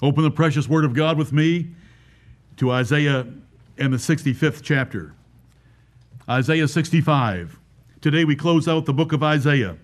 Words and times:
Open 0.00 0.22
the 0.22 0.30
precious 0.30 0.68
Word 0.68 0.84
of 0.84 0.94
God 0.94 1.18
with 1.18 1.32
me 1.32 1.70
to 2.56 2.70
Isaiah 2.70 3.26
and 3.78 3.92
the 3.92 3.96
65th 3.96 4.62
chapter. 4.62 5.12
Isaiah 6.28 6.68
65. 6.68 7.58
Today 8.00 8.24
we 8.24 8.36
close 8.36 8.68
out 8.68 8.86
the 8.86 8.92
book 8.92 9.12
of 9.12 9.24
Isaiah. 9.24 9.76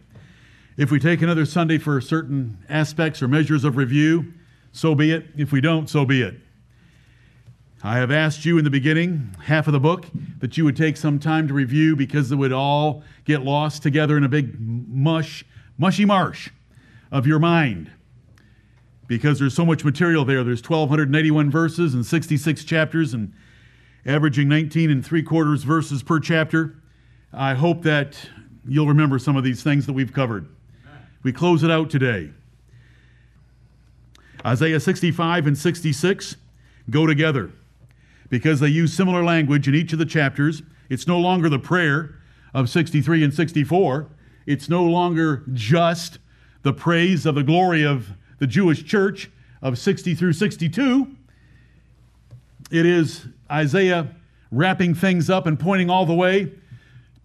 If 0.77 0.92
we 0.92 1.00
take 1.00 1.21
another 1.21 1.45
Sunday 1.45 1.79
for 1.79 2.00
certain 2.00 2.58
aspects 2.69 3.22
or 3.22 3.29
measures 3.29 3.64
of 3.64 3.77
review, 3.77 4.32
so 4.71 4.95
be 4.95 5.11
it. 5.11 5.27
If 5.37 5.50
we 5.50 5.61
don't, 5.61 5.91
so 5.91 6.05
be 6.05 6.23
it. 6.23 6.37
I 7.83 7.96
have 7.96 8.12
asked 8.12 8.45
you 8.45 8.57
in 8.57 8.65
the 8.65 8.71
beginning, 8.71 9.35
half 9.45 9.67
of 9.67 9.73
the 9.73 9.81
book, 9.81 10.07
that 10.39 10.57
you 10.57 10.65
would 10.65 10.77
take 10.77 10.96
some 10.96 11.19
time 11.19 11.49
to 11.49 11.55
review 11.55 11.96
because 11.96 12.31
it 12.31 12.37
would 12.37 12.53
all 12.53 13.03
get 13.25 13.43
lost 13.43 13.83
together 13.83 14.17
in 14.17 14.23
a 14.23 14.29
big 14.29 14.61
mush, 14.61 15.45
mushy 15.77 16.05
marsh 16.05 16.51
of 17.11 17.27
your 17.27 17.41
mind 17.41 17.91
because 19.07 19.39
there's 19.39 19.55
so 19.55 19.64
much 19.64 19.84
material 19.84 20.25
there. 20.25 20.45
There's 20.45 20.63
1,281 20.63 21.50
verses 21.50 21.94
and 21.94 22.04
66 22.04 22.64
chapters 22.64 23.14
and 23.14 23.32
averaging 24.07 24.49
19 24.49 24.90
and 24.90 25.04
three 25.04 25.22
quarters 25.22 25.63
verses 25.63 26.03
per 26.03 26.21
chapter. 26.21 26.77
I 27.32 27.54
hope 27.54 27.82
that 27.82 28.17
you'll 28.67 28.86
remember 28.86 29.18
some 29.18 29.36
of 29.36 29.44
these 29.44 29.63
things 29.63 29.86
that 29.86 29.93
we've 29.93 30.13
covered. 30.13 30.49
We 31.22 31.32
close 31.32 31.63
it 31.63 31.71
out 31.71 31.90
today. 31.90 32.30
Isaiah 34.44 34.80
65 34.80 35.47
and 35.47 35.56
66 35.56 36.36
go 36.91 37.06
together 37.06 37.50
because 38.28 38.61
they 38.61 38.69
use 38.69 38.92
similar 38.92 39.25
language 39.25 39.69
in 39.69 39.75
each 39.75 39.92
of 39.92 39.98
the 39.98 40.05
chapters. 40.05 40.62
It's 40.91 41.06
no 41.06 41.19
longer 41.19 41.48
the 41.48 41.58
prayer 41.58 42.16
of 42.52 42.69
63 42.69 43.25
and 43.25 43.33
64. 43.33 44.08
It's 44.47 44.69
no 44.69 44.84
longer 44.84 45.44
just 45.52 46.19
the 46.62 46.72
praise 46.72 47.25
of 47.27 47.34
the 47.34 47.42
glory 47.42 47.84
of 47.84 48.11
the 48.38 48.47
Jewish 48.47 48.84
church 48.84 49.30
of 49.62 49.78
60 49.78 50.14
through 50.14 50.33
62. 50.33 51.08
It 52.70 52.86
is 52.86 53.26
Isaiah 53.50 54.14
wrapping 54.50 54.94
things 54.94 55.28
up 55.28 55.46
and 55.46 55.58
pointing 55.58 55.91
all 55.91 56.06
the 56.06 56.14
way 56.14 56.52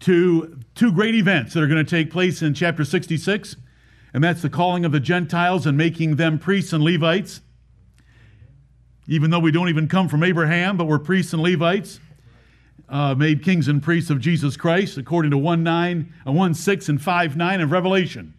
to 0.00 0.58
two 0.74 0.92
great 0.92 1.14
events 1.14 1.54
that 1.54 1.62
are 1.62 1.66
going 1.66 1.84
to 1.84 1.90
take 1.90 2.10
place 2.10 2.42
in 2.42 2.54
chapter 2.54 2.84
66, 2.84 3.56
and 4.12 4.24
that's 4.24 4.42
the 4.42 4.50
calling 4.50 4.84
of 4.84 4.92
the 4.92 5.00
Gentiles 5.00 5.66
and 5.66 5.76
making 5.76 6.16
them 6.16 6.38
priests 6.38 6.72
and 6.72 6.82
Levites. 6.82 7.40
Even 9.06 9.30
though 9.30 9.38
we 9.38 9.50
don't 9.50 9.68
even 9.68 9.88
come 9.88 10.08
from 10.08 10.22
Abraham, 10.22 10.76
but 10.76 10.86
we're 10.86 10.98
priests 10.98 11.32
and 11.32 11.42
Levites, 11.42 12.00
uh, 12.88 13.14
made 13.14 13.42
kings 13.42 13.68
and 13.68 13.82
priests 13.82 14.10
of 14.10 14.20
Jesus 14.20 14.56
Christ, 14.56 14.96
according 14.98 15.30
to 15.30 15.38
1 15.38 15.62
9, 15.62 16.14
uh, 16.26 16.32
1 16.32 16.54
6 16.54 16.88
and 16.88 17.00
5 17.00 17.36
9 17.36 17.60
of 17.60 17.70
Revelation. 17.70 18.34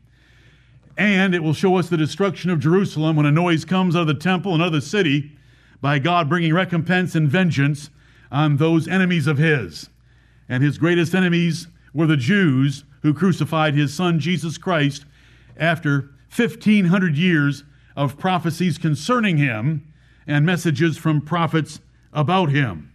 And 0.98 1.34
it 1.34 1.44
will 1.44 1.54
show 1.54 1.78
us 1.78 1.90
the 1.90 1.98
destruction 1.98 2.50
of 2.50 2.60
Jerusalem 2.60 3.16
when 3.16 3.26
a 3.26 3.32
noise 3.32 3.66
comes 3.66 3.96
out 3.96 4.02
of 4.02 4.08
the 4.08 4.14
temple 4.14 4.54
and 4.54 4.62
out 4.62 4.68
of 4.68 4.74
the 4.74 4.82
city 4.82 5.32
by 5.80 6.00
God 6.00 6.30
bringing 6.30 6.54
recompense 6.54 7.16
and 7.16 7.30
vengeance 7.30 7.90
on 8.32 8.58
those 8.58 8.88
enemies 8.88 9.28
of 9.28 9.38
his. 9.38 9.90
And 10.48 10.64
his 10.64 10.78
greatest 10.78 11.16
enemies 11.16 11.68
were 11.94 12.08
the 12.08 12.18
Jews 12.18 12.84
who 13.02 13.14
crucified 13.14 13.74
his 13.74 13.94
son 13.94 14.20
Jesus 14.20 14.58
Christ 14.58 15.06
after 15.58 16.12
1,500 16.36 17.18
years 17.18 17.64
of 17.96 18.18
prophecies 18.18 18.78
concerning 18.78 19.38
him 19.38 19.92
and 20.28 20.46
messages 20.46 20.98
from 20.98 21.22
prophets 21.22 21.80
about 22.14 22.50
him. 22.50 22.92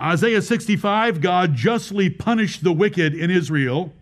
Isaiah 0.00 0.42
65 0.42 1.20
God 1.20 1.54
justly 1.54 2.10
punished 2.10 2.64
the 2.64 2.72
wicked 2.72 3.14
in 3.14 3.30
Israel 3.30 3.92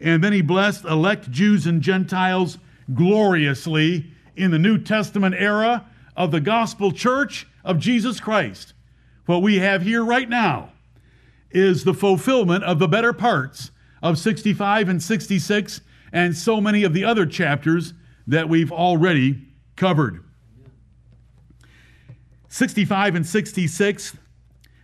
and 0.00 0.22
then 0.22 0.32
he 0.32 0.42
blessed 0.42 0.84
elect 0.84 1.30
Jews 1.30 1.66
and 1.66 1.80
Gentiles 1.80 2.58
gloriously 2.92 4.10
in 4.36 4.50
the 4.50 4.58
New 4.58 4.78
Testament 4.78 5.34
era 5.38 5.86
of 6.16 6.30
the 6.30 6.40
gospel 6.40 6.92
church 6.92 7.46
of 7.64 7.78
Jesus 7.78 8.20
Christ. 8.20 8.74
What 9.26 9.42
we 9.42 9.56
have 9.58 9.82
here 9.82 10.04
right 10.04 10.28
now 10.28 10.70
is 11.50 11.84
the 11.84 11.94
fulfillment 11.94 12.64
of 12.64 12.78
the 12.78 12.88
better 12.88 13.12
parts 13.12 13.70
of 14.02 14.18
65 14.18 14.88
and 14.88 15.02
66 15.02 15.80
and 16.12 16.36
so 16.36 16.60
many 16.60 16.84
of 16.84 16.92
the 16.92 17.04
other 17.04 17.26
chapters 17.26 17.92
that 18.26 18.48
we've 18.48 18.72
already 18.72 19.42
covered. 19.74 20.22
65 22.48 23.16
and 23.16 23.26
66, 23.26 24.16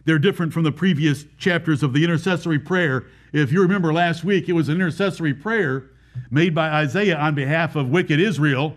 they're 0.04 0.18
different 0.18 0.52
from 0.52 0.64
the 0.64 0.72
previous 0.72 1.24
chapters 1.38 1.82
of 1.82 1.92
the 1.92 2.04
intercessory 2.04 2.58
prayer 2.58 3.06
if 3.32 3.50
you 3.50 3.62
remember 3.62 3.94
last 3.94 4.24
week, 4.24 4.48
it 4.48 4.52
was 4.52 4.68
an 4.68 4.74
intercessory 4.74 5.32
prayer 5.32 5.90
made 6.30 6.54
by 6.54 6.68
Isaiah 6.68 7.16
on 7.16 7.34
behalf 7.34 7.76
of 7.76 7.88
wicked 7.88 8.20
Israel, 8.20 8.76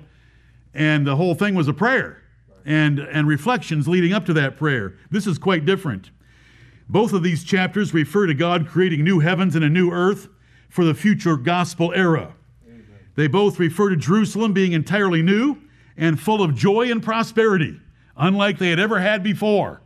and 0.74 1.06
the 1.06 1.18
whole 1.18 1.36
thing 1.36 1.56
was 1.56 1.68
a 1.68 1.74
prayer 1.74 2.22
and, 2.66 3.00
and 3.00 3.28
reflections 3.28 3.88
leading 3.88 4.14
up 4.14 4.26
to 4.28 4.34
that 4.34 4.56
prayer. 4.56 4.96
This 5.12 5.28
is 5.28 5.38
quite 5.38 5.66
different. 5.66 6.10
Both 6.88 7.12
of 7.12 7.22
these 7.22 7.44
chapters 7.44 7.94
refer 7.94 8.28
to 8.28 8.34
God 8.34 8.68
creating 8.68 9.04
new 9.04 9.20
heavens 9.20 9.56
and 9.56 9.66
a 9.66 9.70
new 9.70 9.92
earth 9.92 10.30
for 10.70 10.86
the 10.86 10.94
future 10.94 11.36
gospel 11.36 11.92
era. 11.94 12.34
They 13.16 13.28
both 13.28 13.60
refer 13.60 13.90
to 13.90 13.98
Jerusalem 13.98 14.54
being 14.54 14.72
entirely 14.72 15.22
new 15.22 15.58
and 15.98 16.20
full 16.20 16.42
of 16.42 16.56
joy 16.56 16.92
and 16.92 17.04
prosperity, 17.04 17.80
unlike 18.16 18.58
they 18.58 18.70
had 18.70 18.80
ever 18.80 19.00
had 19.00 19.22
before. 19.22 19.82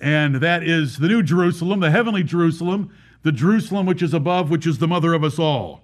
And 0.00 0.36
that 0.36 0.62
is 0.62 0.98
the 0.98 1.08
new 1.08 1.22
Jerusalem, 1.22 1.80
the 1.80 1.90
heavenly 1.90 2.22
Jerusalem, 2.22 2.90
the 3.22 3.32
Jerusalem 3.32 3.86
which 3.86 4.02
is 4.02 4.14
above, 4.14 4.50
which 4.50 4.66
is 4.66 4.78
the 4.78 4.88
mother 4.88 5.12
of 5.14 5.24
us 5.24 5.38
all. 5.38 5.82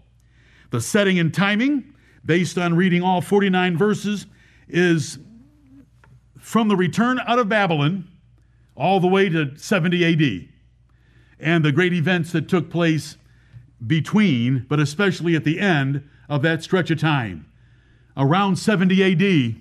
The 0.71 0.81
setting 0.81 1.19
and 1.19 1.33
timing, 1.33 1.95
based 2.25 2.57
on 2.59 2.75
reading 2.75 3.03
all 3.03 3.21
49 3.21 3.77
verses, 3.77 4.27
is 4.69 5.19
from 6.39 6.69
the 6.69 6.77
return 6.77 7.21
out 7.27 7.39
of 7.39 7.49
Babylon 7.49 8.09
all 8.77 9.01
the 9.01 9.07
way 9.07 9.29
to 9.29 9.57
70 9.57 10.05
AD 10.05 10.49
and 11.41 11.65
the 11.65 11.73
great 11.73 11.93
events 11.93 12.33
that 12.33 12.49
took 12.49 12.71
place 12.71 13.17
between, 13.87 14.67
but 14.69 14.81
especially 14.81 15.35
at 15.35 15.45
the 15.45 15.61
end 15.61 16.09
of 16.29 16.43
that 16.43 16.63
stretch 16.63 16.91
of 16.91 16.99
time. 16.99 17.47
Around 18.17 18.57
70 18.57 19.13
AD, 19.13 19.57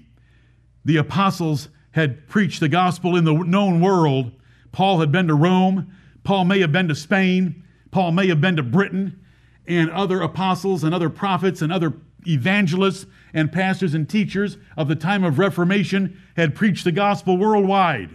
the 0.86 0.98
apostles 0.98 1.70
had 1.92 2.28
preached 2.28 2.60
the 2.60 2.70
gospel 2.70 3.16
in 3.16 3.24
the 3.24 3.34
known 3.34 3.82
world. 3.82 4.32
Paul 4.74 5.00
had 5.00 5.12
been 5.12 5.28
to 5.30 5.36
Rome. 5.36 5.96
Paul 6.26 6.44
may 6.44 6.60
have 6.60 6.74
been 6.74 6.90
to 6.90 6.96
Spain. 6.96 7.64
Paul 7.92 8.12
may 8.12 8.28
have 8.28 8.42
been 8.42 8.58
to 8.58 8.64
Britain, 8.64 9.24
and 9.68 9.90
other 9.92 10.22
apostles 10.22 10.84
and 10.84 10.94
other 10.94 11.10
prophets 11.10 11.62
and 11.62 11.72
other 11.72 11.94
evangelists 12.26 13.06
and 13.34 13.52
pastors 13.52 13.94
and 13.94 14.10
teachers 14.10 14.58
of 14.76 14.88
the 14.88 14.96
time 14.96 15.24
of 15.24 15.40
Reformation 15.40 16.20
had 16.36 16.56
preached 16.56 16.84
the 16.84 16.92
gospel 16.92 17.38
worldwide. 17.38 18.10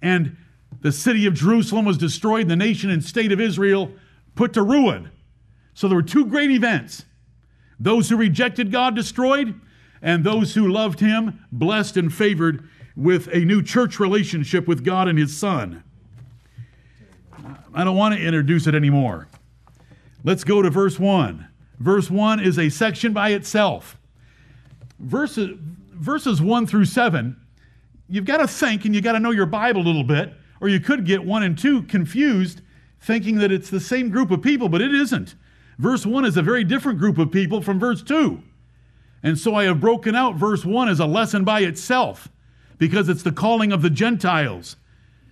And 0.00 0.36
the 0.80 0.92
city 0.92 1.26
of 1.26 1.34
Jerusalem 1.34 1.84
was 1.84 1.98
destroyed, 1.98 2.48
the 2.48 2.56
nation 2.56 2.88
and 2.88 3.04
state 3.04 3.32
of 3.32 3.40
Israel 3.40 3.90
put 4.36 4.52
to 4.52 4.62
ruin. 4.62 5.10
So 5.74 5.88
there 5.88 5.96
were 5.96 6.02
two 6.02 6.26
great 6.26 6.50
events 6.50 7.04
those 7.78 8.08
who 8.08 8.16
rejected 8.16 8.72
God 8.72 8.94
destroyed, 8.94 9.60
and 10.00 10.24
those 10.24 10.54
who 10.54 10.68
loved 10.68 11.00
Him 11.00 11.44
blessed 11.52 11.98
and 11.98 12.14
favored 12.14 12.66
with 12.94 13.28
a 13.28 13.40
new 13.40 13.62
church 13.62 14.00
relationship 14.00 14.66
with 14.66 14.82
God 14.82 15.08
and 15.08 15.18
His 15.18 15.36
Son. 15.36 15.82
I 17.76 17.84
don't 17.84 17.96
want 17.96 18.14
to 18.14 18.20
introduce 18.20 18.66
it 18.66 18.74
anymore. 18.74 19.28
Let's 20.24 20.44
go 20.44 20.62
to 20.62 20.70
verse 20.70 20.98
1. 20.98 21.46
Verse 21.78 22.10
1 22.10 22.40
is 22.40 22.58
a 22.58 22.70
section 22.70 23.12
by 23.12 23.30
itself. 23.30 23.98
Verses, 24.98 25.50
verses 25.92 26.40
1 26.40 26.66
through 26.66 26.86
7, 26.86 27.36
you've 28.08 28.24
got 28.24 28.38
to 28.38 28.48
think 28.48 28.86
and 28.86 28.94
you've 28.94 29.04
got 29.04 29.12
to 29.12 29.20
know 29.20 29.30
your 29.30 29.44
Bible 29.44 29.82
a 29.82 29.84
little 29.84 30.04
bit, 30.04 30.32
or 30.62 30.70
you 30.70 30.80
could 30.80 31.04
get 31.04 31.22
1 31.22 31.42
and 31.42 31.58
2 31.58 31.82
confused 31.82 32.62
thinking 32.98 33.36
that 33.36 33.52
it's 33.52 33.68
the 33.68 33.78
same 33.78 34.08
group 34.08 34.30
of 34.30 34.40
people, 34.40 34.70
but 34.70 34.80
it 34.80 34.94
isn't. 34.94 35.34
Verse 35.78 36.06
1 36.06 36.24
is 36.24 36.38
a 36.38 36.42
very 36.42 36.64
different 36.64 36.98
group 36.98 37.18
of 37.18 37.30
people 37.30 37.60
from 37.60 37.78
verse 37.78 38.02
2. 38.02 38.42
And 39.22 39.38
so 39.38 39.54
I 39.54 39.64
have 39.64 39.80
broken 39.80 40.14
out 40.14 40.36
verse 40.36 40.64
1 40.64 40.88
as 40.88 40.98
a 40.98 41.06
lesson 41.06 41.44
by 41.44 41.60
itself 41.60 42.30
because 42.78 43.10
it's 43.10 43.22
the 43.22 43.32
calling 43.32 43.70
of 43.70 43.82
the 43.82 43.90
Gentiles. 43.90 44.76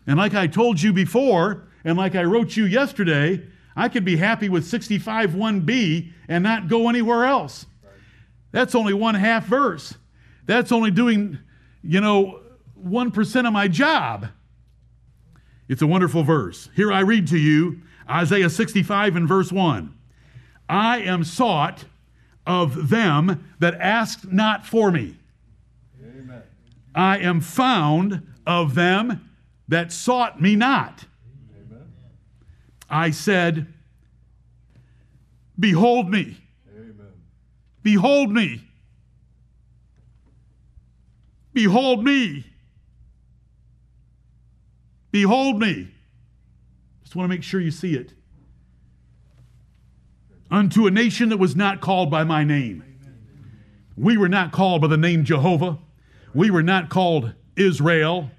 And 0.07 0.19
like 0.19 0.35
I 0.35 0.47
told 0.47 0.83
you 0.83 0.93
before, 0.93 1.69
and 1.85 1.99
like 1.99 2.15
I 2.15 2.25
wrote 2.25 2.57
you 2.57 2.65
yesterday, 2.65 3.43
I 3.77 3.89
could 3.89 4.05
be 4.05 4.17
happy 4.17 4.49
with 4.49 4.65
65 4.65 5.31
1b 5.31 6.13
and 6.29 6.43
not 6.43 6.69
go 6.69 6.89
anywhere 6.89 7.25
else. 7.25 7.67
That's 8.53 8.75
only 8.75 8.95
one 8.95 9.17
half 9.17 9.47
verse. 9.47 9.95
That's 10.47 10.71
only 10.71 10.91
doing, 10.91 11.39
you 11.83 12.01
know, 12.01 12.41
1% 12.83 13.47
of 13.47 13.53
my 13.53 13.69
job. 13.69 14.29
It's 15.69 15.83
a 15.83 15.87
wonderful 15.87 16.23
verse. 16.23 16.69
Here 16.77 16.93
I 16.93 17.01
read 17.01 17.27
to 17.29 17.39
you 17.39 17.81
Isaiah 18.09 18.51
65 18.51 19.17
and 19.17 19.27
verse 19.27 19.51
1. 19.51 19.93
I 20.69 20.99
am 20.99 21.25
sought 21.25 21.85
of 22.47 22.91
them 22.91 23.53
that 23.59 23.75
asked 23.81 24.31
not 24.31 24.67
for 24.67 24.91
me. 24.91 25.17
Amen. 26.01 26.43
I 26.95 27.19
am 27.19 27.41
found 27.41 28.27
of 28.47 28.75
them 28.75 29.31
that 29.69 29.91
sought 29.91 30.41
me 30.41 30.55
not. 30.55 31.07
I 32.95 33.11
said, 33.11 33.67
Behold 35.59 36.09
me. 36.09 36.37
Amen. 36.73 36.95
Behold 37.83 38.31
me. 38.31 38.63
Behold 41.53 42.05
me. 42.05 42.45
Behold 45.11 45.59
me. 45.59 45.89
Just 47.03 47.17
want 47.17 47.29
to 47.29 47.35
make 47.35 47.43
sure 47.43 47.61
you 47.61 47.73
see 47.73 47.97
it. 47.97 48.13
Unto 50.49 50.87
a 50.87 50.91
nation 50.93 51.31
that 51.31 51.39
was 51.39 51.57
not 51.57 51.81
called 51.81 52.13
by 52.13 52.23
my 52.23 52.45
name. 52.45 52.85
We 53.97 54.17
were 54.17 54.29
not 54.29 54.53
called 54.53 54.83
by 54.83 54.87
the 54.87 54.97
name 54.97 55.25
Jehovah. 55.25 55.79
We 56.33 56.49
were 56.49 56.63
not 56.63 56.91
called 56.91 57.33
Israel, 57.57 58.31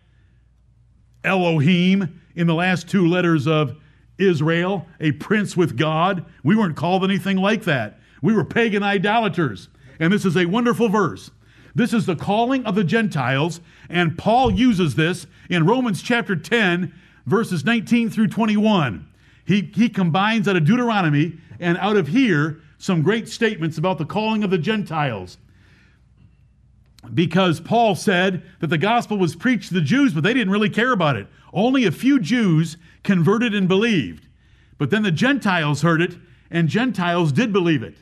Elohim, 1.26 2.22
in 2.36 2.48
the 2.48 2.56
last 2.56 2.88
two 2.88 3.06
letters 3.06 3.48
of 3.48 3.76
Israel, 4.18 4.88
a 5.00 5.12
prince 5.14 5.58
with 5.58 5.78
God. 5.78 6.26
We 6.44 6.56
weren't 6.56 6.76
called 6.76 7.04
anything 7.04 7.38
like 7.38 7.64
that. 7.64 8.00
We 8.22 8.34
were 8.34 8.46
pagan 8.46 8.84
idolaters. 8.84 9.70
And 10.00 10.12
this 10.12 10.26
is 10.26 10.38
a 10.38 10.46
wonderful 10.46 10.90
verse. 10.90 11.32
This 11.76 11.94
is 11.94 12.06
the 12.06 12.16
calling 12.16 12.66
of 12.66 12.76
the 12.76 12.86
Gentiles, 12.86 13.60
and 13.90 14.18
Paul 14.18 14.50
uses 14.50 14.96
this 14.96 15.28
in 15.50 15.66
Romans 15.66 16.02
chapter 16.02 16.34
10, 16.34 16.94
verses 17.26 17.66
19 17.66 18.10
through 18.10 18.30
21. 18.30 19.06
He, 19.44 19.70
he 19.76 19.90
combines 19.90 20.48
out 20.48 20.56
of 20.56 20.64
Deuteronomy 20.64 21.38
and 21.60 21.78
out 21.78 21.98
of 21.98 22.08
here 22.08 22.62
some 22.78 23.02
great 23.02 23.28
statements 23.28 23.78
about 23.78 23.98
the 23.98 24.06
calling 24.06 24.44
of 24.44 24.52
the 24.52 24.58
Gentiles. 24.58 25.38
Because 27.14 27.60
Paul 27.60 27.96
said 27.96 28.44
that 28.60 28.68
the 28.68 28.78
gospel 28.78 29.18
was 29.18 29.36
preached 29.36 29.70
to 29.70 29.74
the 29.74 29.82
Jews, 29.82 30.14
but 30.14 30.24
they 30.24 30.34
didn't 30.34 30.52
really 30.52 30.70
care 30.70 30.92
about 30.92 31.16
it. 31.16 31.28
Only 31.54 31.86
a 31.86 31.92
few 31.92 32.20
Jews 32.20 32.78
converted 33.04 33.54
and 33.54 33.68
believed. 33.68 34.28
But 34.78 34.90
then 34.90 35.04
the 35.04 35.12
Gentiles 35.12 35.82
heard 35.82 36.02
it, 36.02 36.16
and 36.52 36.68
Gentiles 36.68 37.32
did 37.32 37.54
believe 37.54 37.84
it. 37.84 37.96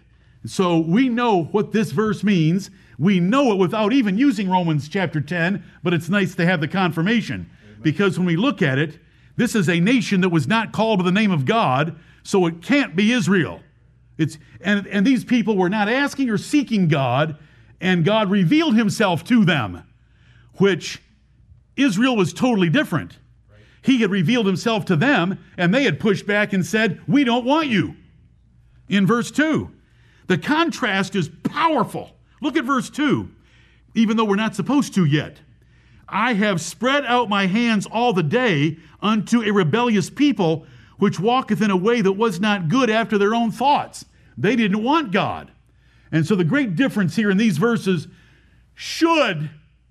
So 0.46 0.80
we 0.80 1.10
know 1.10 1.44
what 1.46 1.72
this 1.72 1.92
verse 1.92 2.24
means. 2.24 2.70
We 2.98 3.20
know 3.20 3.52
it 3.52 3.58
without 3.58 3.94
even 3.94 4.18
using 4.18 4.50
Romans 4.50 4.90
chapter 4.90 5.22
10, 5.22 5.64
but 5.84 5.94
it's 5.94 6.10
nice 6.10 6.36
to 6.36 6.46
have 6.46 6.62
the 6.62 6.68
confirmation. 6.68 7.50
Because 7.82 8.18
when 8.18 8.26
we 8.26 8.36
look 8.36 8.62
at 8.62 8.78
it, 8.78 9.00
this 9.36 9.56
is 9.56 9.70
a 9.70 9.80
nation 9.80 10.22
that 10.22 10.30
was 10.30 10.48
not 10.48 10.72
called 10.72 11.00
by 11.00 11.06
the 11.06 11.12
name 11.12 11.32
of 11.32 11.46
God, 11.46 11.98
so 12.24 12.46
it 12.46 12.62
can't 12.62 12.96
be 12.96 13.12
Israel. 13.12 13.62
It's, 14.18 14.38
and, 14.62 14.86
and 14.88 15.06
these 15.06 15.24
people 15.24 15.58
were 15.58 15.70
not 15.70 15.90
asking 15.90 16.30
or 16.30 16.38
seeking 16.38 16.88
God, 16.88 17.38
and 17.84 18.06
God 18.06 18.32
revealed 18.32 18.76
himself 18.76 19.26
to 19.26 19.44
them, 19.44 19.84
which 20.56 21.02
Israel 21.76 22.16
was 22.16 22.32
totally 22.32 22.70
different. 22.70 23.18
He 23.82 24.00
had 24.00 24.10
revealed 24.10 24.46
himself 24.46 24.86
to 24.86 24.96
them, 24.96 25.38
and 25.58 25.74
they 25.74 25.84
had 25.84 26.00
pushed 26.00 26.26
back 26.26 26.54
and 26.54 26.66
said, 26.66 27.02
We 27.08 27.26
don't 27.26 27.46
want 27.46 27.68
you. 27.68 27.96
In 28.88 29.06
verse 29.06 29.32
2, 29.32 29.70
the 30.28 30.38
contrast 30.38 31.14
is 31.14 31.30
powerful. 31.44 32.16
Look 32.42 32.56
at 32.56 32.64
verse 32.64 32.90
2, 32.90 33.30
even 33.96 34.16
though 34.16 34.24
we're 34.24 34.38
not 34.38 34.56
supposed 34.56 34.94
to 34.96 35.04
yet. 35.04 35.42
I 36.08 36.36
have 36.36 36.62
spread 36.62 37.06
out 37.06 37.28
my 37.28 37.48
hands 37.48 37.86
all 37.86 38.14
the 38.14 38.24
day 38.24 38.78
unto 39.02 39.42
a 39.42 39.52
rebellious 39.52 40.10
people, 40.10 40.66
which 41.00 41.20
walketh 41.20 41.62
in 41.62 41.72
a 41.72 41.76
way 41.76 42.00
that 42.00 42.14
was 42.14 42.40
not 42.40 42.70
good 42.70 42.90
after 42.90 43.18
their 43.18 43.36
own 43.36 43.52
thoughts. 43.52 44.06
They 44.38 44.56
didn't 44.56 44.84
want 44.84 45.12
God. 45.12 45.52
And 46.14 46.28
so 46.28 46.36
the 46.36 46.44
great 46.44 46.76
difference 46.76 47.16
here 47.16 47.32
in 47.32 47.38
these 47.38 47.58
verses 47.58 48.08
should 48.76 49.50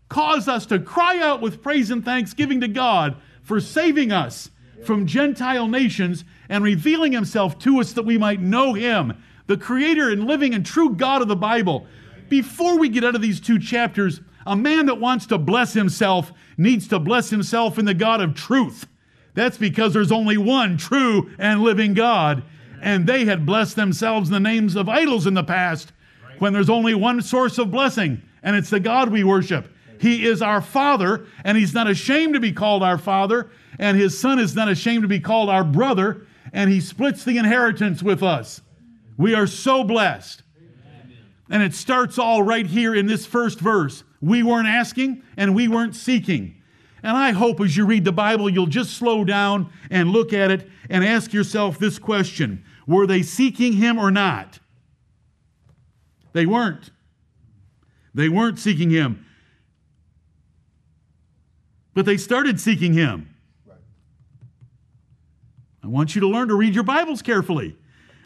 cause 0.09 0.47
us 0.47 0.65
to 0.67 0.79
cry 0.79 1.19
out 1.19 1.43
with 1.43 1.63
praise 1.63 1.91
and 1.91 2.05
thanksgiving 2.05 2.61
to 2.61 2.69
God 2.69 3.17
for 3.43 3.61
saving 3.61 4.13
us 4.13 4.49
from 4.85 5.07
Gentile 5.07 5.67
nations 5.67 6.25
and 6.49 6.63
revealing 6.63 7.13
himself 7.13 7.59
to 7.61 7.81
us 7.81 7.93
that 7.95 8.05
we 8.05 8.19
might 8.19 8.41
know 8.41 8.73
him, 8.73 9.21
the 9.49 9.57
creator 9.57 10.11
and 10.11 10.25
living 10.25 10.55
and 10.55 10.65
true 10.65 10.95
God 10.95 11.23
of 11.23 11.29
the 11.29 11.37
Bible. 11.37 11.87
Before 12.29 12.79
we 12.79 12.89
get 12.89 13.05
out 13.05 13.17
of 13.17 13.23
these 13.23 13.41
two 13.41 13.59
chapters, 13.59 14.21
a 14.47 14.55
man 14.55 14.87
that 14.87 15.01
wants 15.01 15.27
to 15.27 15.39
bless 15.39 15.73
himself 15.73 16.33
needs 16.57 16.87
to 16.89 17.01
bless 17.01 17.31
himself 17.31 17.79
in 17.79 17.85
the 17.85 17.95
God 17.95 18.21
of 18.21 18.35
truth. 18.35 18.87
That's 19.35 19.59
because 19.59 19.93
there's 19.93 20.13
only 20.13 20.37
one 20.37 20.77
true 20.77 21.33
and 21.39 21.63
living 21.63 21.95
God. 21.95 22.45
And 22.81 23.09
they 23.09 23.25
had 23.25 23.47
blessed 23.47 23.75
themselves 23.75 24.29
in 24.29 24.35
the 24.35 24.41
names 24.41 24.77
of 24.77 24.89
idols 24.89 25.27
in 25.27 25.35
the 25.35 25.45
past 25.45 25.93
when 26.43 26.53
there's 26.53 26.69
only 26.69 26.93
one 26.93 27.23
source 27.23 27.57
of 27.57 27.71
blessing, 27.71 28.21
and 28.43 28.57
it's 28.57 28.71
the 28.71 28.81
God 28.81 29.11
we 29.11 29.23
worship. 29.23 29.73
He 30.01 30.27
is 30.27 30.43
our 30.43 30.61
Father, 30.61 31.25
and 31.45 31.57
He's 31.57 31.73
not 31.73 31.89
ashamed 31.89 32.35
to 32.35 32.41
be 32.41 32.51
called 32.51 32.83
our 32.83 32.99
Father, 32.99 33.53
and 33.79 33.97
His 33.97 34.19
Son 34.19 34.41
is 34.41 34.57
not 34.57 34.69
ashamed 34.69 35.03
to 35.03 35.09
be 35.09 35.21
called 35.21 35.49
our 35.49 35.63
brother, 35.63 36.27
and 36.53 36.69
He 36.69 36.81
splits 36.81 37.23
the 37.23 37.39
inheritance 37.39 38.03
with 38.03 38.25
us. 38.25 38.61
We 39.17 39.37
are 39.37 39.47
so 39.47 39.85
blessed. 39.85 40.43
And 41.49 41.63
it 41.63 41.75
starts 41.75 42.19
all 42.19 42.43
right 42.43 42.67
here 42.67 42.93
in 42.93 43.07
this 43.07 43.25
first 43.25 43.61
verse. 43.61 44.03
We 44.21 44.43
weren't 44.43 44.67
asking, 44.67 45.23
and 45.37 45.55
we 45.55 45.69
weren't 45.69 45.95
seeking. 45.95 46.61
And 47.05 47.17
I 47.17 47.31
hope 47.31 47.61
as 47.61 47.77
you 47.77 47.87
read 47.87 48.05
the 48.05 48.11
Bible, 48.11 48.51
you'll 48.51 48.67
just 48.67 48.95
slow 48.95 49.23
down 49.23 49.73
and 49.93 50.11
look 50.11 50.33
at 50.33 50.51
it 50.51 50.69
and 50.91 51.05
ask 51.05 51.33
yourself 51.33 51.79
this 51.79 52.01
question 52.01 52.65
Were 52.85 53.07
they 53.07 53.23
seeking 53.23 53.75
Him 53.75 53.97
or 53.97 54.11
not? 54.11 54.59
They 56.33 56.47
weren't. 56.47 56.91
They 58.15 58.29
weren't 58.29 58.59
seeking 58.59 58.91
Him. 58.91 59.25
But 61.95 62.07
they 62.07 62.17
started 62.17 62.61
seeking 62.61 62.95
Him. 62.95 63.35
I 65.83 65.89
want 65.89 66.15
you 66.15 66.21
to 66.21 66.29
learn 66.29 66.49
to 66.49 66.55
read 66.55 66.75
your 66.75 66.85
Bibles 66.85 67.23
carefully. 67.23 67.77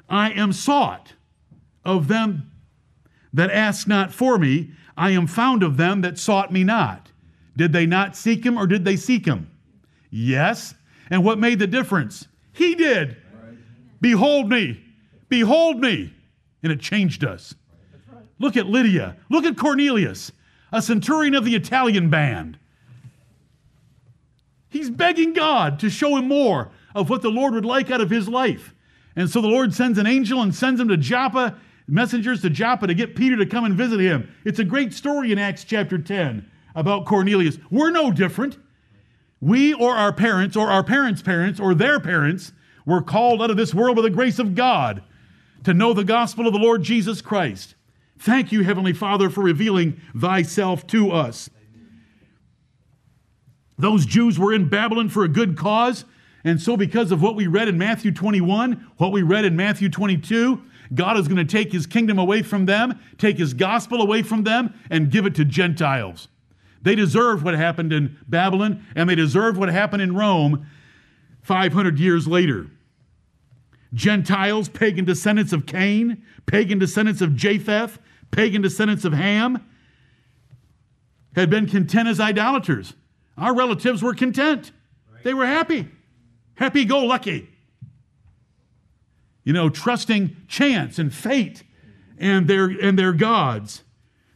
I 0.08 0.30
am 0.30 0.52
sought 0.52 1.14
of 1.84 2.08
them 2.08 2.50
that 3.32 3.50
ask 3.50 3.88
not 3.88 4.12
for 4.12 4.38
me. 4.38 4.72
I 4.96 5.10
am 5.10 5.26
found 5.26 5.62
of 5.62 5.76
them 5.76 6.02
that 6.02 6.18
sought 6.18 6.52
me 6.52 6.64
not. 6.64 7.10
Did 7.56 7.72
they 7.72 7.86
not 7.86 8.16
seek 8.16 8.44
him 8.44 8.58
or 8.58 8.66
did 8.66 8.84
they 8.84 8.96
seek 8.96 9.26
him? 9.26 9.50
Yes. 10.10 10.74
And 11.10 11.24
what 11.24 11.38
made 11.38 11.58
the 11.58 11.66
difference? 11.66 12.28
He 12.52 12.74
did. 12.74 13.16
Right. 13.32 13.58
Behold 14.00 14.48
me. 14.48 14.82
Behold 15.28 15.80
me. 15.80 16.12
And 16.62 16.72
it 16.72 16.80
changed 16.80 17.24
us. 17.24 17.54
Look 18.38 18.56
at 18.56 18.66
Lydia. 18.66 19.16
Look 19.30 19.44
at 19.44 19.56
Cornelius, 19.56 20.32
a 20.72 20.82
centurion 20.82 21.34
of 21.34 21.44
the 21.44 21.54
Italian 21.54 22.10
band. 22.10 22.58
He's 24.68 24.90
begging 24.90 25.32
God 25.32 25.78
to 25.80 25.88
show 25.88 26.16
him 26.16 26.28
more 26.28 26.70
of 26.94 27.08
what 27.08 27.22
the 27.22 27.30
Lord 27.30 27.54
would 27.54 27.64
like 27.64 27.90
out 27.90 28.00
of 28.00 28.10
his 28.10 28.28
life. 28.28 28.74
And 29.14 29.30
so 29.30 29.40
the 29.40 29.48
Lord 29.48 29.72
sends 29.72 29.98
an 29.98 30.06
angel 30.06 30.42
and 30.42 30.54
sends 30.54 30.80
him 30.80 30.88
to 30.88 30.96
Joppa, 30.96 31.56
messengers 31.86 32.42
to 32.42 32.50
Joppa 32.50 32.86
to 32.86 32.94
get 32.94 33.16
Peter 33.16 33.36
to 33.36 33.46
come 33.46 33.64
and 33.64 33.74
visit 33.74 34.00
him. 34.00 34.28
It's 34.44 34.58
a 34.58 34.64
great 34.64 34.92
story 34.92 35.32
in 35.32 35.38
Acts 35.38 35.64
chapter 35.64 35.96
10 35.96 36.50
about 36.74 37.06
Cornelius. 37.06 37.58
We're 37.70 37.90
no 37.90 38.10
different. 38.10 38.58
We 39.40 39.72
or 39.72 39.94
our 39.94 40.12
parents 40.12 40.56
or 40.56 40.68
our 40.68 40.84
parents' 40.84 41.22
parents 41.22 41.58
or 41.60 41.74
their 41.74 42.00
parents 42.00 42.52
were 42.84 43.00
called 43.00 43.40
out 43.40 43.50
of 43.50 43.56
this 43.56 43.74
world 43.74 43.96
by 43.96 44.02
the 44.02 44.10
grace 44.10 44.38
of 44.38 44.54
God 44.54 45.02
to 45.64 45.72
know 45.72 45.94
the 45.94 46.04
gospel 46.04 46.46
of 46.46 46.52
the 46.52 46.58
Lord 46.58 46.82
Jesus 46.82 47.22
Christ. 47.22 47.75
Thank 48.18 48.52
you, 48.52 48.62
Heavenly 48.64 48.92
Father, 48.92 49.30
for 49.30 49.42
revealing 49.42 50.00
thyself 50.16 50.86
to 50.88 51.10
us. 51.10 51.50
Those 53.78 54.06
Jews 54.06 54.38
were 54.38 54.54
in 54.54 54.68
Babylon 54.68 55.08
for 55.08 55.24
a 55.24 55.28
good 55.28 55.56
cause. 55.56 56.04
And 56.44 56.60
so, 56.60 56.76
because 56.76 57.10
of 57.10 57.20
what 57.20 57.34
we 57.34 57.46
read 57.46 57.68
in 57.68 57.76
Matthew 57.76 58.12
21, 58.12 58.92
what 58.98 59.12
we 59.12 59.22
read 59.22 59.44
in 59.44 59.56
Matthew 59.56 59.88
22, 59.88 60.62
God 60.94 61.16
is 61.16 61.26
going 61.26 61.44
to 61.44 61.44
take 61.44 61.72
his 61.72 61.86
kingdom 61.86 62.18
away 62.18 62.42
from 62.42 62.66
them, 62.66 63.00
take 63.18 63.36
his 63.36 63.52
gospel 63.52 64.00
away 64.00 64.22
from 64.22 64.44
them, 64.44 64.72
and 64.88 65.10
give 65.10 65.26
it 65.26 65.34
to 65.34 65.44
Gentiles. 65.44 66.28
They 66.82 66.94
deserved 66.94 67.44
what 67.44 67.54
happened 67.54 67.92
in 67.92 68.16
Babylon, 68.28 68.86
and 68.94 69.10
they 69.10 69.16
deserved 69.16 69.58
what 69.58 69.68
happened 69.68 70.02
in 70.02 70.14
Rome 70.14 70.66
500 71.42 71.98
years 71.98 72.28
later. 72.28 72.68
Gentiles, 73.94 74.68
pagan 74.68 75.04
descendants 75.04 75.52
of 75.52 75.66
Cain, 75.66 76.24
pagan 76.46 76.78
descendants 76.78 77.20
of 77.20 77.36
Japheth, 77.36 77.98
pagan 78.30 78.62
descendants 78.62 79.04
of 79.04 79.12
Ham, 79.12 79.64
had 81.34 81.50
been 81.50 81.66
content 81.66 82.08
as 82.08 82.18
idolaters. 82.18 82.94
Our 83.36 83.54
relatives 83.54 84.02
were 84.02 84.14
content. 84.14 84.72
They 85.22 85.34
were 85.34 85.46
happy, 85.46 85.88
happy 86.54 86.84
go 86.84 87.04
lucky. 87.04 87.48
You 89.44 89.52
know, 89.52 89.68
trusting 89.68 90.36
chance 90.48 90.98
and 90.98 91.14
fate 91.14 91.62
and 92.18 92.48
their, 92.48 92.64
and 92.64 92.98
their 92.98 93.12
gods. 93.12 93.82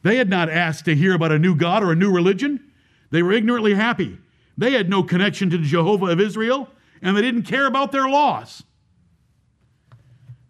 They 0.03 0.17
had 0.17 0.29
not 0.29 0.49
asked 0.49 0.85
to 0.85 0.95
hear 0.95 1.15
about 1.15 1.33
a 1.33 1.39
new 1.39 1.55
God 1.55 1.83
or 1.83 1.93
a 1.93 1.97
new 1.97 2.13
religion. 2.13 2.73
They 3.11 3.23
were 3.23 3.33
ignorantly 3.33 3.75
happy. 3.75 4.19
They 4.57 4.73
had 4.73 4.89
no 4.89 5.03
connection 5.03 5.51
to 5.51 5.59
the 5.59 5.65
Jehovah 5.65 6.07
of 6.07 6.21
Israel, 6.21 6.69
and 7.03 7.17
they 7.17 7.23
didn't 7.23 7.43
care 7.43 7.67
about 7.67 7.93
their 7.93 8.09
loss. 8.09 8.63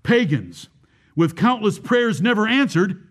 Pagans, 0.02 0.68
with 1.14 1.36
countless 1.36 1.78
prayers 1.78 2.20
never 2.20 2.46
answered, 2.46 3.06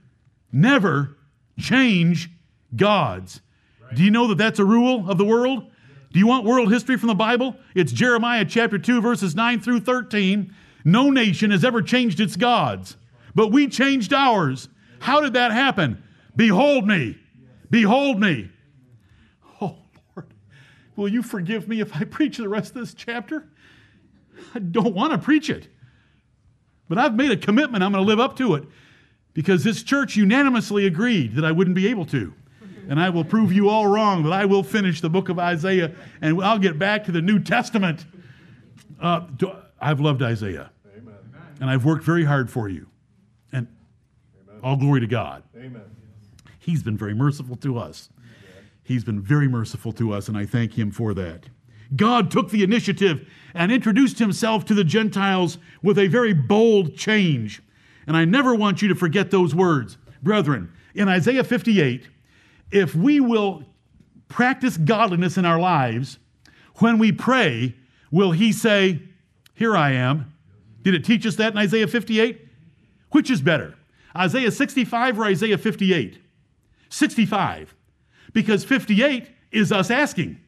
never 0.52 1.18
change 1.58 2.30
gods. 2.76 3.42
Do 3.94 4.04
you 4.04 4.12
know 4.12 4.28
that 4.28 4.38
that's 4.38 4.60
a 4.60 4.66
rule 4.66 5.10
of 5.10 5.18
the 5.18 5.26
world? 5.26 5.70
Do 6.12 6.20
you 6.20 6.28
want 6.28 6.46
world 6.46 6.72
history 6.72 6.98
from 6.98 7.08
the 7.08 7.16
Bible? 7.16 7.56
It's 7.76 7.92
Jeremiah 7.92 8.46
chapter 8.46 8.78
2, 8.80 9.02
verses 9.02 9.36
9 9.36 9.60
through 9.60 9.82
13. 9.82 10.54
No 10.86 11.10
nation 11.10 11.52
has 11.52 11.64
ever 11.64 11.82
changed 11.82 12.20
its 12.20 12.36
gods, 12.36 12.98
but 13.36 13.52
we 13.52 13.68
changed 13.68 14.14
ours. 14.14 14.70
How 15.00 15.22
did 15.22 15.34
that 15.34 15.52
happen? 15.52 16.02
Behold 16.36 16.88
me. 16.88 17.18
Behold 17.70 18.20
me. 18.20 18.50
Oh, 19.62 19.78
Lord, 20.16 20.34
will 20.96 21.10
you 21.10 21.22
forgive 21.22 21.68
me 21.68 21.80
if 21.80 21.96
I 21.96 22.06
preach 22.06 22.38
the 22.38 22.50
rest 22.50 22.76
of 22.76 22.82
this 22.82 22.94
chapter? 22.94 23.48
I 24.56 24.60
don't 24.60 24.96
want 24.96 25.12
to 25.12 25.18
preach 25.20 25.50
it. 25.50 25.68
But 26.90 26.98
I've 26.98 27.16
made 27.16 27.32
a 27.32 27.38
commitment, 27.38 27.84
I'm 27.84 27.92
going 27.94 28.04
to 28.04 28.08
live 28.08 28.20
up 28.20 28.36
to 28.38 28.56
it 28.56 28.66
because 29.34 29.64
this 29.64 29.84
church 29.84 30.18
unanimously 30.18 30.86
agreed 30.86 31.36
that 31.36 31.46
I 31.46 31.52
wouldn't 31.52 31.76
be 31.76 31.88
able 31.88 32.06
to. 32.08 32.34
And 32.90 33.00
I 33.00 33.10
will 33.12 33.24
prove 33.24 33.54
you 33.54 33.70
all 33.70 33.86
wrong 33.86 34.24
that 34.24 34.34
I 34.34 34.46
will 34.46 34.64
finish 34.64 35.00
the 35.00 35.10
book 35.10 35.30
of 35.30 35.38
Isaiah 35.38 35.92
and 36.22 36.44
I'll 36.44 36.58
get 36.58 36.80
back 36.80 37.06
to 37.06 37.12
the 37.12 37.22
New 37.22 37.40
Testament. 37.40 38.06
Uh, 39.00 39.28
I've 39.80 40.00
loved 40.00 40.24
Isaiah. 40.24 40.72
Amen. 40.98 41.14
And 41.62 41.70
I've 41.70 41.86
worked 41.86 42.04
very 42.04 42.26
hard 42.26 42.50
for 42.50 42.68
you. 42.68 42.88
And 43.54 43.68
Amen. 44.50 44.60
all 44.64 44.76
glory 44.76 45.02
to 45.02 45.08
God. 45.08 45.44
Amen. 45.56 45.84
He's 46.58 46.82
been 46.82 46.98
very 46.98 47.14
merciful 47.14 47.56
to 47.58 47.78
us. 47.78 48.10
He's 48.84 49.04
been 49.04 49.22
very 49.22 49.48
merciful 49.48 49.92
to 49.94 50.14
us, 50.14 50.28
and 50.28 50.36
I 50.36 50.48
thank 50.48 50.74
him 50.74 50.90
for 50.90 51.14
that. 51.14 51.46
God 51.96 52.30
took 52.32 52.50
the 52.50 52.64
initiative 52.64 53.28
and 53.54 53.72
introduced 53.72 54.20
himself 54.20 54.66
to 54.66 54.74
the 54.74 54.84
Gentiles 54.84 55.58
with 55.82 55.98
a 55.98 56.08
very 56.08 56.34
bold 56.34 56.96
change. 56.96 57.62
And 58.06 58.16
I 58.16 58.26
never 58.26 58.54
want 58.54 58.82
you 58.82 58.88
to 58.90 58.96
forget 58.96 59.32
those 59.32 59.56
words. 59.56 59.98
Brethren, 60.22 60.72
in 60.94 61.08
Isaiah 61.08 61.44
58, 61.44 62.08
if 62.72 62.96
we 62.96 63.20
will 63.20 63.64
practice 64.28 64.78
godliness 64.78 65.38
in 65.38 65.46
our 65.46 65.60
lives, 65.60 66.20
when 66.76 66.98
we 66.98 67.12
pray, 67.12 67.76
will 68.12 68.32
he 68.32 68.52
say, 68.52 69.02
Here 69.56 69.76
I 69.76 69.92
am? 69.92 70.34
Did 70.84 70.94
it 70.94 71.04
teach 71.04 71.26
us 71.26 71.36
that 71.36 71.54
in 71.54 71.58
Isaiah 71.58 71.88
58? 71.88 72.48
Which 73.12 73.32
is 73.32 73.42
better, 73.42 73.76
Isaiah 74.16 74.52
65 74.52 75.20
or 75.20 75.26
Isaiah 75.26 75.58
58? 75.58 76.20
65 76.90 77.76
because 78.34 78.64
58 78.64 79.30
is 79.52 79.72
us 79.72 79.90
asking. 79.90 80.40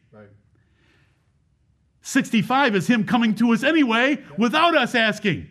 Right. 2.01 2.07
65 2.07 2.75
is 2.75 2.87
him 2.87 3.05
coming 3.05 3.35
to 3.35 3.53
us 3.53 3.63
anyway 3.63 4.23
without 4.37 4.75
us 4.75 4.95
asking. 4.95 5.49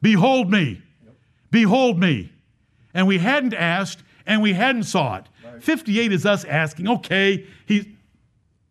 Behold 0.00 0.50
me. 0.50 0.82
Behold 1.50 1.98
me. 1.98 2.32
And 2.92 3.06
we 3.06 3.18
hadn't 3.18 3.54
asked 3.54 4.02
and 4.26 4.42
we 4.42 4.52
hadn't 4.52 4.84
sought. 4.84 5.28
Right. 5.44 5.62
58 5.62 6.12
is 6.12 6.26
us 6.26 6.44
asking, 6.44 6.88
okay, 6.88 7.46
he's, 7.66 7.86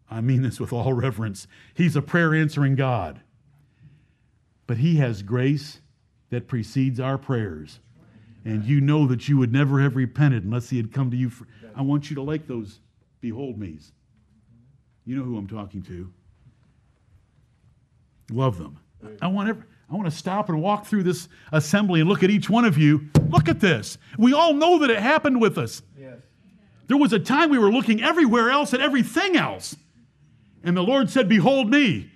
I 0.09 0.21
mean 0.21 0.41
this 0.41 0.59
with 0.59 0.73
all 0.73 0.93
reverence, 0.93 1.47
he's 1.73 1.95
a 1.95 2.01
prayer 2.01 2.35
answering 2.35 2.75
God. 2.75 3.21
But 4.67 4.77
he 4.77 4.97
has 4.97 5.23
grace 5.23 5.79
that 6.29 6.47
precedes 6.47 6.99
our 6.99 7.17
prayers. 7.17 7.79
And 8.43 8.63
you 8.63 8.81
know 8.81 9.05
that 9.07 9.29
you 9.29 9.37
would 9.37 9.53
never 9.53 9.81
have 9.81 9.95
repented 9.95 10.43
unless 10.43 10.69
he 10.69 10.77
had 10.77 10.91
come 10.91 11.11
to 11.11 11.17
you 11.17 11.29
for, 11.29 11.47
I 11.75 11.81
want 11.83 12.09
you 12.09 12.15
to 12.15 12.21
like 12.21 12.47
those 12.47 12.79
behold 13.19 13.57
me's. 13.57 13.91
You 15.05 15.15
know 15.15 15.23
who 15.23 15.37
I'm 15.37 15.47
talking 15.47 15.81
to. 15.83 16.11
Love 18.31 18.57
them. 18.57 18.79
I 19.21 19.27
want 19.27 19.49
every, 19.49 19.63
I 19.89 19.95
want 19.95 20.09
to 20.09 20.15
stop 20.15 20.49
and 20.49 20.61
walk 20.61 20.85
through 20.85 21.03
this 21.03 21.27
assembly 21.51 21.99
and 21.99 22.09
look 22.09 22.23
at 22.23 22.29
each 22.29 22.49
one 22.49 22.65
of 22.65 22.77
you. 22.77 23.09
Look 23.29 23.49
at 23.49 23.59
this. 23.59 23.97
We 24.17 24.33
all 24.33 24.53
know 24.53 24.79
that 24.79 24.89
it 24.89 24.99
happened 24.99 25.41
with 25.41 25.57
us. 25.57 25.81
Yes. 25.99 26.19
There 26.87 26.97
was 26.97 27.13
a 27.13 27.19
time 27.19 27.49
we 27.49 27.57
were 27.57 27.71
looking 27.71 28.01
everywhere 28.01 28.51
else 28.51 28.73
at 28.73 28.81
everything 28.81 29.35
else. 29.35 29.75
And 30.63 30.77
the 30.77 30.83
Lord 30.83 31.09
said, 31.09 31.27
Behold 31.27 31.69
me. 31.69 32.11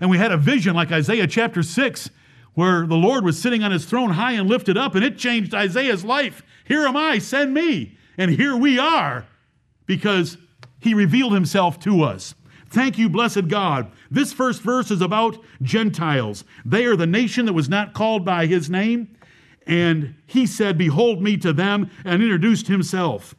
And 0.00 0.10
we 0.10 0.18
had 0.18 0.32
a 0.32 0.36
vision 0.36 0.76
like 0.76 0.92
Isaiah 0.92 1.26
chapter 1.26 1.62
6, 1.62 2.10
where 2.54 2.86
the 2.86 2.94
Lord 2.94 3.24
was 3.24 3.40
sitting 3.40 3.64
on 3.64 3.72
his 3.72 3.84
throne 3.84 4.10
high 4.10 4.32
and 4.32 4.48
lifted 4.48 4.76
up, 4.76 4.94
and 4.94 5.04
it 5.04 5.18
changed 5.18 5.54
Isaiah's 5.54 6.04
life. 6.04 6.42
Here 6.64 6.86
am 6.86 6.96
I, 6.96 7.18
send 7.18 7.52
me. 7.52 7.96
And 8.16 8.30
here 8.30 8.56
we 8.56 8.78
are 8.78 9.26
because 9.86 10.36
he 10.80 10.94
revealed 10.94 11.32
himself 11.32 11.78
to 11.80 12.02
us. 12.02 12.34
Thank 12.70 12.98
you, 12.98 13.08
blessed 13.08 13.48
God. 13.48 13.90
This 14.10 14.32
first 14.32 14.62
verse 14.62 14.90
is 14.90 15.00
about 15.00 15.38
Gentiles. 15.62 16.44
They 16.64 16.84
are 16.84 16.96
the 16.96 17.06
nation 17.06 17.46
that 17.46 17.54
was 17.54 17.68
not 17.68 17.94
called 17.94 18.24
by 18.24 18.46
his 18.46 18.68
name. 18.68 19.16
And 19.66 20.14
he 20.26 20.46
said, 20.46 20.76
Behold 20.76 21.22
me 21.22 21.36
to 21.38 21.52
them, 21.52 21.90
and 22.04 22.22
introduced 22.22 22.68
himself. 22.68 23.34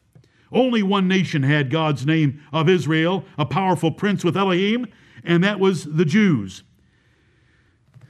Only 0.51 0.81
one 0.81 1.07
nation 1.07 1.43
had 1.43 1.69
God's 1.69 2.05
name 2.05 2.41
of 2.51 2.69
Israel, 2.69 3.23
a 3.37 3.45
powerful 3.45 3.91
prince 3.91 4.23
with 4.23 4.37
Elohim, 4.37 4.87
and 5.23 5.43
that 5.43 5.59
was 5.59 5.85
the 5.85 6.05
Jews. 6.05 6.63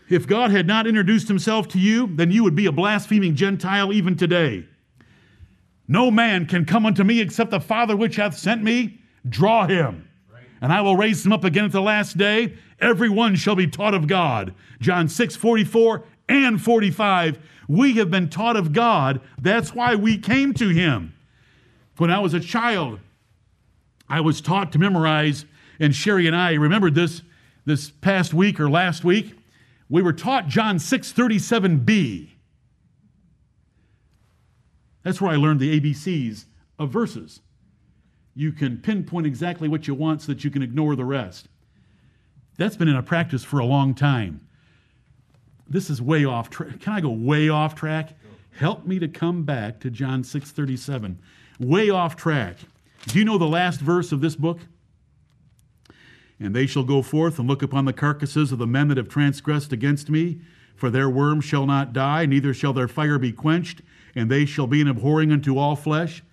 If 0.09 0.25
God 0.25 0.51
had 0.51 0.65
not 0.65 0.87
introduced 0.87 1.27
himself 1.27 1.67
to 1.69 1.79
you, 1.79 2.07
then 2.15 2.31
you 2.31 2.43
would 2.43 2.55
be 2.55 2.65
a 2.65 2.71
blaspheming 2.71 3.35
Gentile 3.35 3.93
even 3.93 4.15
today. 4.15 4.65
No 5.87 6.09
man 6.09 6.45
can 6.45 6.65
come 6.65 6.85
unto 6.85 7.03
me 7.03 7.19
except 7.19 7.51
the 7.51 7.59
Father 7.59 7.95
which 7.95 8.15
hath 8.15 8.37
sent 8.37 8.63
me. 8.63 8.98
Draw 9.27 9.67
him. 9.67 10.09
And 10.61 10.73
I 10.73 10.81
will 10.81 10.97
raise 10.97 11.25
him 11.25 11.31
up 11.31 11.43
again 11.43 11.65
at 11.65 11.71
the 11.71 11.81
last 11.81 12.17
day. 12.17 12.53
Every 12.79 13.09
one 13.09 13.35
shall 13.35 13.55
be 13.55 13.67
taught 13.67 13.93
of 13.93 14.07
God. 14.07 14.53
John 14.79 15.07
6, 15.07 15.35
44 15.35 16.03
and 16.27 16.61
45. 16.61 17.39
We 17.67 17.93
have 17.93 18.11
been 18.11 18.29
taught 18.29 18.55
of 18.55 18.73
God. 18.73 19.21
That's 19.41 19.73
why 19.73 19.95
we 19.95 20.17
came 20.17 20.53
to 20.55 20.69
him. 20.69 21.13
When 21.97 22.11
I 22.11 22.19
was 22.19 22.33
a 22.33 22.39
child, 22.39 22.99
I 24.07 24.21
was 24.21 24.41
taught 24.41 24.71
to 24.71 24.79
memorize, 24.79 25.45
and 25.79 25.93
Sherry 25.93 26.27
and 26.27 26.35
I 26.35 26.53
remembered 26.53 26.95
this 26.95 27.21
this 27.65 27.91
past 27.91 28.33
week 28.33 28.59
or 28.59 28.69
last 28.69 29.03
week. 29.03 29.37
We 29.89 30.01
were 30.01 30.13
taught 30.13 30.47
John 30.47 30.79
6, 30.79 31.13
37b. 31.13 32.29
That's 35.03 35.21
where 35.21 35.31
I 35.31 35.35
learned 35.35 35.59
the 35.59 35.79
ABCs 35.79 36.45
of 36.77 36.89
verses. 36.89 37.41
You 38.39 38.53
can 38.53 38.77
pinpoint 38.77 39.27
exactly 39.27 39.67
what 39.67 39.85
you 39.85 39.93
want 39.93 40.21
so 40.21 40.31
that 40.31 40.45
you 40.45 40.49
can 40.49 40.61
ignore 40.61 40.95
the 40.95 41.03
rest. 41.03 41.49
That's 42.55 42.77
been 42.77 42.87
in 42.87 42.95
a 42.95 43.03
practice 43.03 43.43
for 43.43 43.59
a 43.59 43.65
long 43.65 43.93
time. 43.93 44.39
This 45.67 45.89
is 45.89 46.01
way 46.01 46.23
off 46.23 46.49
track. 46.49 46.79
Can 46.79 46.93
I 46.93 47.01
go 47.01 47.09
way 47.09 47.49
off 47.49 47.75
track? 47.75 48.13
Help 48.51 48.85
me 48.85 48.97
to 48.97 49.09
come 49.09 49.43
back 49.43 49.81
to 49.81 49.89
John 49.89 50.23
6:37. 50.23 51.17
Way 51.59 51.89
off 51.89 52.15
track. 52.15 52.59
Do 53.07 53.19
you 53.19 53.25
know 53.25 53.37
the 53.37 53.45
last 53.45 53.81
verse 53.81 54.13
of 54.13 54.21
this 54.21 54.37
book? 54.37 54.61
And 56.39 56.55
they 56.55 56.65
shall 56.65 56.85
go 56.85 57.01
forth 57.01 57.39
and 57.39 57.47
look 57.49 57.61
upon 57.61 57.83
the 57.83 57.91
carcasses 57.91 58.53
of 58.53 58.57
the 58.57 58.65
men 58.65 58.87
that 58.87 58.95
have 58.95 59.09
transgressed 59.09 59.73
against 59.73 60.09
me, 60.09 60.39
for 60.77 60.89
their 60.89 61.09
worm 61.09 61.41
shall 61.41 61.65
not 61.65 61.91
die, 61.91 62.25
neither 62.25 62.53
shall 62.53 62.71
their 62.71 62.87
fire 62.87 63.19
be 63.19 63.33
quenched, 63.33 63.81
and 64.15 64.31
they 64.31 64.45
shall 64.45 64.65
be 64.65 64.79
an 64.79 64.87
abhorring 64.87 65.29
unto 65.29 65.57
all 65.57 65.75
flesh. 65.75 66.23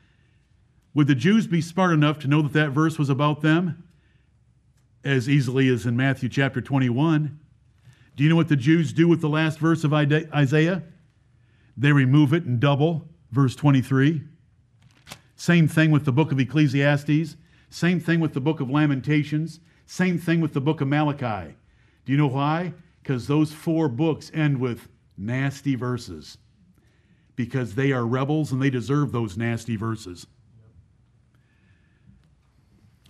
Would 0.96 1.08
the 1.08 1.14
Jews 1.14 1.46
be 1.46 1.60
smart 1.60 1.92
enough 1.92 2.18
to 2.20 2.26
know 2.26 2.40
that 2.40 2.54
that 2.54 2.70
verse 2.70 2.98
was 2.98 3.10
about 3.10 3.42
them? 3.42 3.84
As 5.04 5.28
easily 5.28 5.68
as 5.68 5.84
in 5.84 5.94
Matthew 5.94 6.30
chapter 6.30 6.62
21. 6.62 7.38
Do 8.16 8.24
you 8.24 8.30
know 8.30 8.36
what 8.36 8.48
the 8.48 8.56
Jews 8.56 8.94
do 8.94 9.06
with 9.06 9.20
the 9.20 9.28
last 9.28 9.58
verse 9.58 9.84
of 9.84 9.92
Isaiah? 9.92 10.82
They 11.76 11.92
remove 11.92 12.32
it 12.32 12.44
and 12.44 12.58
double, 12.58 13.10
verse 13.30 13.54
23. 13.54 14.22
Same 15.34 15.68
thing 15.68 15.90
with 15.90 16.06
the 16.06 16.12
book 16.12 16.32
of 16.32 16.40
Ecclesiastes. 16.40 17.36
Same 17.68 18.00
thing 18.00 18.18
with 18.18 18.32
the 18.32 18.40
book 18.40 18.60
of 18.60 18.70
Lamentations. 18.70 19.60
Same 19.84 20.18
thing 20.18 20.40
with 20.40 20.54
the 20.54 20.62
book 20.62 20.80
of 20.80 20.88
Malachi. 20.88 21.56
Do 22.06 22.12
you 22.12 22.16
know 22.16 22.26
why? 22.26 22.72
Because 23.02 23.26
those 23.26 23.52
four 23.52 23.90
books 23.90 24.30
end 24.32 24.58
with 24.58 24.88
nasty 25.18 25.74
verses 25.74 26.38
because 27.34 27.74
they 27.74 27.92
are 27.92 28.06
rebels 28.06 28.50
and 28.50 28.62
they 28.62 28.70
deserve 28.70 29.12
those 29.12 29.36
nasty 29.36 29.76
verses. 29.76 30.26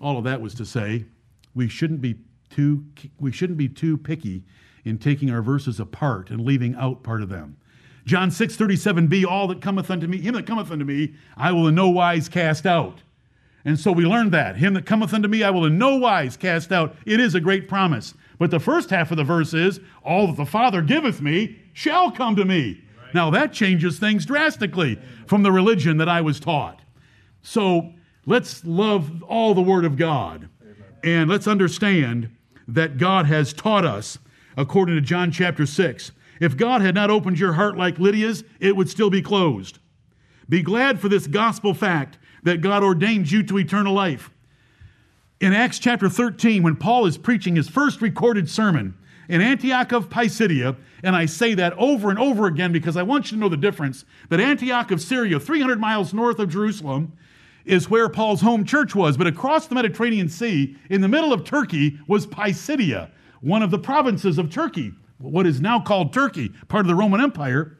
All 0.00 0.18
of 0.18 0.24
that 0.24 0.40
was 0.40 0.54
to 0.54 0.64
say 0.64 1.06
we 1.54 1.68
shouldn't 1.68 2.00
be 2.00 2.16
too 2.50 2.84
we 3.18 3.32
shouldn't 3.32 3.58
be 3.58 3.68
too 3.68 3.96
picky 3.96 4.44
in 4.84 4.98
taking 4.98 5.30
our 5.30 5.42
verses 5.42 5.80
apart 5.80 6.30
and 6.30 6.40
leaving 6.40 6.74
out 6.76 7.02
part 7.02 7.22
of 7.22 7.28
them. 7.28 7.56
John 8.04 8.30
6 8.30 8.56
37b, 8.56 9.26
all 9.26 9.48
that 9.48 9.60
cometh 9.60 9.90
unto 9.90 10.06
me, 10.06 10.18
him 10.18 10.34
that 10.34 10.46
cometh 10.46 10.70
unto 10.70 10.84
me, 10.84 11.14
I 11.36 11.50
will 11.50 11.66
in 11.66 11.74
no 11.74 11.88
wise 11.88 12.28
cast 12.28 12.64
out. 12.64 13.02
And 13.64 13.80
so 13.80 13.90
we 13.90 14.06
learned 14.06 14.30
that. 14.30 14.56
Him 14.56 14.74
that 14.74 14.86
cometh 14.86 15.12
unto 15.12 15.26
me, 15.26 15.42
I 15.42 15.50
will 15.50 15.64
in 15.64 15.76
no 15.76 15.96
wise 15.96 16.36
cast 16.36 16.70
out. 16.70 16.94
It 17.04 17.18
is 17.18 17.34
a 17.34 17.40
great 17.40 17.68
promise. 17.68 18.14
But 18.38 18.52
the 18.52 18.60
first 18.60 18.90
half 18.90 19.10
of 19.10 19.16
the 19.16 19.24
verse 19.24 19.54
is, 19.54 19.80
All 20.04 20.28
that 20.28 20.36
the 20.36 20.46
Father 20.46 20.82
giveth 20.82 21.20
me 21.20 21.58
shall 21.72 22.12
come 22.12 22.36
to 22.36 22.44
me. 22.44 22.84
Now 23.12 23.30
that 23.30 23.52
changes 23.52 23.98
things 23.98 24.24
drastically 24.24 25.00
from 25.26 25.42
the 25.42 25.50
religion 25.50 25.96
that 25.96 26.08
I 26.08 26.20
was 26.20 26.38
taught. 26.38 26.80
So 27.42 27.92
let's 28.26 28.64
love 28.64 29.22
all 29.22 29.54
the 29.54 29.62
Word 29.62 29.84
of 29.84 29.96
God 29.96 30.48
and 31.02 31.30
let's 31.30 31.46
understand 31.46 32.28
that 32.68 32.98
God 32.98 33.26
has 33.26 33.52
taught 33.52 33.84
us 33.84 34.18
according 34.56 34.96
to 34.96 35.00
John 35.00 35.30
chapter 35.30 35.64
6. 35.64 36.12
If 36.40 36.56
God 36.56 36.82
had 36.82 36.94
not 36.94 37.10
opened 37.10 37.38
your 37.38 37.54
heart 37.54 37.78
like 37.78 37.98
Lydia's, 37.98 38.44
it 38.60 38.76
would 38.76 38.90
still 38.90 39.08
be 39.08 39.22
closed. 39.22 39.78
Be 40.48 40.62
glad 40.62 41.00
for 41.00 41.08
this 41.08 41.26
gospel 41.26 41.74
fact 41.74 42.18
that 42.42 42.60
God 42.60 42.82
ordained 42.82 43.30
you 43.30 43.42
to 43.44 43.58
eternal 43.58 43.94
life. 43.94 44.30
In 45.40 45.52
Acts 45.52 45.78
chapter 45.78 46.08
13, 46.08 46.62
when 46.62 46.76
Paul 46.76 47.06
is 47.06 47.18
preaching 47.18 47.56
his 47.56 47.68
first 47.68 48.00
recorded 48.00 48.48
sermon, 48.50 48.96
in 49.28 49.40
Antioch 49.40 49.92
of 49.92 50.08
Pisidia, 50.08 50.76
and 51.02 51.16
I 51.16 51.26
say 51.26 51.54
that 51.54 51.72
over 51.74 52.10
and 52.10 52.18
over 52.18 52.46
again 52.46 52.72
because 52.72 52.96
I 52.96 53.02
want 53.02 53.26
you 53.26 53.36
to 53.36 53.40
know 53.40 53.48
the 53.48 53.56
difference, 53.56 54.04
that 54.28 54.40
Antioch 54.40 54.90
of 54.90 55.00
Syria, 55.00 55.40
300 55.40 55.80
miles 55.80 56.14
north 56.14 56.38
of 56.38 56.48
Jerusalem, 56.48 57.12
is 57.66 57.90
where 57.90 58.08
Paul's 58.08 58.40
home 58.40 58.64
church 58.64 58.94
was, 58.94 59.16
but 59.16 59.26
across 59.26 59.66
the 59.66 59.74
Mediterranean 59.74 60.28
Sea, 60.28 60.76
in 60.88 61.00
the 61.00 61.08
middle 61.08 61.32
of 61.32 61.44
Turkey, 61.44 61.98
was 62.06 62.26
Pisidia, 62.26 63.10
one 63.40 63.62
of 63.62 63.70
the 63.70 63.78
provinces 63.78 64.38
of 64.38 64.50
Turkey, 64.50 64.92
what 65.18 65.46
is 65.46 65.60
now 65.60 65.80
called 65.80 66.12
Turkey, 66.12 66.50
part 66.68 66.82
of 66.82 66.86
the 66.86 66.94
Roman 66.94 67.20
Empire, 67.20 67.76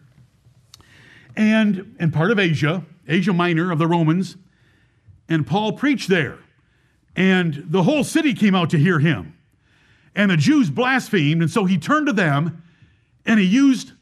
and, 1.36 1.96
and 2.00 2.12
part 2.12 2.30
of 2.30 2.38
Asia, 2.38 2.84
Asia 3.06 3.32
Minor 3.32 3.70
of 3.70 3.78
the 3.78 3.86
Romans. 3.86 4.36
And 5.28 5.46
Paul 5.46 5.72
preached 5.72 6.08
there. 6.08 6.38
And 7.14 7.64
the 7.66 7.82
whole 7.82 8.04
city 8.04 8.34
came 8.34 8.54
out 8.54 8.70
to 8.70 8.78
hear 8.78 8.98
him. 8.98 9.36
And 10.14 10.30
the 10.30 10.36
Jews 10.36 10.70
blasphemed, 10.70 11.42
and 11.42 11.50
so 11.50 11.64
he 11.64 11.78
turned 11.78 12.06
to 12.06 12.12
them 12.12 12.62
and 13.26 13.40
he 13.40 13.46
used 13.46 13.92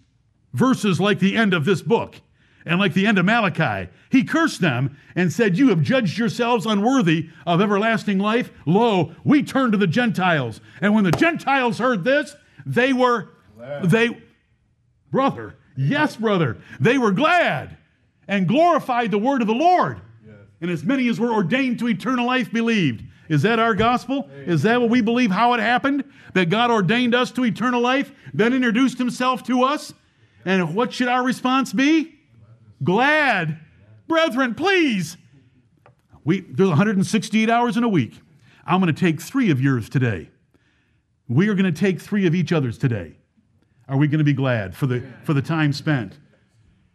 verses 0.52 1.00
like 1.00 1.18
the 1.18 1.36
end 1.36 1.54
of 1.54 1.64
this 1.64 1.82
book 1.82 2.20
and 2.66 2.78
like 2.78 2.94
the 2.94 3.06
end 3.06 3.18
of 3.18 3.24
Malachi. 3.24 3.90
He 4.10 4.24
cursed 4.24 4.60
them 4.60 4.96
and 5.14 5.32
said, 5.32 5.58
You 5.58 5.68
have 5.68 5.82
judged 5.82 6.18
yourselves 6.18 6.66
unworthy 6.66 7.28
of 7.46 7.60
everlasting 7.60 8.18
life. 8.18 8.50
Lo, 8.66 9.14
we 9.24 9.42
turn 9.42 9.70
to 9.72 9.76
the 9.76 9.86
Gentiles. 9.86 10.60
And 10.80 10.94
when 10.94 11.04
the 11.04 11.10
Gentiles 11.10 11.78
heard 11.78 12.04
this, 12.04 12.34
they 12.64 12.92
were, 12.92 13.28
glad. 13.56 13.90
they, 13.90 14.22
brother, 15.10 15.56
yes, 15.76 16.16
brother, 16.16 16.58
they 16.80 16.98
were 16.98 17.12
glad 17.12 17.76
and 18.26 18.48
glorified 18.48 19.10
the 19.10 19.18
word 19.18 19.42
of 19.42 19.48
the 19.48 19.54
Lord. 19.54 20.00
Yes. 20.26 20.36
And 20.60 20.70
as 20.70 20.84
many 20.84 21.08
as 21.08 21.20
were 21.20 21.32
ordained 21.32 21.78
to 21.80 21.88
eternal 21.88 22.26
life 22.26 22.50
believed. 22.50 23.04
Is 23.28 23.42
that 23.42 23.58
our 23.58 23.74
gospel? 23.74 24.28
Is 24.46 24.62
that 24.62 24.80
what 24.80 24.90
we 24.90 25.00
believe 25.00 25.30
how 25.30 25.54
it 25.54 25.60
happened? 25.60 26.04
That 26.34 26.50
God 26.50 26.70
ordained 26.70 27.14
us 27.14 27.30
to 27.32 27.44
eternal 27.44 27.80
life, 27.80 28.12
then 28.34 28.52
introduced 28.52 28.98
himself 28.98 29.42
to 29.44 29.64
us? 29.64 29.94
And 30.44 30.74
what 30.74 30.92
should 30.92 31.08
our 31.08 31.24
response 31.24 31.72
be? 31.72 32.13
Glad. 32.82 33.60
Brethren, 34.06 34.54
please. 34.54 35.16
We, 36.24 36.40
there's 36.40 36.68
168 36.68 37.50
hours 37.50 37.76
in 37.76 37.84
a 37.84 37.88
week. 37.88 38.20
I'm 38.66 38.80
going 38.80 38.92
to 38.92 38.98
take 38.98 39.20
three 39.20 39.50
of 39.50 39.60
yours 39.60 39.88
today. 39.88 40.30
We 41.28 41.48
are 41.48 41.54
going 41.54 41.72
to 41.72 41.78
take 41.78 42.00
three 42.00 42.26
of 42.26 42.34
each 42.34 42.52
other's 42.52 42.78
today. 42.78 43.16
Are 43.88 43.96
we 43.96 44.08
going 44.08 44.18
to 44.18 44.24
be 44.24 44.32
glad 44.32 44.74
for 44.74 44.86
the, 44.86 45.02
for 45.22 45.34
the 45.34 45.42
time 45.42 45.72
spent? 45.72 46.18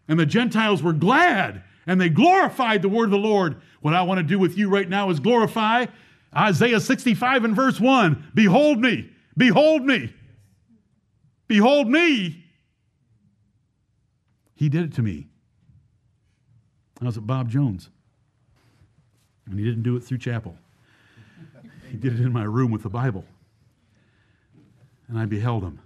And 0.08 0.20
the 0.20 0.26
Gentiles 0.26 0.82
were 0.82 0.94
glad 0.94 1.64
and 1.86 2.00
they 2.00 2.10
glorified 2.10 2.82
the 2.82 2.90
word 2.90 3.06
of 3.06 3.12
the 3.12 3.18
Lord. 3.18 3.62
What 3.82 3.94
I 3.94 4.02
want 4.02 4.20
to 4.20 4.24
do 4.24 4.40
with 4.40 4.58
you 4.58 4.70
right 4.70 4.90
now 4.90 5.10
is 5.10 5.20
glorify 5.20 5.86
Isaiah 6.36 6.80
65 6.80 7.46
and 7.46 7.56
verse 7.56 7.80
1 7.80 8.32
Behold 8.34 8.80
me, 8.80 9.10
behold 9.38 9.84
me, 9.84 10.14
behold 11.48 11.88
me. 11.88 12.46
He 14.56 14.70
did 14.70 14.84
it 14.84 14.94
to 14.96 15.02
me. 15.02 15.29
I 17.02 17.06
was 17.06 17.18
at 17.18 17.26
Bob 17.26 17.50
Jones. 17.50 17.90
And 19.46 19.58
he 19.58 19.66
didn't 19.66 19.84
do 19.84 19.96
it 19.96 20.02
through 20.04 20.20
chapel, 20.20 20.56
he 21.90 21.98
did 21.98 22.20
it 22.20 22.22
in 22.22 22.32
my 22.32 22.44
room 22.44 22.72
with 22.72 22.84
the 22.84 22.90
Bible. 22.90 23.26
And 25.08 25.18
I 25.18 25.26
beheld 25.26 25.64
him. 25.64 25.80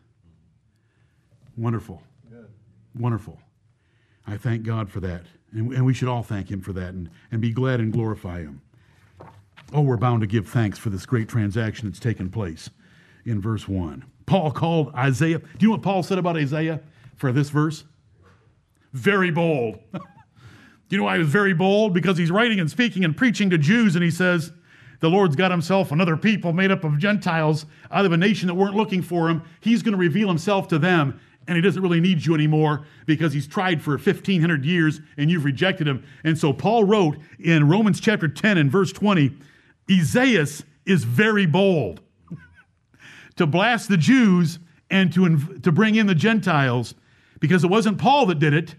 Wonderful. 1.56 2.04
Good. 2.30 2.50
Wonderful. 2.98 3.40
I 4.28 4.36
thank 4.36 4.64
God 4.64 4.90
for 4.90 5.00
that. 5.00 5.24
And, 5.54 5.72
and 5.72 5.86
we 5.86 5.94
should 5.94 6.10
all 6.10 6.24
thank 6.24 6.52
him 6.52 6.62
for 6.62 6.74
that 6.74 6.94
and, 6.94 7.10
and 7.32 7.40
be 7.40 7.52
glad 7.52 7.80
and 7.80 7.94
glorify 7.94 8.40
him. 8.40 8.62
Oh, 9.72 9.82
we're 9.82 9.98
bound 9.98 10.22
to 10.22 10.28
give 10.28 10.48
thanks 10.48 10.78
for 10.78 10.90
this 10.90 11.06
great 11.06 11.30
transaction 11.30 11.88
that's 11.88 12.00
taken 12.00 12.30
place 12.30 12.70
in 13.26 13.40
verse 13.40 13.68
1. 13.68 14.04
Paul 14.26 14.52
called 14.52 14.94
Isaiah. 14.94 15.40
Do 15.40 15.46
you 15.60 15.68
know 15.68 15.76
what 15.76 15.82
Paul 15.82 16.04
said 16.04 16.18
about 16.18 16.36
Isaiah 16.36 16.82
for 17.16 17.32
this 17.32 17.50
verse? 17.50 17.86
Very 18.92 19.32
bold. 19.32 19.80
you 20.94 21.00
know 21.00 21.06
why 21.06 21.16
he 21.16 21.20
was 21.20 21.30
very 21.30 21.54
bold? 21.54 21.94
Because 21.94 22.18
he's 22.18 22.32
writing 22.32 22.60
and 22.60 22.70
speaking 22.70 23.04
and 23.04 23.16
preaching 23.16 23.50
to 23.50 23.58
Jews, 23.58 23.96
and 23.96 24.04
he 24.04 24.12
says, 24.12 24.52
The 25.00 25.10
Lord's 25.10 25.36
got 25.36 25.52
himself 25.52 25.92
another 25.92 26.16
people 26.16 26.54
made 26.54 26.72
up 26.72 26.84
of 26.84 26.98
Gentiles 26.98 27.66
out 27.92 28.06
of 28.06 28.12
a 28.12 28.18
nation 28.18 28.48
that 28.48 28.54
weren't 28.54 28.76
looking 28.76 29.02
for 29.02 29.30
him. 29.30 29.44
He's 29.60 29.82
going 29.82 29.94
to 29.94 29.98
reveal 29.98 30.28
himself 30.28 30.68
to 30.70 30.80
them, 30.80 31.20
and 31.48 31.56
he 31.56 31.62
doesn't 31.62 31.82
really 31.82 32.00
need 32.00 32.26
you 32.26 32.36
anymore 32.36 32.86
because 33.06 33.34
he's 33.34 33.48
tried 33.48 33.82
for 33.82 33.92
1500 33.92 34.66
years 34.66 35.02
and 35.18 35.30
you've 35.30 35.46
rejected 35.46 35.88
him. 35.88 36.06
And 36.24 36.38
so 36.38 36.54
Paul 36.54 36.86
wrote 36.86 37.18
in 37.40 37.68
Romans 37.68 38.00
chapter 38.00 38.28
10 38.28 38.58
and 38.58 38.72
verse 38.72 38.92
20, 38.94 39.36
Isaiah 39.92 40.46
is 40.86 41.04
very 41.04 41.46
bold 41.46 42.02
to 43.36 43.46
blast 43.46 43.90
the 43.90 43.98
Jews 43.98 44.60
and 44.90 45.12
to, 45.14 45.60
to 45.64 45.72
bring 45.72 45.96
in 45.96 46.08
the 46.08 46.16
Gentiles 46.16 46.94
because 47.40 47.64
it 47.64 47.70
wasn't 47.70 47.98
Paul 47.98 48.28
that 48.28 48.40
did 48.40 48.54
it. 48.54 48.76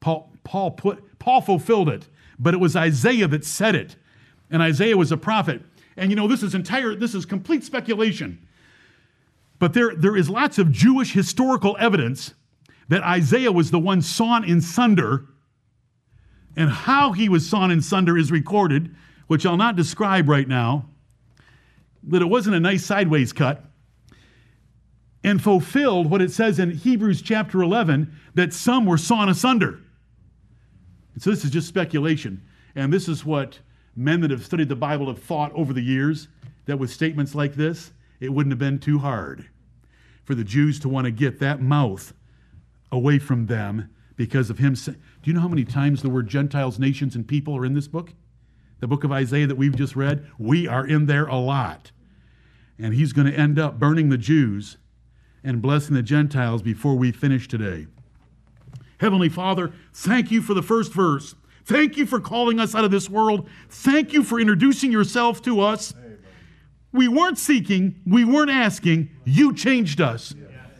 Paul, 0.00 0.30
Paul, 0.44 0.72
put, 0.72 1.02
Paul 1.18 1.40
fulfilled 1.40 1.88
it, 1.88 2.08
but 2.38 2.54
it 2.54 2.58
was 2.58 2.76
Isaiah 2.76 3.28
that 3.28 3.44
said 3.44 3.74
it. 3.74 3.96
And 4.50 4.62
Isaiah 4.62 4.96
was 4.96 5.12
a 5.12 5.16
prophet. 5.16 5.62
And 5.96 6.10
you 6.10 6.16
know, 6.16 6.28
this 6.28 6.42
is 6.42 6.54
entire, 6.54 6.94
this 6.94 7.14
is 7.14 7.24
complete 7.24 7.64
speculation. 7.64 8.46
But 9.58 9.72
there, 9.72 9.94
there 9.94 10.16
is 10.16 10.28
lots 10.28 10.58
of 10.58 10.70
Jewish 10.70 11.12
historical 11.12 11.76
evidence 11.80 12.34
that 12.88 13.02
Isaiah 13.02 13.52
was 13.52 13.70
the 13.70 13.78
one 13.78 14.02
sawn 14.02 14.44
in 14.44 14.60
sunder. 14.60 15.26
And 16.56 16.70
how 16.70 17.12
he 17.12 17.28
was 17.28 17.48
sawn 17.48 17.70
in 17.70 17.82
sunder 17.82 18.16
is 18.16 18.30
recorded 18.30 18.94
which 19.26 19.44
I'll 19.44 19.56
not 19.56 19.76
describe 19.76 20.28
right 20.28 20.46
now, 20.46 20.88
that 22.04 22.22
it 22.22 22.26
wasn't 22.26 22.56
a 22.56 22.60
nice 22.60 22.84
sideways 22.84 23.32
cut, 23.32 23.64
and 25.24 25.42
fulfilled 25.42 26.08
what 26.08 26.22
it 26.22 26.30
says 26.30 26.58
in 26.58 26.70
Hebrews 26.70 27.22
chapter 27.22 27.62
11 27.62 28.14
that 28.34 28.52
some 28.52 28.86
were 28.86 28.98
sawn 28.98 29.28
asunder. 29.28 29.80
And 31.16 31.22
so 31.22 31.30
this 31.30 31.44
is 31.44 31.50
just 31.50 31.66
speculation. 31.66 32.40
And 32.76 32.92
this 32.92 33.08
is 33.08 33.24
what 33.24 33.58
men 33.96 34.20
that 34.20 34.30
have 34.30 34.44
studied 34.44 34.68
the 34.68 34.76
Bible 34.76 35.08
have 35.08 35.20
thought 35.20 35.52
over 35.54 35.72
the 35.72 35.82
years 35.82 36.28
that 36.66 36.78
with 36.78 36.90
statements 36.90 37.34
like 37.34 37.54
this, 37.54 37.90
it 38.20 38.32
wouldn't 38.32 38.52
have 38.52 38.60
been 38.60 38.78
too 38.78 39.00
hard 39.00 39.48
for 40.22 40.36
the 40.36 40.44
Jews 40.44 40.78
to 40.80 40.88
want 40.88 41.06
to 41.06 41.10
get 41.10 41.40
that 41.40 41.60
mouth 41.60 42.12
away 42.92 43.18
from 43.18 43.46
them 43.46 43.90
because 44.14 44.50
of 44.50 44.58
him. 44.58 44.74
Do 44.74 44.94
you 45.24 45.32
know 45.32 45.40
how 45.40 45.48
many 45.48 45.64
times 45.64 46.02
the 46.02 46.10
word 46.10 46.28
Gentiles, 46.28 46.78
nations, 46.78 47.16
and 47.16 47.26
people 47.26 47.56
are 47.56 47.64
in 47.64 47.74
this 47.74 47.88
book? 47.88 48.12
the 48.80 48.86
book 48.86 49.04
of 49.04 49.12
Isaiah 49.12 49.46
that 49.46 49.56
we've 49.56 49.76
just 49.76 49.96
read, 49.96 50.26
we 50.38 50.68
are 50.68 50.86
in 50.86 51.06
there 51.06 51.26
a 51.26 51.36
lot. 51.36 51.92
And 52.78 52.94
he's 52.94 53.12
going 53.12 53.26
to 53.30 53.36
end 53.36 53.58
up 53.58 53.78
burning 53.78 54.10
the 54.10 54.18
Jews 54.18 54.76
and 55.42 55.62
blessing 55.62 55.94
the 55.94 56.02
Gentiles 56.02 56.62
before 56.62 56.94
we 56.94 57.10
finish 57.10 57.48
today. 57.48 57.86
Heavenly 58.98 59.28
Father, 59.28 59.72
thank 59.92 60.30
you 60.30 60.42
for 60.42 60.54
the 60.54 60.62
first 60.62 60.92
verse. 60.92 61.34
Thank 61.64 61.96
you 61.96 62.06
for 62.06 62.20
calling 62.20 62.60
us 62.60 62.74
out 62.74 62.84
of 62.84 62.90
this 62.90 63.10
world. 63.10 63.48
Thank 63.68 64.12
you 64.12 64.22
for 64.22 64.38
introducing 64.38 64.92
yourself 64.92 65.42
to 65.42 65.60
us. 65.60 65.92
We 66.92 67.08
weren't 67.08 67.38
seeking, 67.38 68.00
we 68.06 68.24
weren't 68.24 68.50
asking. 68.50 69.10
You 69.24 69.54
changed 69.54 70.00
us. 70.00 70.34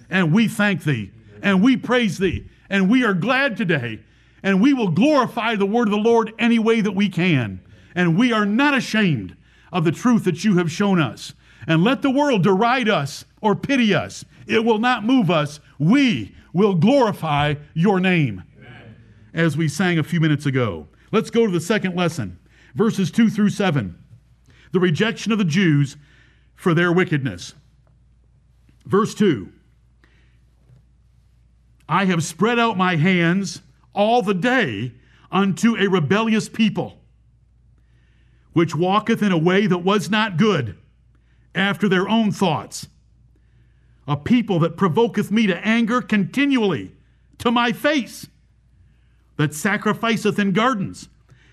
And 0.09 0.33
we 0.33 0.48
thank 0.48 0.85
thee 0.85 1.11
and 1.42 1.62
we 1.62 1.76
praise 1.76 2.18
thee. 2.18 2.46
And 2.70 2.88
we 2.88 3.05
are 3.05 3.14
glad 3.14 3.57
today. 3.57 4.00
And 4.42 4.62
we 4.62 4.72
will 4.72 4.90
glorify 4.90 5.57
the 5.57 5.66
word 5.66 5.88
of 5.88 5.92
the 5.92 5.98
Lord 5.98 6.33
any 6.38 6.59
way 6.59 6.81
that 6.81 6.92
we 6.92 7.09
can 7.09 7.61
and 7.96 8.16
we 8.16 8.31
are 8.33 8.46
not 8.46 8.76
ashamed 8.76 9.35
of 9.72 9.85
the 9.85 9.90
truth 9.90 10.24
that 10.24 10.44
you 10.44 10.59
have 10.59 10.70
shown 10.70 11.00
us. 11.00 11.33
And 11.66 11.83
let 11.83 12.02
the 12.02 12.11
world 12.11 12.44
deride 12.44 12.88
us 12.88 13.24
or 13.40 13.57
pity 13.57 13.92
us. 13.94 14.24
It 14.46 14.64
will 14.64 14.79
not 14.79 15.02
move 15.02 15.31
us. 15.31 15.59
We 15.79 16.37
will 16.57 16.75
glorify 16.75 17.55
your 17.75 18.01
name. 18.01 18.42
Amen. 18.57 18.97
As 19.35 19.57
we 19.57 19.69
sang 19.69 19.99
a 19.99 20.03
few 20.03 20.21
minutes 20.21 20.47
ago. 20.47 20.88
Let's 21.12 21.31
go 21.31 21.47
to 21.47 21.53
the 21.53 21.61
second 21.61 21.95
lesson, 21.95 22.38
verses 22.75 23.11
2 23.11 23.29
through 23.29 23.51
7. 23.51 23.97
The 24.73 24.81
rejection 24.81 25.33
of 25.33 25.38
the 25.38 25.45
Jews 25.45 25.97
for 26.55 26.73
their 26.73 26.90
wickedness. 26.90 27.55
Verse 28.87 29.14
2 29.14 29.53
I 31.88 32.07
have 32.07 32.25
spread 32.25 32.59
out 32.59 32.77
my 32.77 32.97
hands 32.97 33.61
all 33.95 34.23
the 34.23 34.35
day 34.35 34.95
unto 35.31 35.77
a 35.77 35.88
rebellious 35.88 36.49
people 36.49 36.99
which 38.55 38.75
walketh 38.75 39.23
in 39.23 39.31
a 39.31 39.38
way 39.38 39.66
that 39.66 39.79
was 39.79 40.09
not 40.09 40.38
good, 40.38 40.79
after 41.55 41.90
their 41.90 42.09
own 42.09 42.33
thoughts. 42.33 42.88
A 44.07 44.16
people 44.16 44.59
that 44.61 44.77
provoketh 44.77 45.31
me 45.31 45.47
to 45.47 45.66
anger 45.66 46.01
continually 46.01 46.92
to 47.38 47.51
my 47.51 47.73
face, 47.73 48.27
that 49.37 49.53
sacrificeth 49.53 50.38
in 50.38 50.53
gardens, 50.53 51.09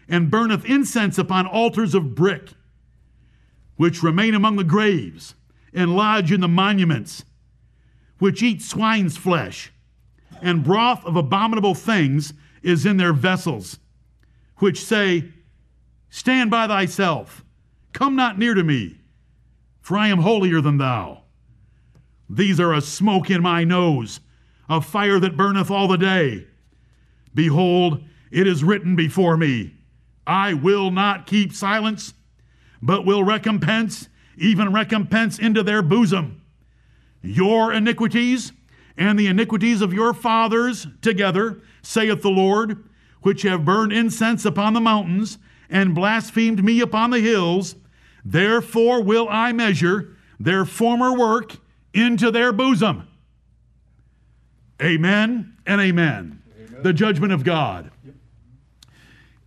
and 0.08 0.32
burneth 0.32 0.66
incense 0.66 1.18
upon 1.18 1.48
altars 1.48 1.96
of 1.96 2.16
brick, 2.16 2.50
which 3.76 4.04
remain 4.04 4.36
among 4.36 4.56
the 4.56 4.64
graves, 4.64 5.36
and 5.74 5.96
lodge 5.96 6.32
in 6.32 6.42
the 6.42 6.48
monuments, 6.48 7.26
which 8.20 8.44
eat 8.44 8.62
swine's 8.62 9.18
flesh, 9.18 9.74
and 10.42 10.64
broth 10.64 11.04
of 11.06 11.16
abominable 11.16 11.74
things 11.74 12.34
is 12.62 12.86
in 12.86 12.98
their 12.98 13.14
vessels, 13.14 13.80
which 14.58 14.84
say, 14.84 15.32
Stand 16.10 16.52
by 16.52 16.68
thyself. 16.68 17.44
Come 17.92 18.16
not 18.16 18.38
near 18.38 18.54
to 18.54 18.64
me, 18.64 19.00
for 19.82 19.98
I 19.98 20.08
am 20.10 20.20
holier 20.20 20.62
than 20.62 20.78
thou. 20.78 21.23
These 22.36 22.60
are 22.60 22.74
a 22.74 22.82
smoke 22.82 23.30
in 23.30 23.44
my 23.44 23.64
nose, 23.64 24.20
a 24.68 24.82
fire 24.82 25.20
that 25.20 25.38
burneth 25.38 25.70
all 25.70 25.88
the 25.88 26.00
day. 26.00 26.48
Behold, 27.36 28.04
it 28.32 28.48
is 28.48 28.64
written 28.64 28.96
before 28.96 29.38
me, 29.38 29.76
I 30.26 30.56
will 30.56 30.90
not 30.90 31.28
keep 31.28 31.54
silence, 31.54 32.16
but 32.82 33.06
will 33.06 33.24
recompense, 33.24 34.10
even 34.36 34.74
recompense 34.74 35.38
into 35.38 35.62
their 35.62 35.84
bosom. 35.84 36.42
Your 37.22 37.72
iniquities 37.72 38.52
and 38.98 39.20
the 39.20 39.28
iniquities 39.28 39.82
of 39.82 39.94
your 39.94 40.12
fathers 40.12 40.88
together, 41.04 41.62
saith 41.84 42.24
the 42.24 42.30
Lord, 42.30 42.84
which 43.22 43.44
have 43.44 43.64
burned 43.64 43.94
incense 43.94 44.44
upon 44.44 44.74
the 44.74 44.82
mountains 44.82 45.38
and 45.70 45.94
blasphemed 45.94 46.64
me 46.64 46.80
upon 46.80 47.12
the 47.12 47.20
hills. 47.20 47.76
Therefore 48.26 49.04
will 49.04 49.28
I 49.30 49.52
measure 49.52 50.18
their 50.40 50.66
former 50.66 51.16
work 51.16 51.58
into 51.94 52.32
their 52.32 52.52
bosom. 52.52 53.08
Amen 54.82 55.58
and 55.66 55.80
amen. 55.80 56.42
amen. 56.58 56.84
The 56.84 56.94
judgment 56.94 57.32
of 57.32 57.44
God. 57.44 57.92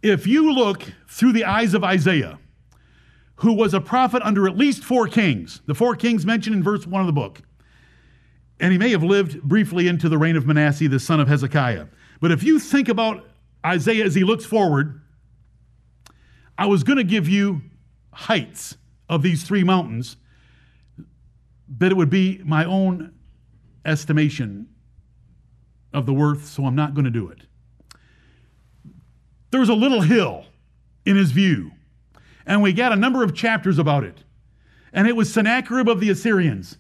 If 0.03 0.27
you 0.27 0.53
look 0.53 0.85
through 1.09 1.33
the 1.33 1.45
eyes 1.45 1.75
of 1.75 1.83
Isaiah, 1.83 2.39
who 3.37 3.53
was 3.53 3.75
a 3.75 3.81
prophet 3.81 4.23
under 4.23 4.47
at 4.47 4.57
least 4.57 4.85
four 4.85 5.09
kings, 5.09 5.61
the 5.67 5.75
four 5.75 5.97
kings 5.97 6.25
mentioned 6.25 6.57
in 6.57 6.63
verse 6.63 6.87
1 6.87 7.01
of 7.01 7.07
the 7.07 7.13
book, 7.13 7.43
and 8.61 8.73
he 8.73 8.79
may 8.79 8.91
have 8.91 9.03
lived 9.03 9.43
briefly 9.43 9.89
into 9.89 10.09
the 10.09 10.17
reign 10.17 10.37
of 10.37 10.47
Manasseh, 10.47 10.89
the 10.89 11.01
son 11.01 11.21
of 11.21 11.29
Hezekiah. 11.29 11.87
But 12.21 12.31
if 12.31 12.43
you 12.43 12.59
think 12.59 12.89
about 12.89 13.29
Isaiah 13.65 14.05
as 14.05 14.15
he 14.15 14.25
looks 14.25 14.47
forward, 14.47 15.03
I 16.57 16.67
was 16.67 16.83
going 16.83 16.97
to 16.97 17.05
give 17.05 17.29
you 17.29 17.63
heights 18.13 18.77
of 19.09 19.23
these 19.23 19.43
three 19.43 19.63
mountains, 19.63 20.17
but 21.69 21.91
it 21.91 21.97
would 21.97 22.11
be 22.11 22.41
my 22.45 22.65
own 22.65 23.13
estimation 23.85 24.69
of 25.93 26.07
the 26.07 26.13
worth, 26.13 26.47
so 26.47 26.67
I'm 26.67 26.75
not 26.75 26.95
going 26.95 27.05
to 27.05 27.11
do 27.11 27.29
it. 27.29 27.43
There 29.51 29.61
was 29.61 29.69
a 29.69 29.75
little 29.75 30.03
hill 30.03 30.45
in 31.05 31.17
his 31.17 31.31
view, 31.31 31.73
and 32.47 32.63
we 32.63 32.73
got 32.73 32.93
a 32.93 32.97
number 32.97 33.23
of 33.23 33.35
chapters 33.35 33.79
about 33.79 34.05
it. 34.05 34.25
And 34.93 35.07
it 35.07 35.17
was 35.17 35.33
Sennacherib 35.33 35.89
of 35.89 36.01
the 36.01 36.11
Assyrians. 36.11 36.79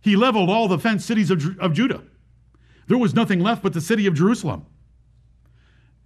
He 0.00 0.16
leveled 0.16 0.50
all 0.50 0.68
the 0.68 0.78
fenced 0.78 1.06
cities 1.06 1.30
of, 1.30 1.58
of 1.58 1.72
Judah. 1.72 2.02
There 2.88 2.98
was 2.98 3.14
nothing 3.14 3.40
left 3.40 3.62
but 3.62 3.72
the 3.72 3.80
city 3.80 4.06
of 4.06 4.14
Jerusalem. 4.14 4.66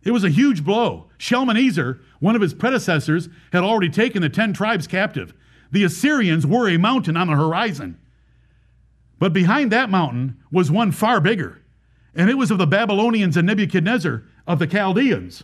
It 0.02 0.10
was 0.10 0.24
a 0.24 0.28
huge 0.28 0.64
blow. 0.64 1.08
Shalmaneser, 1.16 2.00
one 2.20 2.36
of 2.36 2.42
his 2.42 2.52
predecessors, 2.52 3.28
had 3.52 3.62
already 3.62 3.88
taken 3.88 4.20
the 4.20 4.28
ten 4.28 4.52
tribes 4.52 4.86
captive. 4.86 5.32
The 5.74 5.82
Assyrians 5.82 6.46
were 6.46 6.68
a 6.68 6.78
mountain 6.78 7.16
on 7.16 7.26
the 7.26 7.34
horizon. 7.34 7.98
But 9.18 9.32
behind 9.32 9.72
that 9.72 9.90
mountain 9.90 10.36
was 10.52 10.70
one 10.70 10.92
far 10.92 11.20
bigger, 11.20 11.62
and 12.14 12.30
it 12.30 12.38
was 12.38 12.52
of 12.52 12.58
the 12.58 12.66
Babylonians 12.66 13.36
and 13.36 13.44
Nebuchadnezzar 13.48 14.22
of 14.46 14.60
the 14.60 14.68
Chaldeans, 14.68 15.42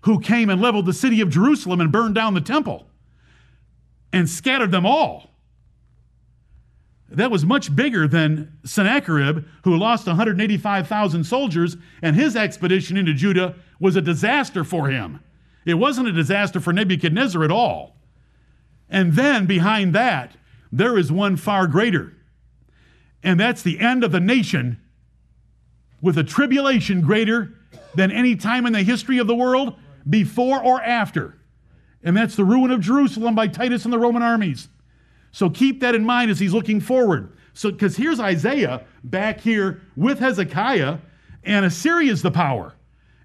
who 0.00 0.18
came 0.18 0.50
and 0.50 0.60
leveled 0.60 0.86
the 0.86 0.92
city 0.92 1.20
of 1.20 1.30
Jerusalem 1.30 1.80
and 1.80 1.92
burned 1.92 2.16
down 2.16 2.34
the 2.34 2.40
temple 2.40 2.88
and 4.12 4.28
scattered 4.28 4.72
them 4.72 4.84
all. 4.84 5.30
That 7.08 7.30
was 7.30 7.46
much 7.46 7.76
bigger 7.76 8.08
than 8.08 8.58
Sennacherib, 8.64 9.44
who 9.62 9.76
lost 9.76 10.08
185,000 10.08 11.22
soldiers, 11.22 11.76
and 12.02 12.16
his 12.16 12.34
expedition 12.34 12.96
into 12.96 13.14
Judah 13.14 13.54
was 13.78 13.94
a 13.94 14.02
disaster 14.02 14.64
for 14.64 14.88
him. 14.88 15.20
It 15.64 15.74
wasn't 15.74 16.08
a 16.08 16.12
disaster 16.12 16.58
for 16.58 16.72
Nebuchadnezzar 16.72 17.44
at 17.44 17.52
all. 17.52 17.99
And 18.90 19.14
then 19.14 19.46
behind 19.46 19.94
that, 19.94 20.36
there 20.72 20.98
is 20.98 21.10
one 21.10 21.36
far 21.36 21.66
greater. 21.66 22.12
And 23.22 23.38
that's 23.38 23.62
the 23.62 23.78
end 23.80 24.02
of 24.04 24.12
the 24.12 24.20
nation 24.20 24.80
with 26.00 26.18
a 26.18 26.24
tribulation 26.24 27.00
greater 27.00 27.54
than 27.94 28.10
any 28.10 28.36
time 28.36 28.66
in 28.66 28.72
the 28.72 28.82
history 28.82 29.18
of 29.18 29.26
the 29.26 29.34
world 29.34 29.74
before 30.08 30.62
or 30.62 30.82
after. 30.82 31.38
And 32.02 32.16
that's 32.16 32.36
the 32.36 32.44
ruin 32.44 32.70
of 32.70 32.80
Jerusalem 32.80 33.34
by 33.34 33.46
Titus 33.48 33.84
and 33.84 33.92
the 33.92 33.98
Roman 33.98 34.22
armies. 34.22 34.68
So 35.32 35.50
keep 35.50 35.80
that 35.80 35.94
in 35.94 36.04
mind 36.04 36.30
as 36.30 36.38
he's 36.38 36.54
looking 36.54 36.80
forward. 36.80 37.36
So, 37.52 37.70
because 37.70 37.96
here's 37.96 38.20
Isaiah 38.20 38.84
back 39.04 39.40
here 39.40 39.82
with 39.96 40.18
Hezekiah, 40.18 40.98
and 41.44 41.64
Assyria 41.64 42.12
is 42.12 42.22
the 42.22 42.30
power. 42.30 42.74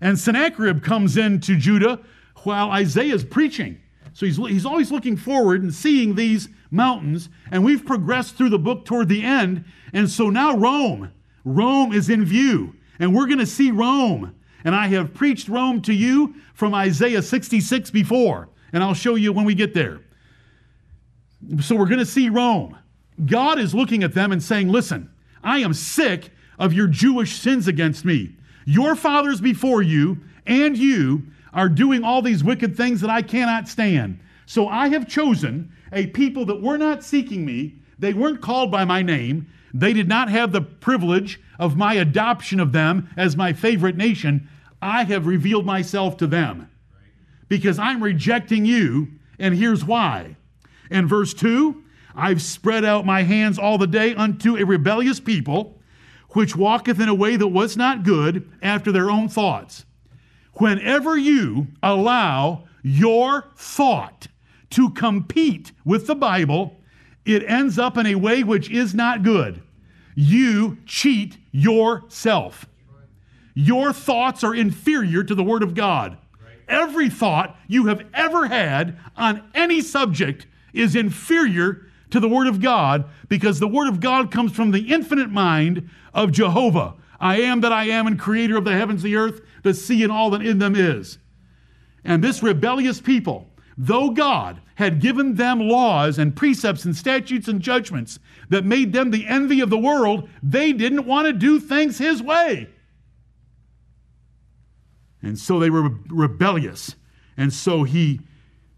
And 0.01 0.19
Sennacherib 0.19 0.84
comes 0.84 1.17
into 1.17 1.56
Judah 1.56 1.99
while 2.43 2.71
Isaiah 2.71 3.13
is 3.13 3.23
preaching. 3.23 3.80
So 4.15 4.25
he's, 4.25 4.38
he's 4.38 4.65
always 4.65 4.93
looking 4.93 5.17
forward 5.17 5.62
and 5.62 5.73
seeing 5.73 6.15
these 6.15 6.47
mountains. 6.71 7.28
And 7.51 7.65
we've 7.65 7.86
progressed 7.86 8.38
through 8.38 8.49
the 8.49 8.58
book 8.58 8.86
toward 8.86 9.10
the 9.10 9.21
end. 9.21 9.65
And 9.91 10.10
so 10.10 10.30
now 10.30 10.56
Rome, 10.56 11.12
Rome 11.43 11.91
is 11.91 12.10
in 12.10 12.23
view. 12.23 12.78
And 12.97 13.13
we're 13.13 13.28
going 13.28 13.39
to 13.39 13.45
see 13.45 13.71
Rome. 13.71 14.34
And 14.63 14.73
I 14.73 14.88
have 14.88 15.13
preached 15.13 15.49
Rome 15.49 15.82
to 15.82 15.93
you 15.93 16.34
from 16.54 16.73
Isaiah 16.73 17.21
66 17.21 17.91
before. 17.91 18.47
And 18.71 18.82
I'll 18.82 18.93
show 18.93 19.15
you 19.15 19.34
when 19.34 19.43
we 19.43 19.54
get 19.54 19.73
there. 19.73 19.99
So 21.60 21.75
we're 21.75 21.86
going 21.86 21.99
to 21.99 22.06
see 22.06 22.30
Rome. 22.30 22.78
God 23.25 23.60
is 23.60 23.75
looking 23.75 24.01
at 24.01 24.13
them 24.13 24.32
and 24.32 24.41
saying, 24.41 24.69
Listen, 24.69 25.12
I 25.43 25.58
am 25.58 25.73
sick 25.73 26.32
of 26.58 26.71
your 26.71 26.88
Jewish 26.88 27.38
sins 27.38 27.67
against 27.67 28.06
me. 28.06 28.38
Your 28.63 28.95
fathers 28.95 29.41
before 29.41 29.82
you 29.82 30.21
and 30.47 30.78
you 30.78 31.23
are 31.56 31.70
doing 31.70 32.04
all 32.04 32.22
these 32.22 32.44
wicked 32.44 32.78
things 32.78 33.02
that 33.02 33.10
I 33.10 33.24
cannot 33.24 33.68
stand. 33.68 34.20
So 34.46 34.68
I 34.68 34.89
have 34.89 35.08
chosen 35.08 35.72
a 35.91 36.08
people 36.08 36.46
that 36.46 36.62
were 36.62 36.78
not 36.78 37.04
seeking 37.04 37.46
me. 37.46 37.80
They 37.98 38.13
weren't 38.13 38.41
called 38.41 38.70
by 38.70 38.86
my 38.86 39.02
name. 39.02 39.48
They 39.74 39.94
did 39.94 40.08
not 40.08 40.30
have 40.30 40.52
the 40.52 40.62
privilege 40.62 41.39
of 41.58 41.78
my 41.78 41.96
adoption 41.96 42.60
of 42.60 42.74
them 42.74 43.10
as 43.18 43.38
my 43.38 43.54
favorite 43.54 43.96
nation. 43.96 44.48
I 44.82 45.06
have 45.06 45.26
revealed 45.26 45.65
myself 45.65 46.18
to 46.18 46.28
them 46.28 46.70
because 47.48 47.80
I'm 47.80 48.04
rejecting 48.04 48.65
you, 48.65 49.08
and 49.39 49.56
here's 49.56 49.86
why. 49.86 50.36
In 50.91 51.08
verse 51.08 51.34
2, 51.34 51.84
I've 52.15 52.41
spread 52.41 52.86
out 52.86 53.06
my 53.06 53.24
hands 53.24 53.58
all 53.58 53.78
the 53.78 53.88
day 53.88 54.13
unto 54.13 54.58
a 54.58 54.65
rebellious 54.65 55.20
people 55.20 55.80
which 56.30 56.56
walketh 56.56 57.00
in 57.00 57.10
a 57.10 57.15
way 57.15 57.38
that 57.38 57.48
was 57.48 57.78
not 57.78 58.04
good 58.04 58.50
after 58.62 58.91
their 58.91 59.10
own 59.10 59.30
thoughts. 59.30 59.86
Whenever 60.56 61.18
you 61.18 61.68
allow 61.84 62.63
your 62.82 63.48
thought 63.56 64.28
to 64.72 64.89
compete 64.91 65.72
with 65.84 66.08
the 66.08 66.15
Bible, 66.15 66.80
it 67.26 67.44
ends 67.48 67.80
up 67.80 67.98
in 67.98 68.06
a 68.06 68.15
way 68.15 68.44
which 68.44 68.70
is 68.70 68.94
not 68.94 69.24
good. 69.24 69.62
You 70.15 70.78
cheat 70.86 71.38
yourself. 71.52 72.65
Your 73.54 73.91
thoughts 73.91 74.44
are 74.44 74.56
inferior 74.56 75.24
to 75.24 75.36
the 75.36 75.44
Word 75.44 75.63
of 75.63 75.74
God. 75.74 76.18
Every 76.68 77.10
thought 77.10 77.58
you 77.68 77.88
have 77.88 78.06
ever 78.13 78.48
had 78.48 78.98
on 79.15 79.50
any 79.54 79.82
subject 79.82 80.48
is 80.74 80.96
inferior 80.96 81.88
to 82.10 82.20
the 82.20 82.30
Word 82.30 82.48
of 82.48 82.62
God 82.62 83.06
because 83.30 83.60
the 83.60 83.68
Word 83.68 83.88
of 83.88 84.00
God 84.00 84.32
comes 84.32 84.54
from 84.54 84.72
the 84.72 84.94
infinite 84.94 85.30
mind 85.30 85.89
of 86.13 86.32
Jehovah. 86.32 86.96
I 87.20 87.41
am 87.41 87.62
that 87.62 87.72
I 87.72 87.86
am 87.86 88.08
and 88.08 88.20
creator 88.20 88.58
of 88.58 88.65
the 88.65 88.74
heavens, 88.74 89.04
the 89.04 89.15
earth, 89.15 89.41
sea, 89.73 90.04
and 90.04 90.12
all 90.12 90.30
that 90.32 90.45
in 90.45 90.60
them 90.60 90.75
is. 90.75 91.17
And 92.04 92.23
this 92.23 92.43
rebellious 92.43 93.01
people, 93.01 93.49
though 93.78 94.12
God 94.12 94.62
had 94.75 95.01
given 95.01 95.36
them 95.36 95.60
laws 95.60 96.17
and 96.17 96.36
precepts 96.36 96.86
and 96.86 96.95
statutes 96.95 97.47
and 97.47 97.62
judgments 97.62 98.19
that 98.49 98.65
made 98.65 98.93
them 98.93 99.12
the 99.12 99.25
envy 99.25 99.62
of 99.62 99.69
the 99.69 99.78
world, 99.78 100.30
they 100.43 100.71
didn't 100.71 101.06
want 101.06 101.28
to 101.28 101.34
do 101.34 101.60
things 101.60 101.97
His 101.97 102.21
way. 102.21 102.69
And 105.21 105.39
so 105.39 105.60
they 105.60 105.69
were 105.69 105.89
rebellious. 106.10 106.95
And 107.36 107.51
so 107.51 107.84
He, 107.84 108.21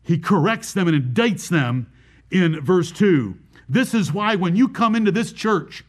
he 0.03 0.17
corrects 0.17 0.73
them 0.73 0.87
and 0.87 1.13
indicts 1.13 1.49
them 1.49 1.91
in 2.31 2.61
verse 2.61 2.91
2. 2.91 3.37
This 3.67 3.93
is 3.93 4.13
why 4.13 4.35
when 4.35 4.55
you 4.55 4.69
come 4.69 4.95
into 4.95 5.11
this 5.11 5.33
church, 5.33 5.83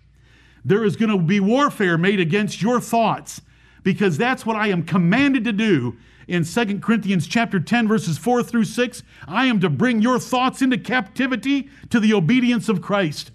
there 0.64 0.84
is 0.84 0.96
going 0.96 1.11
to 1.11 1.18
be 1.18 1.38
warfare 1.38 1.96
made 1.96 2.18
against 2.18 2.61
your 2.61 2.80
thoughts 2.80 3.40
because 3.88 4.18
that's 4.18 4.44
what 4.44 4.55
I 4.55 4.66
am 4.66 4.83
commanded 4.83 5.44
to 5.44 5.53
do 5.53 5.96
in 6.27 6.44
2 6.44 6.81
Corinthians 6.81 7.27
chapter 7.27 7.59
10 7.59 7.88
verses 7.88 8.18
4 8.18 8.42
through 8.42 8.64
6. 8.64 9.03
I 9.27 9.46
am 9.46 9.61
to 9.61 9.70
bring 9.70 10.03
your 10.03 10.18
thoughts 10.18 10.61
into 10.61 10.77
captivity 10.77 11.70
to 11.88 11.98
the 11.98 12.12
obedience 12.12 12.68
of 12.68 12.83
Christ. 12.83 13.31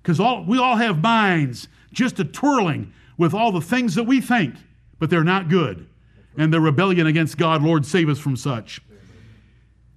Because 0.00 0.18
all, 0.18 0.46
we 0.46 0.56
all 0.56 0.76
have 0.76 1.02
minds 1.02 1.68
just 1.92 2.18
a 2.18 2.24
twirling 2.24 2.90
with 3.18 3.34
all 3.34 3.52
the 3.52 3.60
things 3.60 3.96
that 3.96 4.04
we 4.04 4.22
think, 4.22 4.54
but 4.98 5.10
they're 5.10 5.22
not 5.22 5.50
good. 5.50 5.86
And 6.38 6.50
the 6.50 6.62
rebellion 6.62 7.06
against 7.06 7.36
God, 7.36 7.62
Lord, 7.62 7.84
save 7.84 8.08
us 8.08 8.18
from 8.18 8.36
such. 8.36 8.80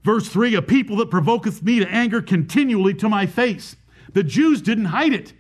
Verse 0.04 0.28
3 0.28 0.56
A 0.56 0.62
people 0.62 0.98
that 0.98 1.10
provoketh 1.10 1.64
me 1.64 1.80
to 1.80 1.88
anger 1.88 2.22
continually 2.22 2.94
to 2.96 3.08
my 3.08 3.26
face. 3.26 3.78
The 4.12 4.24
Jews 4.24 4.62
didn't 4.62 4.86
hide 4.86 5.14
it. 5.14 5.32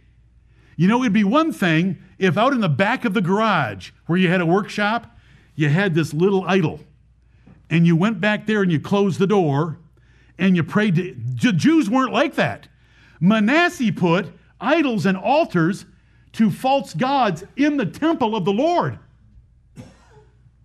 You 0.77 0.87
know, 0.87 1.01
it'd 1.01 1.13
be 1.13 1.23
one 1.23 1.51
thing 1.51 1.97
if 2.21 2.37
out 2.37 2.53
in 2.53 2.61
the 2.61 2.69
back 2.69 3.03
of 3.03 3.15
the 3.15 3.21
garage 3.21 3.89
where 4.05 4.17
you 4.17 4.29
had 4.29 4.41
a 4.41 4.45
workshop, 4.45 5.17
you 5.55 5.69
had 5.69 5.95
this 5.95 6.13
little 6.13 6.45
idol, 6.47 6.79
and 7.69 7.87
you 7.87 7.95
went 7.95 8.21
back 8.21 8.45
there 8.45 8.61
and 8.61 8.71
you 8.71 8.79
closed 8.79 9.17
the 9.17 9.25
door 9.25 9.79
and 10.37 10.55
you 10.55 10.63
prayed. 10.63 10.95
To, 10.95 11.51
Jews 11.51 11.89
weren't 11.89 12.13
like 12.13 12.35
that. 12.35 12.67
Manasseh 13.19 13.91
put 13.91 14.27
idols 14.59 15.07
and 15.07 15.17
altars 15.17 15.85
to 16.33 16.51
false 16.51 16.93
gods 16.93 17.43
in 17.55 17.77
the 17.77 17.85
temple 17.87 18.35
of 18.35 18.45
the 18.45 18.53
Lord. 18.53 18.99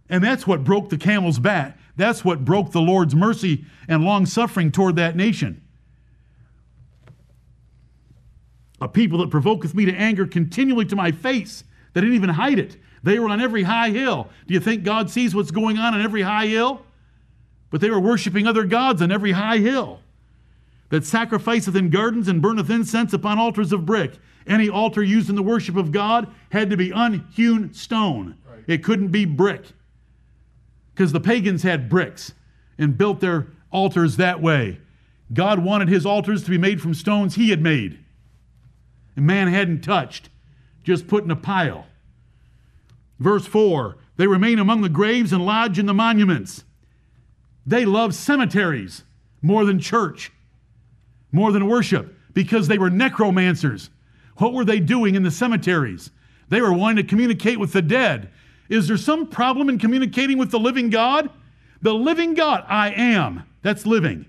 And 0.09 0.23
that's 0.23 0.47
what 0.47 0.63
broke 0.63 0.91
the 0.91 0.99
camel's 0.99 1.39
back. 1.39 1.79
That's 1.97 2.23
what 2.23 2.45
broke 2.45 2.73
the 2.73 2.81
Lord's 2.81 3.15
mercy 3.15 3.65
and 3.89 4.05
long 4.05 4.27
suffering 4.27 4.71
toward 4.71 4.97
that 4.97 5.17
nation. 5.17 5.63
A 8.81 8.89
people 8.89 9.19
that 9.19 9.31
provoketh 9.31 9.75
me 9.75 9.85
to 9.87 9.95
anger 9.95 10.27
continually 10.27 10.85
to 10.87 10.97
my 10.97 11.11
face, 11.13 11.65
They 11.93 12.01
didn't 12.01 12.17
even 12.17 12.31
hide 12.31 12.59
it. 12.59 12.77
They 13.03 13.19
were 13.19 13.29
on 13.29 13.41
every 13.41 13.63
high 13.63 13.91
hill. 13.91 14.29
Do 14.47 14.55
you 14.55 14.61
think 14.61 14.83
God 14.83 15.11
sees 15.11 15.35
what's 15.35 15.51
going 15.51 15.79
on 15.79 15.95
on 15.95 16.03
every 16.03 16.23
high 16.23 16.47
hill? 16.47 16.83
But 17.71 17.81
they 17.81 17.91
were 17.91 18.01
worshiping 18.01 18.47
other 18.47 18.65
gods 18.65 19.01
on 19.01 19.11
every 19.11 19.33
high 19.33 19.59
hill. 19.59 20.01
That 20.91 21.05
sacrificeth 21.05 21.75
in 21.75 21.91
gardens 21.91 22.29
and 22.29 22.43
burneth 22.43 22.71
incense 22.71 23.13
upon 23.13 23.39
altars 23.39 23.73
of 23.73 23.87
brick. 23.87 24.19
Any 24.47 24.69
altar 24.69 25.03
used 25.03 25.29
in 25.29 25.37
the 25.37 25.43
worship 25.43 25.77
of 25.77 25.91
God 25.91 26.29
had 26.51 26.71
to 26.71 26.77
be 26.77 26.91
unhewn 26.91 27.73
stone. 27.73 28.37
Right. 28.49 28.65
It 28.67 28.85
couldn't 28.85 29.09
be 29.09 29.25
brick. 29.25 29.65
Because 30.95 31.13
the 31.13 31.21
pagans 31.21 31.63
had 31.63 31.89
bricks 31.89 32.33
and 32.79 32.97
built 32.97 33.21
their 33.21 33.49
altars 33.71 34.17
that 34.17 34.41
way. 34.41 34.81
God 35.33 35.59
wanted 35.65 35.89
his 35.89 36.07
altars 36.07 36.45
to 36.45 36.51
be 36.51 36.59
made 36.59 36.81
from 36.81 36.95
stones 36.95 37.35
he 37.35 37.51
had 37.51 37.61
made. 37.61 37.99
And 39.17 39.27
man 39.27 39.49
hadn't 39.49 39.81
touched, 39.81 40.29
just 40.85 41.09
put 41.09 41.25
in 41.25 41.31
a 41.31 41.37
pile. 41.37 41.87
Verse 43.19 43.47
4 43.47 43.97
They 44.17 44.27
remain 44.27 44.59
among 44.59 44.83
the 44.83 44.89
graves 44.89 45.33
and 45.33 45.45
lodge 45.45 45.79
in 45.79 45.87
the 45.87 45.95
monuments. 45.95 46.65
They 47.67 47.85
love 47.85 48.15
cemeteries 48.15 49.03
more 49.43 49.65
than 49.65 49.81
church, 49.81 50.31
more 51.33 51.51
than 51.51 51.67
worship, 51.67 52.15
because 52.33 52.69
they 52.69 52.79
were 52.79 52.91
necromancers. 52.91 53.91
What 54.37 54.53
were 54.53 54.65
they 54.65 54.81
doing 54.81 55.15
in 55.15 55.23
the 55.23 55.31
cemeteries? 55.31 56.11
They 56.49 56.61
were 56.61 56.73
wanting 56.73 57.05
to 57.05 57.09
communicate 57.09 57.59
with 57.59 57.73
the 57.73 57.83
dead. 57.83 58.29
Is 58.69 58.87
there 58.87 58.97
some 58.97 59.27
problem 59.27 59.69
in 59.69 59.79
communicating 59.79 60.39
with 60.39 60.51
the 60.51 60.59
living 60.59 60.91
God? 60.91 61.31
The 61.83 61.95
living 61.95 62.35
God, 62.35 62.65
I 62.69 62.91
am. 62.91 63.45
That's 63.63 63.87
living. 63.87 64.27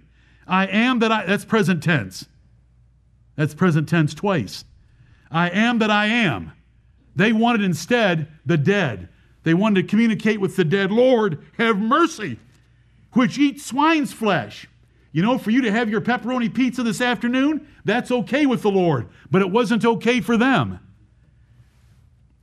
I 0.47 0.65
am 0.67 0.99
that 0.99 1.11
I, 1.11 1.25
that's 1.25 1.45
present 1.45 1.83
tense. 1.83 2.25
That's 3.35 3.53
present 3.53 3.87
tense 3.89 4.13
twice. 4.13 4.63
I 5.31 5.49
am 5.49 5.79
that 5.79 5.91
I 5.91 6.07
am. 6.07 6.51
They 7.15 7.33
wanted 7.33 7.63
instead 7.63 8.27
the 8.45 8.57
dead. 8.57 9.09
They 9.43 9.53
wanted 9.53 9.81
to 9.81 9.87
communicate 9.87 10.39
with 10.39 10.55
the 10.55 10.65
dead. 10.65 10.91
Lord, 10.91 11.43
have 11.57 11.79
mercy, 11.79 12.39
which 13.13 13.37
eat 13.37 13.61
swine's 13.61 14.13
flesh. 14.13 14.67
You 15.11 15.23
know, 15.23 15.37
for 15.37 15.51
you 15.51 15.61
to 15.61 15.71
have 15.71 15.89
your 15.89 16.01
pepperoni 16.01 16.53
pizza 16.53 16.83
this 16.83 17.01
afternoon, 17.01 17.67
that's 17.85 18.11
okay 18.11 18.45
with 18.45 18.61
the 18.61 18.69
Lord, 18.69 19.07
but 19.31 19.41
it 19.41 19.49
wasn't 19.49 19.85
okay 19.85 20.21
for 20.21 20.37
them. 20.37 20.79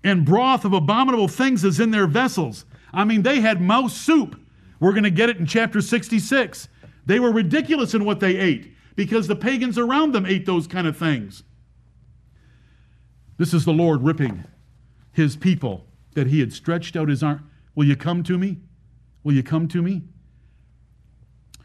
And 0.03 0.25
broth 0.25 0.65
of 0.65 0.73
abominable 0.73 1.29
things 1.29 1.65
is 1.65 1.79
in 1.79 1.91
their 1.91 2.07
vessels. 2.07 2.65
I 2.93 3.05
mean, 3.05 3.23
they 3.23 3.41
had 3.41 3.61
mouse 3.61 3.97
soup. 3.97 4.41
We're 4.81 4.93
going 4.93 5.05
to 5.05 5.11
get 5.11 5.31
it 5.31 5.39
in 5.39 5.47
chapter 5.47 5.81
66. 5.81 6.69
They 7.07 7.21
were 7.21 7.31
ridiculous 7.31 7.95
in 7.95 8.05
what 8.05 8.21
they 8.21 8.37
ate 8.37 8.75
because 8.97 9.27
the 9.27 9.37
pagans 9.37 9.79
around 9.79 10.13
them 10.13 10.27
ate 10.27 10.47
those 10.47 10.67
kind 10.67 10.87
of 10.87 10.97
things. 10.97 11.43
This 13.37 13.53
is 13.53 13.65
the 13.65 13.73
Lord 13.73 14.03
ripping 14.03 14.45
his 15.13 15.37
people 15.37 15.87
that 16.15 16.29
he 16.29 16.41
had 16.41 16.53
stretched 16.53 16.97
out 16.97 17.09
his 17.09 17.23
arm. 17.23 17.51
Will 17.75 17.87
you 17.87 17.97
come 17.97 18.23
to 18.25 18.39
me? 18.39 18.59
Will 19.23 19.35
you 19.35 19.43
come 19.43 19.67
to 19.69 19.83
me? 19.83 20.03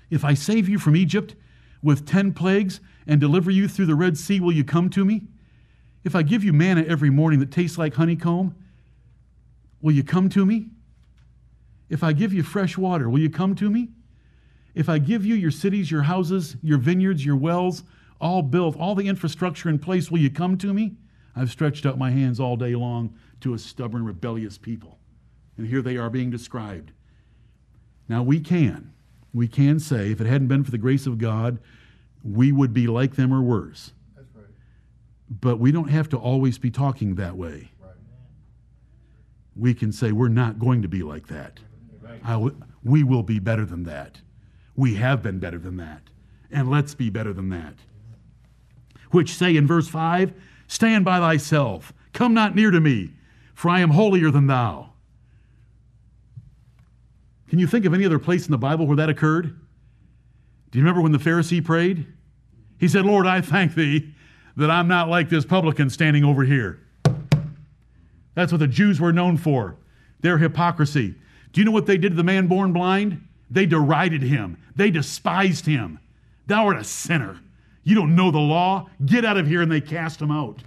If 0.10 0.26
I 0.26 0.34
save 0.34 0.68
you 0.68 0.80
from 0.80 0.96
Egypt 0.96 1.36
with 1.84 2.08
ten 2.08 2.34
plagues 2.34 2.80
and 3.06 3.22
deliver 3.22 3.52
you 3.52 3.68
through 3.68 3.86
the 3.86 3.96
Red 3.96 4.18
Sea, 4.18 4.40
will 4.40 4.52
you 4.52 4.64
come 4.64 4.90
to 4.90 5.06
me? 5.06 5.28
If 6.04 6.16
I 6.16 6.24
give 6.24 6.44
you 6.44 6.54
manna 6.54 6.84
every 6.84 7.10
morning 7.10 7.40
that 7.42 7.52
tastes 7.52 7.78
like 7.78 7.94
honeycomb, 7.94 8.56
will 9.82 9.94
you 9.94 10.04
come 10.04 10.30
to 10.30 10.46
me? 10.46 10.70
If 11.90 12.04
I 12.04 12.14
give 12.14 12.34
you 12.34 12.44
fresh 12.44 12.78
water, 12.78 13.10
will 13.10 13.20
you 13.20 13.30
come 13.30 13.56
to 13.56 13.70
me? 13.70 13.90
If 14.74 14.90
I 14.90 14.98
give 14.98 15.26
you 15.26 15.36
your 15.36 15.52
cities, 15.52 15.92
your 15.92 16.04
houses, 16.04 16.56
your 16.62 16.78
vineyards, 16.78 17.26
your 17.26 17.36
wells, 17.36 17.84
all 18.22 18.42
built, 18.42 18.78
all 18.78 18.96
the 18.96 19.08
infrastructure 19.08 19.70
in 19.70 19.80
place, 19.80 20.10
will 20.10 20.20
you 20.20 20.30
come 20.30 20.58
to 20.60 20.74
me? 20.74 20.96
I've 21.36 21.52
stretched 21.52 21.86
out 21.86 21.98
my 21.98 22.12
hands 22.12 22.40
all 22.40 22.56
day 22.56 22.76
long 22.76 23.16
to 23.42 23.54
a 23.54 23.60
stubborn, 23.60 24.06
rebellious 24.06 24.58
people. 24.58 25.00
And 25.58 25.68
here 25.68 25.82
they 25.82 25.98
are 25.98 26.10
being 26.10 26.30
described. 26.30 26.92
Now 28.08 28.24
we 28.24 28.40
can, 28.40 28.94
we 29.34 29.48
can 29.48 29.80
say, 29.80 30.12
if 30.12 30.20
it 30.20 30.28
hadn't 30.28 30.48
been 30.48 30.64
for 30.64 30.72
the 30.72 30.78
grace 30.78 31.06
of 31.06 31.18
God, 31.18 31.60
we 32.24 32.52
would 32.52 32.74
be 32.74 32.88
like 32.88 33.16
them 33.16 33.34
or 33.34 33.42
worse. 33.42 33.94
That's 34.16 34.28
right. 34.36 34.46
But 35.30 35.60
we 35.60 35.72
don't 35.72 35.90
have 35.90 36.10
to 36.10 36.18
always 36.18 36.58
be 36.58 36.72
talking 36.72 37.16
that 37.16 37.38
way. 37.38 37.72
Right. 37.80 37.94
We 39.56 39.74
can 39.74 39.92
say, 39.92 40.12
we're 40.12 40.28
not 40.30 40.60
going 40.60 40.82
to 40.82 40.88
be 40.88 41.04
like 41.04 41.28
that. 41.28 41.60
Right. 42.02 42.54
we 42.84 43.04
will 43.04 43.24
be 43.24 43.40
better 43.40 43.66
than 43.66 43.84
that. 43.84 44.22
We 44.76 44.96
have 44.96 45.22
been 45.22 45.40
better 45.40 45.60
than 45.60 45.78
that. 45.78 46.02
And 46.52 46.70
let's 46.72 46.96
be 46.96 47.10
better 47.10 47.34
than 47.34 47.50
that. 47.50 47.76
Which 49.12 49.36
say 49.36 49.56
in 49.56 49.68
verse 49.68 49.88
5 49.88 50.34
Stand 50.70 51.04
by 51.04 51.18
thyself. 51.18 51.92
Come 52.14 52.34
not 52.34 52.56
near 52.56 52.72
to 52.72 52.80
me, 52.80 53.10
for 53.54 53.70
I 53.70 53.82
am 53.82 53.90
holier 53.90 54.32
than 54.32 54.48
thou. 54.48 54.92
Can 57.50 57.58
you 57.58 57.66
think 57.66 57.86
of 57.86 57.94
any 57.94 58.06
other 58.06 58.20
place 58.20 58.46
in 58.46 58.52
the 58.52 58.58
Bible 58.58 58.86
where 58.86 58.96
that 58.96 59.10
occurred? 59.10 59.60
Do 60.70 60.78
you 60.78 60.86
remember 60.86 61.02
when 61.02 61.12
the 61.12 61.18
Pharisee 61.18 61.66
prayed? 61.66 62.06
He 62.78 62.88
said, 62.88 63.04
Lord, 63.04 63.26
I 63.26 63.42
thank 63.42 63.74
thee 63.74 64.14
that 64.56 64.70
I'm 64.70 64.88
not 64.88 65.10
like 65.10 65.28
this 65.28 65.44
publican 65.44 65.90
standing 65.90 66.24
over 66.24 66.44
here. 66.44 66.80
That's 68.36 68.52
what 68.52 68.60
the 68.60 68.68
Jews 68.68 69.02
were 69.02 69.12
known 69.12 69.38
for, 69.38 69.76
their 70.22 70.38
hypocrisy. 70.38 71.16
Do 71.52 71.60
you 71.60 71.66
know 71.66 71.72
what 71.72 71.88
they 71.88 71.98
did 71.98 72.10
to 72.10 72.16
the 72.16 72.24
man 72.24 72.46
born 72.46 72.74
blind? 72.74 73.28
They 73.50 73.66
derided 73.66 74.22
him, 74.22 74.58
they 74.76 74.92
despised 74.92 75.66
him. 75.66 75.98
Thou 76.46 76.68
art 76.68 76.78
a 76.78 76.84
sinner. 76.84 77.40
You 77.84 77.96
don't 77.96 78.16
know 78.16 78.32
the 78.32 78.40
law. 78.40 78.90
Get 79.06 79.26
out 79.26 79.38
of 79.38 79.48
here. 79.48 79.62
And 79.62 79.72
they 79.72 79.82
cast 79.82 80.22
him 80.22 80.32
out. 80.32 80.64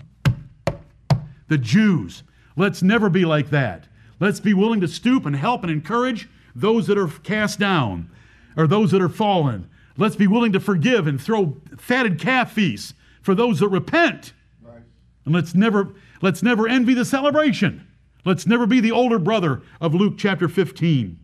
The 1.48 1.58
Jews. 1.58 2.22
Let's 2.56 2.82
never 2.82 3.08
be 3.08 3.24
like 3.24 3.50
that. 3.50 3.88
Let's 4.20 4.40
be 4.40 4.54
willing 4.54 4.80
to 4.80 4.88
stoop 4.88 5.26
and 5.26 5.34
help 5.34 5.62
and 5.62 5.70
encourage 5.70 6.28
those 6.54 6.86
that 6.86 6.98
are 6.98 7.08
cast 7.08 7.58
down 7.58 8.10
or 8.56 8.66
those 8.66 8.90
that 8.92 9.02
are 9.02 9.08
fallen. 9.08 9.68
Let's 9.96 10.16
be 10.16 10.26
willing 10.26 10.52
to 10.52 10.60
forgive 10.60 11.06
and 11.06 11.20
throw 11.20 11.56
fatted 11.76 12.18
calf 12.18 12.52
feasts 12.52 12.94
for 13.20 13.34
those 13.34 13.60
that 13.60 13.68
repent. 13.68 14.32
Right. 14.62 14.82
And 15.24 15.34
let's 15.34 15.54
never 15.54 15.94
let's 16.20 16.42
never 16.42 16.68
envy 16.68 16.94
the 16.94 17.04
celebration. 17.04 17.86
Let's 18.24 18.46
never 18.46 18.66
be 18.66 18.80
the 18.80 18.92
older 18.92 19.18
brother 19.18 19.62
of 19.80 19.94
Luke 19.94 20.14
chapter 20.16 20.48
15. 20.48 21.18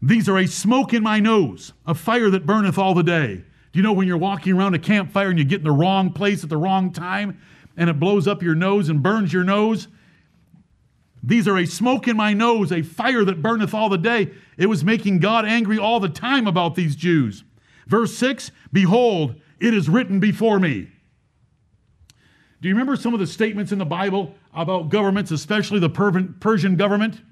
These 0.00 0.28
are 0.28 0.38
a 0.38 0.46
smoke 0.46 0.92
in 0.92 1.02
my 1.02 1.20
nose, 1.20 1.72
a 1.86 1.94
fire 1.94 2.30
that 2.30 2.46
burneth 2.46 2.78
all 2.78 2.94
the 2.94 3.02
day. 3.02 3.44
Do 3.72 3.78
you 3.78 3.82
know 3.82 3.94
when 3.94 4.06
you're 4.06 4.18
walking 4.18 4.52
around 4.52 4.74
a 4.74 4.78
campfire 4.78 5.30
and 5.30 5.38
you 5.38 5.44
get 5.46 5.60
in 5.60 5.64
the 5.64 5.72
wrong 5.72 6.12
place 6.12 6.44
at 6.44 6.50
the 6.50 6.58
wrong 6.58 6.92
time 6.92 7.40
and 7.76 7.88
it 7.88 7.98
blows 7.98 8.28
up 8.28 8.42
your 8.42 8.54
nose 8.54 8.90
and 8.90 9.02
burns 9.02 9.32
your 9.32 9.44
nose? 9.44 9.88
These 11.22 11.48
are 11.48 11.56
a 11.56 11.64
smoke 11.64 12.06
in 12.06 12.16
my 12.16 12.34
nose, 12.34 12.70
a 12.70 12.82
fire 12.82 13.24
that 13.24 13.40
burneth 13.40 13.72
all 13.72 13.88
the 13.88 13.96
day. 13.96 14.30
It 14.58 14.66
was 14.66 14.84
making 14.84 15.20
God 15.20 15.46
angry 15.46 15.78
all 15.78 16.00
the 16.00 16.08
time 16.08 16.46
about 16.46 16.74
these 16.74 16.96
Jews. 16.96 17.44
Verse 17.86 18.14
6 18.16 18.50
Behold, 18.72 19.36
it 19.58 19.72
is 19.72 19.88
written 19.88 20.20
before 20.20 20.58
me. 20.58 20.88
Do 22.60 22.68
you 22.68 22.74
remember 22.74 22.96
some 22.96 23.14
of 23.14 23.20
the 23.20 23.26
statements 23.26 23.72
in 23.72 23.78
the 23.78 23.86
Bible 23.86 24.34
about 24.52 24.90
governments, 24.90 25.30
especially 25.30 25.80
the 25.80 25.88
Persian 25.88 26.76
government? 26.76 27.22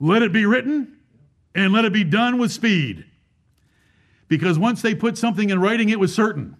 Let 0.00 0.22
it 0.22 0.32
be 0.32 0.46
written 0.46 0.96
and 1.54 1.72
let 1.72 1.84
it 1.84 1.92
be 1.92 2.04
done 2.04 2.38
with 2.38 2.50
speed 2.50 3.04
because 4.32 4.58
once 4.58 4.80
they 4.80 4.94
put 4.94 5.18
something 5.18 5.50
in 5.50 5.60
writing, 5.60 5.90
it 5.90 6.00
was 6.00 6.14
certain. 6.14 6.56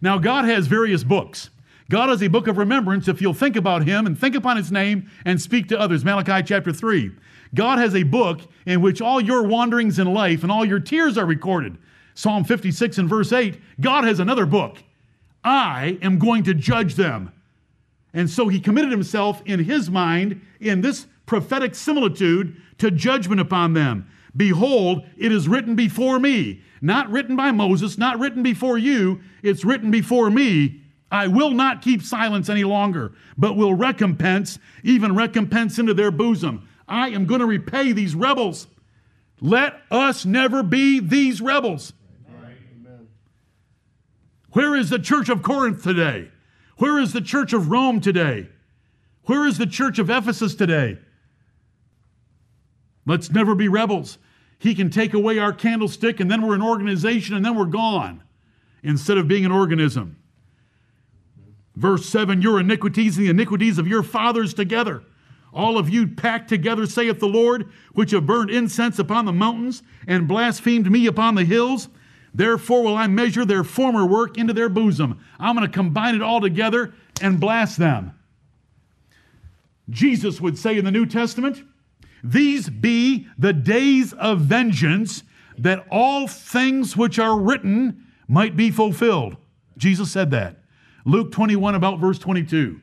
Now, 0.00 0.16
God 0.16 0.46
has 0.46 0.68
various 0.68 1.04
books. 1.04 1.50
God 1.90 2.08
has 2.08 2.22
a 2.22 2.28
book 2.28 2.46
of 2.46 2.56
remembrance 2.56 3.08
if 3.08 3.20
you'll 3.20 3.34
think 3.34 3.56
about 3.56 3.84
Him 3.84 4.06
and 4.06 4.18
think 4.18 4.34
upon 4.34 4.56
His 4.56 4.72
name 4.72 5.10
and 5.26 5.38
speak 5.38 5.68
to 5.68 5.78
others. 5.78 6.02
Malachi 6.02 6.42
chapter 6.42 6.72
3. 6.72 7.10
God 7.54 7.78
has 7.78 7.94
a 7.94 8.04
book 8.04 8.40
in 8.64 8.80
which 8.80 9.02
all 9.02 9.20
your 9.20 9.42
wanderings 9.42 9.98
in 9.98 10.14
life 10.14 10.42
and 10.42 10.50
all 10.50 10.64
your 10.64 10.80
tears 10.80 11.18
are 11.18 11.26
recorded. 11.26 11.76
Psalm 12.14 12.42
56 12.42 12.96
and 12.96 13.06
verse 13.06 13.34
8. 13.34 13.60
God 13.82 14.04
has 14.04 14.18
another 14.18 14.46
book. 14.46 14.78
I 15.44 15.98
am 16.00 16.18
going 16.18 16.42
to 16.44 16.54
judge 16.54 16.94
them. 16.94 17.32
And 18.14 18.30
so 18.30 18.48
he 18.48 18.60
committed 18.60 18.90
himself 18.90 19.42
in 19.44 19.62
his 19.64 19.90
mind 19.90 20.40
in 20.58 20.80
this 20.80 21.06
prophetic 21.26 21.74
similitude 21.74 22.56
to 22.78 22.90
judgment 22.90 23.42
upon 23.42 23.74
them. 23.74 24.10
Behold, 24.36 25.06
it 25.16 25.32
is 25.32 25.48
written 25.48 25.74
before 25.74 26.18
me. 26.18 26.62
Not 26.80 27.10
written 27.10 27.36
by 27.36 27.50
Moses, 27.52 27.98
not 27.98 28.18
written 28.18 28.42
before 28.42 28.78
you, 28.78 29.20
it's 29.42 29.64
written 29.64 29.90
before 29.90 30.30
me. 30.30 30.82
I 31.10 31.26
will 31.26 31.50
not 31.50 31.82
keep 31.82 32.02
silence 32.02 32.48
any 32.48 32.64
longer, 32.64 33.12
but 33.36 33.56
will 33.56 33.74
recompense, 33.74 34.58
even 34.84 35.16
recompense 35.16 35.78
into 35.78 35.92
their 35.92 36.10
bosom. 36.10 36.68
I 36.86 37.08
am 37.08 37.26
going 37.26 37.40
to 37.40 37.46
repay 37.46 37.92
these 37.92 38.14
rebels. 38.14 38.66
Let 39.40 39.80
us 39.90 40.24
never 40.24 40.62
be 40.62 41.00
these 41.00 41.40
rebels. 41.40 41.92
Amen. 42.28 43.08
Where 44.52 44.76
is 44.76 44.90
the 44.90 44.98
church 44.98 45.28
of 45.28 45.42
Corinth 45.42 45.82
today? 45.82 46.30
Where 46.76 46.98
is 46.98 47.12
the 47.12 47.20
church 47.20 47.52
of 47.52 47.70
Rome 47.70 48.00
today? 48.00 48.48
Where 49.24 49.46
is 49.46 49.58
the 49.58 49.66
church 49.66 49.98
of 49.98 50.10
Ephesus 50.10 50.54
today? 50.54 50.98
Let's 53.06 53.30
never 53.30 53.54
be 53.54 53.68
rebels. 53.68 54.18
He 54.58 54.74
can 54.74 54.90
take 54.90 55.14
away 55.14 55.38
our 55.38 55.52
candlestick 55.52 56.20
and 56.20 56.30
then 56.30 56.42
we're 56.42 56.54
an 56.54 56.62
organization 56.62 57.34
and 57.34 57.44
then 57.44 57.56
we're 57.56 57.64
gone 57.64 58.22
instead 58.82 59.18
of 59.18 59.26
being 59.26 59.44
an 59.44 59.52
organism. 59.52 60.16
Verse 61.76 62.06
7 62.06 62.42
Your 62.42 62.60
iniquities 62.60 63.16
and 63.16 63.26
the 63.26 63.30
iniquities 63.30 63.78
of 63.78 63.88
your 63.88 64.02
fathers 64.02 64.52
together. 64.52 65.02
All 65.52 65.78
of 65.78 65.88
you 65.88 66.06
packed 66.06 66.48
together, 66.48 66.86
saith 66.86 67.18
the 67.18 67.26
Lord, 67.26 67.68
which 67.92 68.12
have 68.12 68.26
burned 68.26 68.50
incense 68.50 68.98
upon 68.98 69.24
the 69.24 69.32
mountains 69.32 69.82
and 70.06 70.28
blasphemed 70.28 70.90
me 70.90 71.06
upon 71.06 71.34
the 71.34 71.44
hills. 71.44 71.88
Therefore 72.32 72.82
will 72.82 72.96
I 72.96 73.08
measure 73.08 73.44
their 73.44 73.64
former 73.64 74.06
work 74.06 74.38
into 74.38 74.52
their 74.52 74.68
bosom. 74.68 75.18
I'm 75.40 75.56
going 75.56 75.66
to 75.66 75.72
combine 75.72 76.14
it 76.14 76.22
all 76.22 76.40
together 76.40 76.94
and 77.20 77.40
blast 77.40 77.78
them. 77.78 78.12
Jesus 79.88 80.40
would 80.40 80.56
say 80.56 80.78
in 80.78 80.84
the 80.84 80.92
New 80.92 81.06
Testament, 81.06 81.64
These 82.22 82.68
be 82.68 83.26
the 83.38 83.52
days 83.52 84.12
of 84.12 84.40
vengeance, 84.40 85.22
that 85.58 85.86
all 85.90 86.26
things 86.26 86.96
which 86.96 87.18
are 87.18 87.38
written 87.38 88.06
might 88.28 88.56
be 88.56 88.70
fulfilled. 88.70 89.36
Jesus 89.76 90.10
said 90.10 90.30
that. 90.30 90.58
Luke 91.04 91.32
21, 91.32 91.74
about 91.74 91.98
verse 91.98 92.18
22. 92.18 92.80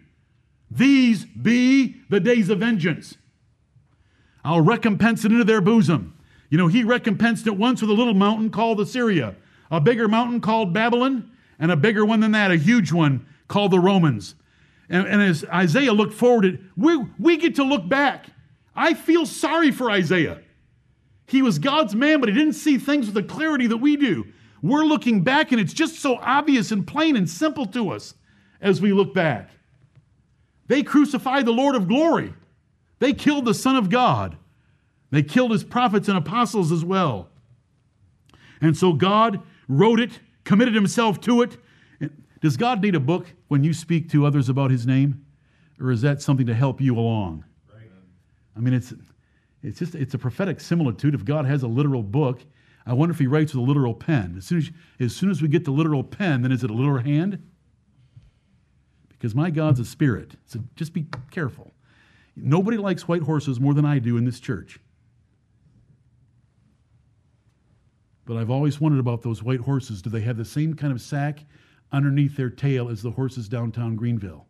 These 0.69 1.25
be 1.25 2.01
the 2.09 2.19
days 2.19 2.49
of 2.49 2.59
vengeance. 2.59 3.15
I'll 4.43 4.61
recompense 4.61 5.25
it 5.25 5.31
into 5.31 5.43
their 5.43 5.61
bosom. 5.61 6.17
You 6.49 6.57
know, 6.57 6.67
he 6.67 6.83
recompensed 6.83 7.47
it 7.47 7.57
once 7.57 7.81
with 7.81 7.89
a 7.89 7.93
little 7.93 8.13
mountain 8.13 8.49
called 8.49 8.79
Assyria, 8.79 9.35
a 9.69 9.81
bigger 9.81 10.07
mountain 10.07 10.39
called 10.41 10.73
Babylon, 10.73 11.31
and 11.59 11.71
a 11.71 11.75
bigger 11.75 12.05
one 12.05 12.19
than 12.19 12.31
that, 12.31 12.51
a 12.51 12.55
huge 12.55 12.91
one 12.91 13.25
called 13.47 13.71
the 13.71 13.79
Romans. 13.79 14.35
And, 14.89 15.07
and 15.07 15.21
as 15.21 15.43
Isaiah 15.45 15.91
looked 15.91 16.13
forward, 16.13 16.59
we, 16.77 17.05
we 17.19 17.37
get 17.37 17.55
to 17.55 17.63
look 17.63 17.87
back. 17.89 18.27
I 18.77 18.93
feel 18.93 19.25
sorry 19.25 19.71
for 19.71 19.89
Isaiah. 19.89 20.39
He 21.25 21.41
was 21.41 21.59
God's 21.59 21.95
man, 21.95 22.19
but 22.19 22.29
he 22.29 22.35
didn't 22.35 22.53
see 22.53 22.77
things 22.77 23.07
with 23.07 23.15
the 23.15 23.23
clarity 23.23 23.67
that 23.67 23.77
we 23.77 23.97
do. 23.97 24.27
We're 24.61 24.85
looking 24.85 25.23
back, 25.23 25.51
and 25.51 25.59
it's 25.59 25.73
just 25.73 25.99
so 25.99 26.17
obvious 26.17 26.71
and 26.71 26.85
plain 26.85 27.15
and 27.17 27.29
simple 27.29 27.65
to 27.67 27.91
us 27.91 28.13
as 28.61 28.79
we 28.79 28.93
look 28.93 29.13
back. 29.13 29.49
They 30.67 30.83
crucified 30.83 31.45
the 31.45 31.51
Lord 31.51 31.75
of 31.75 31.87
glory. 31.87 32.33
They 32.99 33.13
killed 33.13 33.45
the 33.45 33.53
Son 33.53 33.75
of 33.75 33.89
God. 33.89 34.37
They 35.11 35.23
killed 35.23 35.51
his 35.51 35.63
prophets 35.63 36.07
and 36.07 36.17
apostles 36.17 36.71
as 36.71 36.85
well. 36.85 37.29
And 38.61 38.75
so 38.75 38.93
God 38.93 39.41
wrote 39.67 39.99
it, 39.99 40.19
committed 40.43 40.75
himself 40.75 41.19
to 41.21 41.41
it. 41.41 41.57
Does 42.41 42.57
God 42.57 42.81
need 42.81 42.95
a 42.95 42.99
book 42.99 43.33
when 43.47 43.63
you 43.63 43.73
speak 43.73 44.09
to 44.11 44.25
others 44.25 44.49
about 44.49 44.71
his 44.71 44.85
name? 44.85 45.25
Or 45.79 45.91
is 45.91 46.01
that 46.01 46.21
something 46.21 46.45
to 46.45 46.53
help 46.53 46.79
you 46.79 46.97
along? 46.97 47.43
I 48.57 48.59
mean, 48.59 48.73
it's, 48.73 48.93
it's 49.61 49.77
just 49.77 49.93
it's 49.95 50.15
a 50.15 50.17
prophetic 50.17 50.59
similitude. 50.59 51.13
If 51.13 51.23
God 51.23 51.45
has 51.45 51.63
a 51.63 51.67
literal 51.67 52.03
book, 52.03 52.41
I 52.85 52.93
wonder 52.93 53.13
if 53.13 53.19
he 53.19 53.27
writes 53.27 53.53
with 53.53 53.63
a 53.63 53.67
literal 53.67 53.93
pen. 53.93 54.35
As 54.37 54.45
soon 54.45 54.57
as, 54.57 54.71
as 54.99 55.15
soon 55.15 55.29
as 55.29 55.41
we 55.41 55.47
get 55.47 55.65
the 55.65 55.71
literal 55.71 56.03
pen, 56.03 56.41
then 56.41 56.51
is 56.51 56.63
it 56.63 56.71
a 56.71 56.73
literal 56.73 57.03
hand? 57.03 57.43
because 59.17 59.33
my 59.33 59.49
God's 59.49 59.79
a 59.79 59.85
spirit. 59.85 60.35
So 60.45 60.59
just 60.75 60.93
be 60.93 61.07
careful. 61.31 61.73
Nobody 62.35 62.77
likes 62.77 63.07
white 63.07 63.23
horses 63.23 63.59
more 63.59 63.73
than 63.73 63.85
I 63.85 63.99
do 63.99 64.17
in 64.17 64.25
this 64.25 64.39
church. 64.39 64.79
But 68.25 68.37
I've 68.37 68.51
always 68.51 68.79
wondered 68.79 68.99
about 68.99 69.21
those 69.21 69.41
white 69.41 69.61
horses. 69.61 70.01
Do 70.01 70.09
they 70.09 70.21
have 70.21 70.37
the 70.37 70.45
same 70.45 70.75
kind 70.75 70.93
of 70.93 71.01
sack 71.01 71.45
underneath 71.91 72.35
their 72.35 72.49
tail 72.49 72.89
as 72.89 73.01
the 73.01 73.11
horses 73.11 73.47
downtown 73.47 73.95
Greenville? 73.95 74.46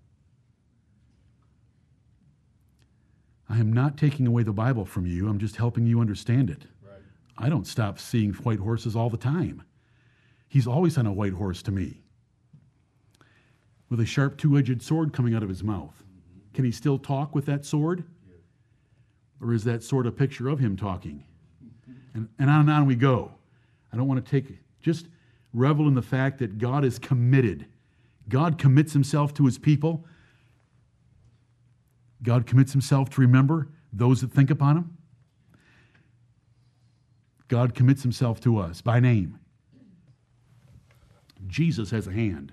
I 3.50 3.60
am 3.60 3.72
not 3.72 3.98
taking 3.98 4.28
away 4.28 4.44
the 4.44 4.54
Bible 4.54 4.86
from 4.86 5.06
you, 5.06 5.28
I'm 5.28 5.40
just 5.40 5.56
helping 5.56 5.86
you 5.86 6.00
understand 6.00 6.50
it. 6.50 6.64
Right. 6.84 7.02
I 7.38 7.50
don't 7.50 7.68
stop 7.68 8.00
seeing 8.00 8.34
white 8.34 8.60
horses 8.60 8.96
all 8.96 9.10
the 9.10 9.18
time. 9.18 9.64
He's 10.48 10.68
always 10.68 10.98
on 10.98 11.06
a 11.06 11.14
white 11.14 11.34
horse 11.34 11.62
to 11.64 11.72
me 11.72 12.02
with 13.90 14.00
a 14.00 14.06
sharp 14.06 14.38
two 14.38 14.58
edged 14.58 14.82
sword 14.82 15.14
coming 15.14 15.34
out 15.34 15.44
of 15.44 15.50
his 15.50 15.64
mouth. 15.64 15.96
Mm-hmm. 16.04 16.54
Can 16.54 16.66
he 16.66 16.72
still 16.72 16.98
talk 16.98 17.34
with 17.36 17.46
that 17.46 17.66
sword? 17.66 18.04
Or 19.42 19.54
is 19.54 19.64
that 19.66 19.84
sword 19.84 20.08
a 20.08 20.12
picture 20.12 20.48
of 20.48 20.60
him 20.60 20.76
talking? 20.76 21.24
And, 22.14 22.28
and 22.40 22.50
on 22.50 22.62
and 22.62 22.70
on 22.72 22.86
we 22.86 22.96
go. 22.96 23.32
I 23.94 23.98
don't 23.98 24.08
want 24.08 24.24
to 24.26 24.32
take, 24.32 24.58
just 24.82 25.08
revel 25.54 25.88
in 25.88 25.94
the 25.94 26.02
fact 26.02 26.40
that 26.40 26.58
God 26.58 26.84
is 26.84 26.98
committed. 26.98 27.68
God 28.30 28.58
commits 28.58 28.94
himself 28.94 29.34
to 29.36 29.46
his 29.46 29.58
people. 29.58 30.06
God 32.24 32.46
commits 32.46 32.72
himself 32.72 33.10
to 33.12 33.22
remember 33.22 33.70
those 33.94 34.22
that 34.22 34.32
think 34.32 34.50
upon 34.50 34.78
him. 34.78 34.98
God 37.48 37.74
commits 37.74 38.04
himself 38.04 38.40
to 38.42 38.58
us 38.58 38.82
by 38.82 39.00
name. 39.00 39.40
Jesus 41.48 41.92
has 41.92 42.08
a 42.08 42.12
hand. 42.12 42.52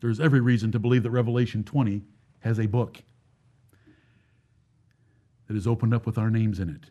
There's 0.00 0.20
every 0.20 0.40
reason 0.40 0.72
to 0.72 0.78
believe 0.78 1.02
that 1.02 1.10
Revelation 1.10 1.64
20 1.64 2.02
has 2.40 2.58
a 2.58 2.66
book 2.66 3.02
that 5.46 5.56
is 5.56 5.66
opened 5.66 5.94
up 5.94 6.06
with 6.06 6.18
our 6.18 6.30
names 6.30 6.60
in 6.60 6.68
it. 6.68 6.90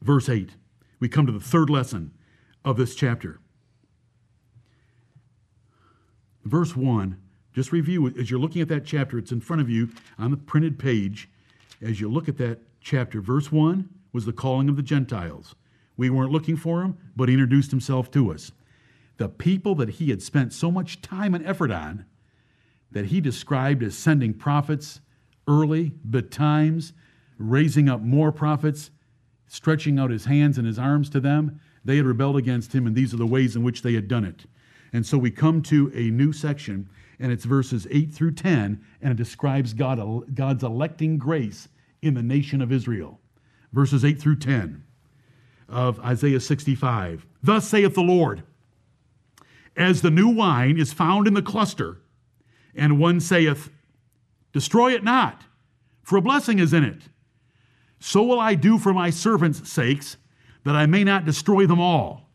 Verse 0.00 0.28
8, 0.28 0.50
we 1.00 1.08
come 1.08 1.26
to 1.26 1.32
the 1.32 1.40
third 1.40 1.70
lesson 1.70 2.12
of 2.64 2.76
this 2.76 2.94
chapter. 2.94 3.40
Verse 6.44 6.76
1, 6.76 7.18
just 7.58 7.72
review. 7.72 8.06
As 8.16 8.30
you're 8.30 8.38
looking 8.38 8.62
at 8.62 8.68
that 8.68 8.84
chapter, 8.84 9.18
it's 9.18 9.32
in 9.32 9.40
front 9.40 9.60
of 9.60 9.68
you 9.68 9.88
on 10.16 10.30
the 10.30 10.36
printed 10.36 10.78
page. 10.78 11.28
As 11.82 12.00
you 12.00 12.08
look 12.08 12.28
at 12.28 12.38
that 12.38 12.60
chapter, 12.80 13.20
verse 13.20 13.50
1 13.50 13.88
was 14.12 14.24
the 14.24 14.32
calling 14.32 14.68
of 14.68 14.76
the 14.76 14.82
Gentiles. 14.82 15.56
We 15.96 16.08
weren't 16.08 16.30
looking 16.30 16.56
for 16.56 16.82
him, 16.82 16.96
but 17.16 17.28
he 17.28 17.34
introduced 17.34 17.72
himself 17.72 18.12
to 18.12 18.32
us 18.32 18.52
the 19.16 19.28
people 19.28 19.74
that 19.74 19.88
he 19.88 20.10
had 20.10 20.22
spent 20.22 20.52
so 20.52 20.70
much 20.70 21.02
time 21.02 21.34
and 21.34 21.44
effort 21.44 21.72
on 21.72 22.04
that 22.92 23.06
he 23.06 23.20
described 23.20 23.82
as 23.82 23.98
sending 23.98 24.32
prophets 24.32 25.00
early, 25.48 25.92
betimes, 26.08 26.92
raising 27.38 27.88
up 27.88 28.00
more 28.00 28.30
prophets, 28.30 28.92
stretching 29.48 29.98
out 29.98 30.12
his 30.12 30.26
hands 30.26 30.58
and 30.58 30.66
his 30.68 30.78
arms 30.78 31.10
to 31.10 31.18
them. 31.18 31.60
They 31.84 31.96
had 31.96 32.06
rebelled 32.06 32.36
against 32.36 32.72
him, 32.72 32.86
and 32.86 32.94
these 32.94 33.12
are 33.12 33.16
the 33.16 33.26
ways 33.26 33.56
in 33.56 33.64
which 33.64 33.82
they 33.82 33.94
had 33.94 34.06
done 34.06 34.24
it. 34.24 34.44
And 34.92 35.04
so 35.04 35.18
we 35.18 35.32
come 35.32 35.60
to 35.62 35.90
a 35.92 36.10
new 36.10 36.32
section, 36.32 36.88
and 37.20 37.32
it's 37.32 37.44
verses 37.44 37.86
8 37.90 38.12
through 38.12 38.32
10, 38.32 38.80
and 39.02 39.12
it 39.12 39.16
describes 39.16 39.74
God, 39.74 40.34
God's 40.34 40.62
electing 40.62 41.18
grace 41.18 41.68
in 42.02 42.14
the 42.14 42.22
nation 42.22 42.62
of 42.62 42.72
Israel. 42.72 43.20
Verses 43.72 44.04
8 44.04 44.20
through 44.20 44.36
10 44.36 44.84
of 45.68 46.00
Isaiah 46.00 46.40
65. 46.40 47.26
Thus 47.42 47.68
saith 47.68 47.94
the 47.94 48.00
Lord 48.00 48.42
as 49.76 50.02
the 50.02 50.10
new 50.10 50.28
wine 50.28 50.78
is 50.78 50.92
found 50.92 51.26
in 51.26 51.34
the 51.34 51.42
cluster, 51.42 51.98
and 52.74 52.98
one 52.98 53.20
saith, 53.20 53.70
Destroy 54.52 54.92
it 54.92 55.04
not, 55.04 55.44
for 56.02 56.16
a 56.16 56.22
blessing 56.22 56.58
is 56.58 56.72
in 56.72 56.84
it. 56.84 57.02
So 58.00 58.22
will 58.22 58.40
I 58.40 58.54
do 58.54 58.78
for 58.78 58.92
my 58.92 59.10
servants' 59.10 59.70
sakes, 59.70 60.16
that 60.64 60.74
I 60.74 60.86
may 60.86 61.04
not 61.04 61.24
destroy 61.24 61.66
them 61.66 61.80
all. 61.80 62.28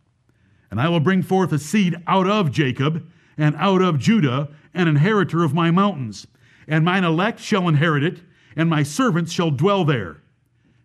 And 0.71 0.79
I 0.79 0.89
will 0.89 0.99
bring 0.99 1.21
forth 1.21 1.51
a 1.51 1.59
seed 1.59 1.95
out 2.07 2.27
of 2.27 2.51
Jacob, 2.51 3.07
and 3.37 3.55
out 3.57 3.81
of 3.81 3.99
Judah, 3.99 4.49
an 4.73 4.87
inheritor 4.87 5.43
of 5.43 5.53
my 5.53 5.71
mountains. 5.71 6.27
And 6.67 6.85
mine 6.85 7.03
elect 7.03 7.39
shall 7.39 7.67
inherit 7.67 8.03
it, 8.03 8.21
and 8.55 8.69
my 8.69 8.83
servants 8.83 9.31
shall 9.31 9.51
dwell 9.51 9.83
there. 9.83 10.21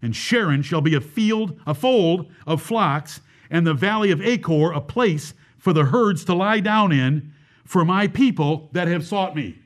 And 0.00 0.14
Sharon 0.14 0.62
shall 0.62 0.80
be 0.80 0.94
a 0.94 1.00
field, 1.00 1.60
a 1.66 1.74
fold 1.74 2.30
of 2.46 2.62
flocks, 2.62 3.20
and 3.50 3.66
the 3.66 3.74
valley 3.74 4.10
of 4.10 4.20
Achor 4.20 4.72
a 4.72 4.80
place 4.80 5.34
for 5.58 5.72
the 5.72 5.86
herds 5.86 6.24
to 6.26 6.34
lie 6.34 6.60
down 6.60 6.92
in 6.92 7.32
for 7.64 7.84
my 7.84 8.06
people 8.06 8.70
that 8.72 8.88
have 8.88 9.06
sought 9.06 9.34
me. 9.34 9.58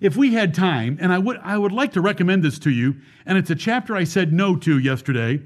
If 0.00 0.16
we 0.16 0.32
had 0.32 0.54
time, 0.54 0.96
and 1.00 1.12
I 1.12 1.18
would, 1.18 1.38
I 1.42 1.58
would 1.58 1.72
like 1.72 1.92
to 1.92 2.00
recommend 2.00 2.42
this 2.42 2.58
to 2.60 2.70
you, 2.70 2.96
and 3.26 3.36
it's 3.36 3.50
a 3.50 3.54
chapter 3.54 3.94
I 3.94 4.04
said 4.04 4.32
no 4.32 4.56
to 4.56 4.78
yesterday 4.78 5.42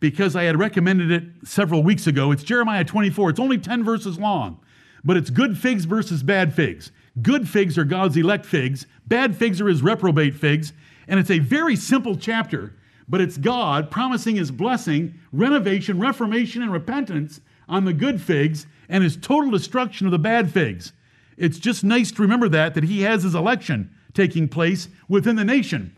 because 0.00 0.36
I 0.36 0.44
had 0.44 0.58
recommended 0.58 1.10
it 1.10 1.24
several 1.44 1.82
weeks 1.82 2.06
ago. 2.06 2.30
It's 2.32 2.42
Jeremiah 2.42 2.84
24. 2.84 3.30
It's 3.30 3.40
only 3.40 3.58
10 3.58 3.84
verses 3.84 4.18
long, 4.18 4.60
but 5.04 5.16
it's 5.16 5.30
good 5.30 5.58
figs 5.58 5.84
versus 5.84 6.22
bad 6.22 6.54
figs. 6.54 6.92
Good 7.20 7.48
figs 7.48 7.76
are 7.76 7.84
God's 7.84 8.16
elect 8.16 8.46
figs, 8.46 8.86
bad 9.06 9.36
figs 9.36 9.60
are 9.60 9.68
his 9.68 9.82
reprobate 9.82 10.34
figs, 10.34 10.72
and 11.08 11.18
it's 11.18 11.30
a 11.30 11.40
very 11.40 11.74
simple 11.74 12.16
chapter 12.16 12.74
but 13.08 13.20
it's 13.20 13.38
God 13.38 13.90
promising 13.90 14.36
his 14.36 14.50
blessing, 14.50 15.18
renovation, 15.32 15.98
reformation, 15.98 16.62
and 16.62 16.72
repentance 16.72 17.40
on 17.68 17.84
the 17.84 17.92
good 17.92 18.20
figs 18.20 18.66
and 18.88 19.02
his 19.02 19.16
total 19.16 19.50
destruction 19.50 20.06
of 20.06 20.10
the 20.10 20.18
bad 20.18 20.50
figs. 20.50 20.92
It's 21.36 21.58
just 21.58 21.84
nice 21.84 22.12
to 22.12 22.22
remember 22.22 22.48
that, 22.50 22.74
that 22.74 22.84
he 22.84 23.02
has 23.02 23.22
his 23.22 23.34
election 23.34 23.94
taking 24.12 24.48
place 24.48 24.88
within 25.08 25.36
the 25.36 25.44
nation. 25.44 25.94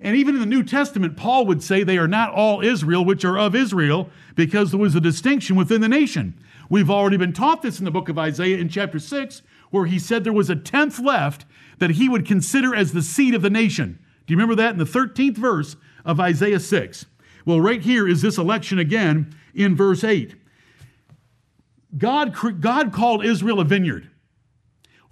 And 0.00 0.16
even 0.16 0.34
in 0.34 0.40
the 0.40 0.46
New 0.46 0.62
Testament, 0.62 1.16
Paul 1.16 1.46
would 1.46 1.62
say 1.62 1.82
they 1.82 1.98
are 1.98 2.08
not 2.08 2.32
all 2.32 2.60
Israel, 2.60 3.04
which 3.04 3.24
are 3.24 3.38
of 3.38 3.54
Israel, 3.54 4.10
because 4.36 4.70
there 4.70 4.78
was 4.78 4.94
a 4.94 5.00
distinction 5.00 5.56
within 5.56 5.80
the 5.80 5.88
nation. 5.88 6.38
We've 6.70 6.90
already 6.90 7.16
been 7.16 7.32
taught 7.32 7.62
this 7.62 7.78
in 7.78 7.84
the 7.84 7.90
book 7.90 8.08
of 8.08 8.18
Isaiah 8.18 8.58
in 8.58 8.68
chapter 8.68 8.98
6, 8.98 9.42
where 9.70 9.86
he 9.86 9.98
said 9.98 10.22
there 10.22 10.32
was 10.32 10.50
a 10.50 10.56
tenth 10.56 11.00
left 11.00 11.44
that 11.78 11.90
he 11.90 12.08
would 12.08 12.26
consider 12.26 12.74
as 12.74 12.92
the 12.92 13.02
seed 13.02 13.34
of 13.34 13.42
the 13.42 13.50
nation. 13.50 13.98
Do 14.26 14.32
you 14.32 14.36
remember 14.36 14.54
that 14.56 14.72
in 14.72 14.78
the 14.78 14.84
13th 14.84 15.36
verse 15.36 15.76
of 16.04 16.20
Isaiah 16.20 16.60
6? 16.60 17.06
Well, 17.44 17.60
right 17.60 17.80
here 17.80 18.06
is 18.06 18.22
this 18.22 18.38
election 18.38 18.78
again 18.78 19.34
in 19.54 19.74
verse 19.74 20.04
8. 20.04 20.34
God, 21.96 22.36
God 22.60 22.92
called 22.92 23.24
Israel 23.24 23.60
a 23.60 23.64
vineyard. 23.64 24.10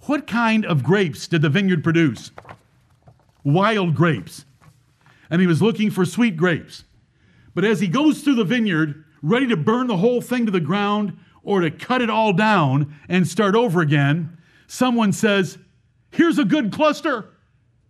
What 0.01 0.27
kind 0.27 0.65
of 0.65 0.83
grapes 0.83 1.27
did 1.27 1.41
the 1.41 1.49
vineyard 1.49 1.83
produce? 1.83 2.31
Wild 3.43 3.95
grapes. 3.95 4.45
And 5.29 5.41
he 5.41 5.47
was 5.47 5.61
looking 5.61 5.91
for 5.91 6.05
sweet 6.05 6.37
grapes. 6.37 6.83
But 7.53 7.65
as 7.65 7.79
he 7.79 7.87
goes 7.87 8.21
through 8.21 8.35
the 8.35 8.43
vineyard, 8.43 9.03
ready 9.21 9.47
to 9.47 9.57
burn 9.57 9.87
the 9.87 9.97
whole 9.97 10.21
thing 10.21 10.45
to 10.45 10.51
the 10.51 10.59
ground 10.59 11.17
or 11.43 11.61
to 11.61 11.71
cut 11.71 12.01
it 12.01 12.09
all 12.09 12.33
down 12.33 12.95
and 13.09 13.27
start 13.27 13.55
over 13.55 13.81
again, 13.81 14.37
someone 14.67 15.11
says, 15.11 15.57
Here's 16.11 16.39
a 16.39 16.45
good 16.45 16.71
cluster. 16.71 17.29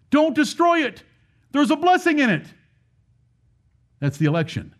Don't 0.10 0.36
destroy 0.36 0.84
it. 0.84 1.04
There's 1.52 1.72
a 1.72 1.76
blessing 1.76 2.20
in 2.20 2.30
it. 2.30 2.48
That's 4.00 4.18
the 4.18 4.26
election. 4.26 4.74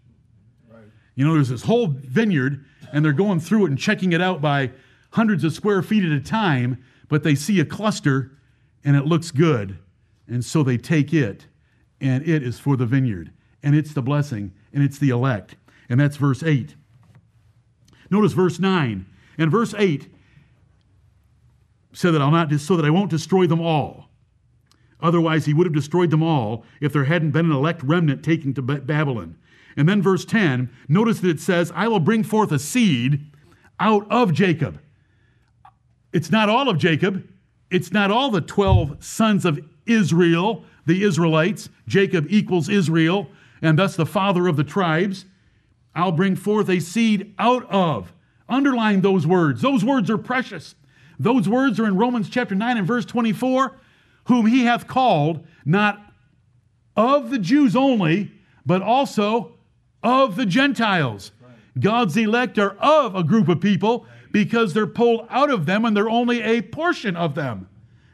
Right. 0.70 0.84
You 1.16 1.26
know, 1.26 1.34
there's 1.34 1.50
this 1.50 1.64
whole 1.64 1.88
vineyard, 1.88 2.66
and 2.92 3.04
they're 3.04 3.14
going 3.14 3.40
through 3.40 3.66
it 3.66 3.70
and 3.70 3.78
checking 3.80 4.14
it 4.14 4.22
out 4.22 4.42
by 4.42 4.72
hundreds 5.12 5.44
of 5.44 5.54
square 5.54 5.82
feet 5.82 6.04
at 6.04 6.12
a 6.12 6.20
time, 6.20 6.84
but 7.10 7.24
they 7.24 7.36
see 7.36 7.60
a 7.60 7.66
cluster 7.66 8.38
and 8.84 8.96
it 8.96 9.06
looks 9.06 9.32
good. 9.32 9.78
And 10.28 10.44
so 10.44 10.64
they 10.64 10.78
take 10.78 11.14
it, 11.14 11.48
and 12.00 12.28
it 12.28 12.44
is 12.44 12.60
for 12.60 12.78
the 12.78 12.86
vineyard, 12.86 13.32
and 13.64 13.76
it's 13.76 13.94
the 13.94 14.02
blessing, 14.02 14.54
and 14.74 14.84
it's 14.84 15.00
the 15.00 15.10
elect. 15.10 15.56
And 15.90 16.00
that's 16.00 16.18
verse 16.18 16.44
8. 16.44 16.76
Notice 18.10 18.34
verse 18.34 18.60
9. 18.60 19.06
And 19.38 19.52
verse 19.52 19.74
8 19.78 20.12
said 21.94 22.12
that 22.12 22.22
I'll 22.22 22.32
not 22.32 22.50
just 22.50 22.66
so 22.66 22.76
that 22.76 22.86
I 22.86 22.90
won't 22.90 23.10
destroy 23.10 23.48
them 23.48 23.62
all. 23.62 24.10
Otherwise, 25.00 25.46
he 25.46 25.54
would 25.54 25.68
have 25.68 25.74
destroyed 25.74 26.10
them 26.10 26.24
all 26.24 26.66
if 26.82 26.92
there 26.92 27.06
hadn't 27.06 27.32
been 27.32 27.46
an 27.46 27.52
elect 27.52 27.84
remnant 27.84 28.24
taken 28.24 28.54
to 28.56 28.62
Babylon. 28.62 29.38
And 29.76 29.88
then 29.88 30.02
verse 30.02 30.26
10, 30.26 30.72
notice 30.88 31.20
that 31.20 31.30
it 31.30 31.40
says, 31.40 31.72
I 31.76 31.88
will 31.88 32.00
bring 32.00 32.24
forth 32.24 32.52
a 32.52 32.58
seed 32.58 33.32
out 33.80 34.08
of 34.10 34.34
Jacob. 34.34 34.82
It's 36.12 36.32
not 36.32 36.50
all 36.50 36.68
of 36.68 36.80
Jacob. 36.80 37.28
It's 37.70 37.92
not 37.92 38.10
all 38.10 38.32
the 38.32 38.42
12 38.42 39.04
sons 39.04 39.46
of 39.46 39.60
Israel, 39.86 40.64
the 40.88 41.04
Israelites. 41.04 41.70
Jacob 41.88 42.26
equals 42.30 42.68
Israel, 42.68 43.30
and 43.62 43.78
thus 43.78 43.96
the 43.96 44.06
father 44.06 44.48
of 44.48 44.58
the 44.58 44.64
tribes. 44.64 45.26
I'll 45.94 46.12
bring 46.12 46.36
forth 46.36 46.70
a 46.70 46.80
seed 46.80 47.34
out 47.38 47.70
of. 47.70 48.12
Underline 48.50 49.02
those 49.02 49.28
words. 49.28 49.62
Those 49.62 49.86
words 49.86 50.10
are 50.10 50.18
precious. 50.18 50.76
Those 51.20 51.48
words 51.48 51.80
are 51.80 51.86
in 51.86 51.98
Romans 51.98 52.30
chapter 52.30 52.56
9 52.56 52.78
and 52.78 52.88
verse 52.88 53.06
24 53.06 53.76
whom 54.28 54.46
he 54.46 54.66
hath 54.66 54.88
called, 54.88 55.46
not 55.66 56.14
of 56.96 57.30
the 57.30 57.40
Jews 57.40 57.76
only, 57.76 58.32
but 58.66 58.82
also 58.82 59.54
of 60.04 60.36
the 60.36 60.46
Gentiles. 60.46 61.32
God's 61.80 62.18
elect 62.18 62.58
are 62.60 62.76
of 62.80 63.16
a 63.16 63.24
group 63.24 63.48
of 63.48 63.62
people 63.62 64.06
because 64.32 64.74
they're 64.74 64.88
pulled 64.88 65.28
out 65.30 65.50
of 65.50 65.66
them 65.66 65.86
and 65.86 65.96
they're 65.96 66.10
only 66.10 66.42
a 66.42 66.62
portion 66.62 67.16
of 67.16 67.36
them. 67.36 67.70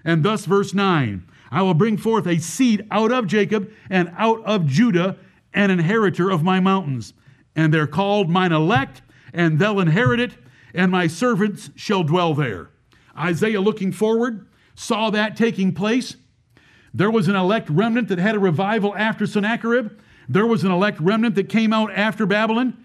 And 0.05 0.23
thus, 0.23 0.45
verse 0.45 0.73
9 0.73 1.25
I 1.53 1.61
will 1.61 1.75
bring 1.75 1.97
forth 1.97 2.25
a 2.25 2.39
seed 2.39 2.87
out 2.89 3.11
of 3.11 3.27
Jacob 3.27 3.71
and 3.87 4.11
out 4.17 4.43
of 4.43 4.65
Judah, 4.65 5.17
an 5.53 5.69
inheritor 5.69 6.31
of 6.31 6.41
my 6.41 6.59
mountains. 6.59 7.13
And 7.55 7.71
they're 7.71 7.85
called 7.85 8.27
mine 8.27 8.51
elect, 8.51 9.03
and 9.35 9.59
they'll 9.59 9.79
inherit 9.79 10.19
it, 10.19 10.31
and 10.73 10.91
my 10.91 11.05
servants 11.05 11.69
shall 11.75 12.03
dwell 12.03 12.33
there. 12.33 12.71
Isaiah, 13.15 13.61
looking 13.61 13.91
forward, 13.91 14.47
saw 14.73 15.11
that 15.11 15.37
taking 15.37 15.73
place. 15.73 16.15
There 16.91 17.11
was 17.11 17.27
an 17.27 17.35
elect 17.35 17.69
remnant 17.69 18.07
that 18.07 18.17
had 18.17 18.33
a 18.33 18.39
revival 18.39 18.95
after 18.95 19.27
Sennacherib. 19.27 19.91
There 20.27 20.47
was 20.47 20.63
an 20.63 20.71
elect 20.71 20.99
remnant 20.99 21.35
that 21.35 21.49
came 21.49 21.71
out 21.71 21.91
after 21.91 22.25
Babylon. 22.25 22.83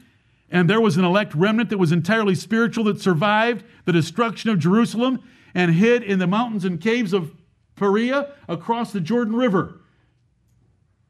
And 0.51 0.69
there 0.69 0.81
was 0.81 0.99
an 0.99 1.07
elect 1.07 1.35
remnant 1.35 1.71
that 1.71 1.79
was 1.79 1.91
entirely 1.91 2.35
spiritual 2.35 2.85
that 2.85 3.01
survived 3.01 3.65
the 3.87 3.93
destruction 3.93 4.51
of 4.51 4.59
Jerusalem 4.59 5.23
and 5.55 5.75
hid 5.75 6.03
in 6.03 6.19
the 6.19 6.27
mountains 6.27 6.67
and 6.67 6.79
caves 6.79 7.15
of 7.15 7.33
Perea 7.79 8.33
across 8.49 8.93
the 8.93 9.01
Jordan 9.01 9.37
River. 9.37 9.81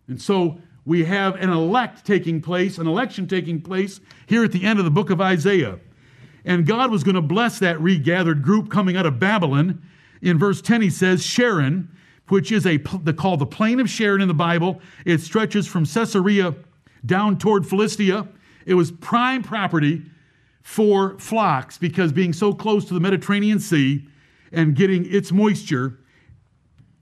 And 0.06 0.20
so 0.20 0.60
we 0.84 1.04
have 1.04 1.36
an 1.36 1.50
elect 1.50 2.06
taking 2.06 2.40
place, 2.40 2.78
an 2.78 2.86
election 2.86 3.26
taking 3.26 3.60
place 3.60 4.00
here 4.26 4.44
at 4.44 4.52
the 4.52 4.64
end 4.64 4.78
of 4.78 4.84
the 4.84 4.90
book 4.90 5.10
of 5.10 5.20
Isaiah. 5.20 5.78
And 6.44 6.66
God 6.66 6.90
was 6.90 7.04
going 7.04 7.14
to 7.14 7.22
bless 7.22 7.58
that 7.58 7.80
regathered 7.80 8.42
group 8.42 8.70
coming 8.70 8.96
out 8.96 9.04
of 9.04 9.18
Babylon 9.18 9.82
in 10.22 10.38
verse 10.38 10.60
10, 10.60 10.82
he 10.82 10.90
says, 10.90 11.24
Sharon, 11.24 11.88
which 12.28 12.52
is 12.52 12.66
a 12.66 12.76
the, 12.76 13.12
called 13.12 13.40
the 13.40 13.46
plain 13.46 13.80
of 13.80 13.88
Sharon 13.88 14.20
in 14.20 14.28
the 14.28 14.34
Bible. 14.34 14.80
It 15.04 15.20
stretches 15.20 15.66
from 15.66 15.86
Caesarea 15.86 16.54
down 17.06 17.38
toward 17.38 17.66
Philistia. 17.66 18.28
It 18.66 18.74
was 18.74 18.90
prime 18.90 19.42
property 19.42 20.02
for 20.62 21.18
flocks 21.18 21.78
because 21.78 22.12
being 22.12 22.32
so 22.32 22.52
close 22.52 22.84
to 22.86 22.94
the 22.94 23.00
Mediterranean 23.00 23.60
Sea 23.60 24.06
and 24.52 24.74
getting 24.74 25.10
its 25.12 25.32
moisture, 25.32 25.98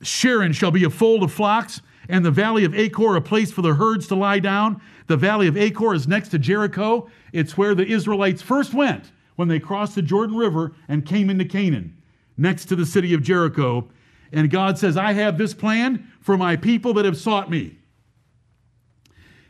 Sharon 0.03 0.53
shall 0.53 0.70
be 0.70 0.84
a 0.84 0.90
fold 0.90 1.22
of 1.22 1.32
flocks, 1.32 1.80
and 2.09 2.24
the 2.24 2.30
valley 2.30 2.64
of 2.64 2.74
Achor 2.74 3.16
a 3.16 3.20
place 3.20 3.51
for 3.51 3.62
the 3.62 3.74
herds 3.74 4.07
to 4.09 4.14
lie 4.14 4.38
down. 4.38 4.80
The 5.07 5.16
valley 5.16 5.49
of 5.49 5.57
Achor 5.57 5.94
is 5.94 6.07
next 6.07 6.28
to 6.30 6.38
Jericho. 6.38 7.09
It's 7.32 7.57
where 7.57 7.74
the 7.74 7.86
Israelites 7.86 8.42
first 8.42 8.74
went 8.74 9.11
when 9.36 9.49
they 9.49 9.59
crossed 9.59 9.94
the 9.94 10.03
Jordan 10.03 10.36
River 10.36 10.72
and 10.88 11.05
came 11.05 11.30
into 11.30 11.44
Canaan 11.44 11.97
next 12.36 12.66
to 12.66 12.76
the 12.76 12.86
city 12.86 13.14
of 13.14 13.22
Jericho. 13.22 13.88
And 14.32 14.51
God 14.51 14.78
says, 14.78 14.97
I 14.97 15.12
have 15.12 15.38
this 15.38 15.55
plan 15.55 16.11
for 16.20 16.36
my 16.36 16.57
people 16.57 16.94
that 16.94 17.05
have 17.05 17.16
sought 17.16 17.51
me. 17.51 17.78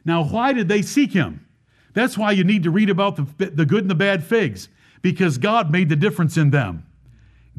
Now, 0.04 0.24
why 0.24 0.52
did 0.52 0.68
they 0.68 0.82
seek 0.82 1.12
him? 1.12 1.46
That's 1.92 2.16
why 2.16 2.32
you 2.32 2.44
need 2.44 2.62
to 2.62 2.70
read 2.70 2.90
about 2.90 3.16
the, 3.16 3.46
the 3.46 3.66
good 3.66 3.82
and 3.82 3.90
the 3.90 3.94
bad 3.94 4.22
figs, 4.22 4.68
because 5.02 5.38
God 5.38 5.70
made 5.70 5.88
the 5.88 5.96
difference 5.96 6.36
in 6.36 6.50
them. 6.50 6.86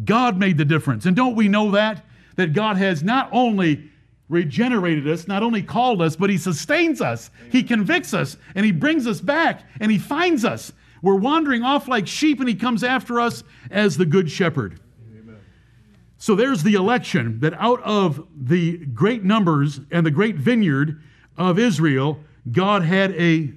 God 0.06 0.38
made 0.38 0.58
the 0.58 0.66
difference. 0.66 1.06
And 1.06 1.16
don't 1.16 1.36
we 1.36 1.48
know 1.48 1.72
that? 1.72 2.06
That 2.38 2.54
God 2.54 2.78
has 2.78 3.04
not 3.04 3.30
only 3.32 3.92
regenerated 4.30 5.08
us, 5.08 5.28
not 5.28 5.44
only 5.44 5.62
called 5.62 6.02
us, 6.02 6.16
but 6.16 6.30
He 6.30 6.38
sustains 6.38 7.02
us. 7.02 7.30
He 7.52 7.64
convicts 7.64 8.14
us, 8.14 8.38
and 8.56 8.66
He 8.66 8.72
brings 8.72 9.06
us 9.06 9.22
back, 9.22 9.64
and 9.80 9.92
He 9.92 9.98
finds 9.98 10.44
us. 10.44 10.72
We're 11.02 11.16
wandering 11.16 11.64
off 11.64 11.88
like 11.88 12.08
sheep, 12.08 12.40
and 12.40 12.50
He 12.50 12.56
comes 12.56 12.84
after 12.84 13.20
us 13.20 13.44
as 13.70 13.98
the 13.98 14.06
Good 14.06 14.32
Shepherd. 14.32 14.80
So 16.18 16.36
there's 16.36 16.64
the 16.64 16.74
election 16.74 17.40
that 17.42 17.54
out 17.54 17.82
of 17.84 18.28
the 18.36 18.78
great 18.78 19.24
numbers 19.24 19.80
and 19.92 20.06
the 20.06 20.12
great 20.12 20.36
vineyard 20.36 21.02
of 21.38 21.60
Israel, 21.60 22.20
God 22.52 22.82
had 22.82 23.12
a 23.12 23.54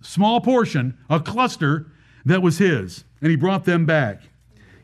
small 0.00 0.40
portion, 0.40 0.96
a 1.10 1.20
cluster 1.20 1.92
that 2.24 2.40
was 2.40 2.58
his, 2.58 3.04
and 3.20 3.30
he 3.30 3.36
brought 3.36 3.64
them 3.64 3.84
back. 3.84 4.22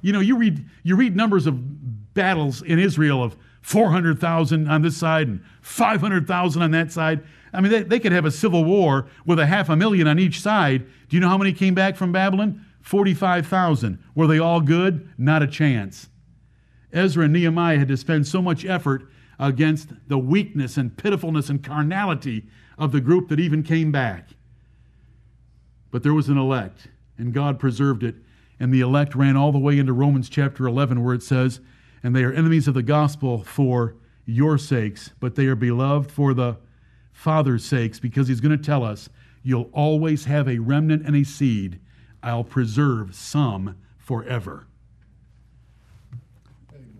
You 0.03 0.13
know, 0.13 0.21
you 0.21 0.37
read 0.37 0.65
you 0.83 0.97
read 0.97 1.17
numbers 1.17 1.47
of 1.47 1.84
battles 2.15 2.63
in 2.63 2.79
Israel 2.79 3.23
of 3.23 3.37
400,000 3.63 4.69
on 4.69 4.83
this 4.83 4.97
side 4.97 5.29
and 5.29 5.45
500,000 5.63 6.63
on 6.63 6.71
that 6.73 6.93
side. 6.93 7.23
I 7.53 7.61
mean, 7.61 7.73
they, 7.73 7.83
they 7.83 8.01
could 8.01 8.13
have 8.13 8.25
a 8.25 8.31
civil 8.31 8.65
war 8.65 9.07
with 9.25 9.39
a 9.39 9.47
half 9.47 9.69
a 9.69 9.77
million 9.77 10.07
on 10.07 10.19
each 10.19 10.41
side. 10.41 10.85
Do 11.09 11.17
you 11.17 11.21
know 11.21 11.29
how 11.29 11.39
many 11.39 11.53
came 11.53 11.75
back 11.75 11.97
from 11.97 12.13
Babylon? 12.13 12.65
45,000. 12.83 13.99
Were 14.15 14.27
they 14.27 14.39
all 14.39 14.61
good? 14.61 15.09
Not 15.17 15.43
a 15.43 15.47
chance. 15.47 16.09
Ezra 16.93 17.25
and 17.25 17.33
Nehemiah 17.33 17.79
had 17.79 17.89
to 17.89 17.97
spend 17.97 18.27
so 18.27 18.43
much 18.43 18.65
effort 18.65 19.09
against 19.39 19.91
the 20.09 20.19
weakness 20.19 20.77
and 20.77 20.97
pitifulness 20.97 21.49
and 21.49 21.63
carnality 21.63 22.45
of 22.79 22.93
the 22.93 23.01
group 23.01 23.29
that 23.29 23.41
even 23.41 23.63
came 23.63 23.91
back. 23.91 24.31
But 25.91 26.03
there 26.03 26.15
was 26.15 26.29
an 26.29 26.39
elect, 26.39 26.89
and 27.17 27.33
God 27.33 27.59
preserved 27.59 28.03
it. 28.03 28.17
And 28.61 28.73
the 28.73 28.81
elect 28.81 29.15
ran 29.15 29.37
all 29.37 29.53
the 29.53 29.59
way 29.59 29.79
into 29.79 29.93
Romans 29.93 30.29
chapter 30.29 30.67
11, 30.67 31.03
where 31.03 31.15
it 31.15 31.23
says, 31.23 31.61
And 32.05 32.15
they 32.15 32.23
are 32.23 32.33
enemies 32.33 32.69
of 32.69 32.75
the 32.75 32.83
gospel 32.83 33.43
for 33.43 33.97
your 34.25 34.59
sakes, 34.59 35.11
but 35.19 35.35
they 35.35 35.47
are 35.47 35.57
beloved 35.57 36.13
for 36.13 36.33
the 36.33 36.59
Father's 37.13 37.65
sakes, 37.65 37.99
because 37.99 38.29
He's 38.29 38.41
going 38.41 38.57
to 38.57 38.65
tell 38.65 38.85
us, 38.85 39.09
You'll 39.43 39.71
always 39.73 40.27
have 40.27 40.49
a 40.49 40.59
remnant 40.59 41.05
and 41.05 41.17
a 41.17 41.25
seed. 41.25 41.81
I'll 42.23 42.45
preserve 42.45 43.15
some 43.15 43.77
forever 43.99 44.67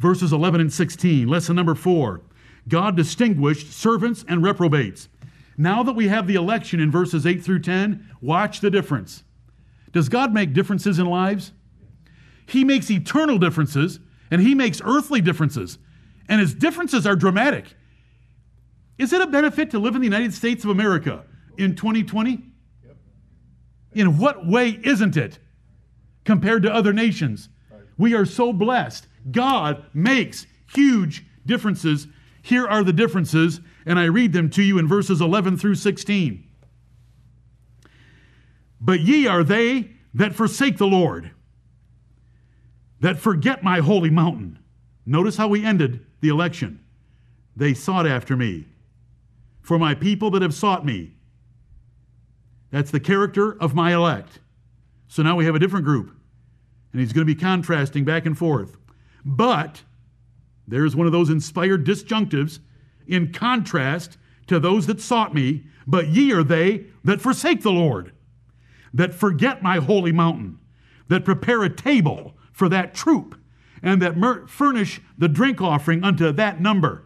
verses 0.05 0.35
11 0.35 0.61
and 0.61 0.73
16. 0.73 1.27
Lesson 1.27 1.57
number 1.57 1.75
four 1.75 2.21
God 2.69 2.97
distinguished 2.97 3.73
servants 3.73 4.25
and 4.29 4.43
reprobates. 4.43 5.09
Now 5.57 5.83
that 5.83 5.95
we 5.95 6.09
have 6.09 6.27
the 6.27 6.35
election 6.35 6.79
in 6.79 6.91
verses 6.91 7.27
8 7.27 7.43
through 7.43 7.61
10, 7.61 8.11
watch 8.21 8.61
the 8.61 8.71
difference. 8.71 9.23
Does 9.93 10.09
God 10.09 10.35
make 10.35 10.53
differences 10.53 10.99
in 10.99 11.07
lives? 11.07 11.53
He 12.47 12.65
makes 12.65 12.91
eternal 12.91 13.39
differences 13.39 14.01
and 14.31 14.41
he 14.41 14.55
makes 14.55 14.81
earthly 14.85 15.21
differences. 15.21 15.79
And 16.29 16.41
his 16.41 16.55
differences 16.55 17.07
are 17.07 17.17
dramatic. 17.17 17.75
Is 18.99 19.13
it 19.13 19.21
a 19.21 19.27
benefit 19.27 19.71
to 19.73 19.79
live 19.79 19.95
in 19.95 20.01
the 20.01 20.07
United 20.07 20.33
States 20.33 20.65
of 20.65 20.71
America 20.71 21.25
in 21.59 21.75
2020? 21.75 22.43
In 23.95 24.19
what 24.19 24.47
way 24.47 24.79
isn't 24.83 25.17
it 25.17 25.39
compared 26.25 26.63
to 26.63 26.75
other 26.75 26.93
nations? 26.93 27.49
We 27.97 28.15
are 28.15 28.25
so 28.25 28.53
blessed. 28.53 29.07
God 29.31 29.85
makes 29.93 30.47
huge 30.75 31.25
differences. 31.47 32.07
Here 32.43 32.67
are 32.67 32.83
the 32.83 32.93
differences, 32.93 33.61
and 33.87 33.99
I 33.99 34.05
read 34.05 34.33
them 34.33 34.51
to 34.51 34.63
you 34.63 34.79
in 34.79 34.89
verses 34.89 35.21
11 35.21 35.59
through 35.59 35.77
16. 35.77 36.49
But 38.81 39.01
ye 39.01 39.27
are 39.27 39.45
they 39.45 39.93
that 40.15 40.35
forsake 40.35 40.77
the 40.77 40.87
Lord, 40.87 41.31
that 43.05 43.19
forget 43.19 43.63
my 43.63 43.81
holy 43.81 44.09
mountain. 44.09 44.59
Notice 45.05 45.37
how 45.37 45.47
we 45.47 45.63
ended 45.63 46.07
the 46.23 46.31
election. 46.31 46.83
They 47.55 47.75
sought 47.75 48.07
after 48.07 48.35
me. 48.35 48.65
For 49.61 49.79
my 49.79 49.95
people 49.95 50.31
that 50.31 50.41
have 50.41 50.55
sought 50.55 50.87
me. 50.87 51.13
That's 52.71 52.91
the 52.91 53.01
character 53.01 53.61
of 53.61 53.75
my 53.75 53.93
elect. 53.93 54.41
So 55.07 55.23
now 55.23 55.37
we 55.37 55.45
have 55.45 55.55
a 55.55 55.59
different 55.59 55.85
group. 55.85 56.17
And 56.93 57.01
he's 57.03 57.13
going 57.13 57.27
to 57.27 57.35
be 57.35 57.39
contrasting 57.39 58.07
back 58.07 58.25
and 58.25 58.39
forth. 58.39 58.79
But 59.23 59.83
there's 60.67 60.97
one 60.97 61.07
of 61.07 61.13
those 61.13 61.29
inspired 61.29 61.85
disjunctives 61.85 62.61
in 63.07 63.35
contrast 63.35 64.17
to 64.47 64.59
those 64.59 64.87
that 64.87 65.03
sought 65.03 65.35
me, 65.35 65.65
but 65.87 66.09
ye 66.09 66.33
are 66.33 66.43
they 66.43 66.87
that 67.05 67.21
forsake 67.21 67.61
the 67.61 67.71
Lord, 67.71 68.13
that 68.95 69.13
forget 69.13 69.63
my 69.63 69.77
holy 69.77 70.13
mountain, 70.13 70.59
that 71.09 71.27
prepare 71.27 71.63
a 71.65 71.69
table 71.69 72.35
for 72.55 72.69
that 72.71 72.95
troop, 72.95 73.39
and 73.83 74.01
that 74.01 74.17
mer- 74.17 74.47
furnish 74.47 75.01
the 75.19 75.29
drink 75.29 75.61
offering 75.61 76.03
unto 76.03 76.33
that 76.33 76.61
number. 76.61 77.05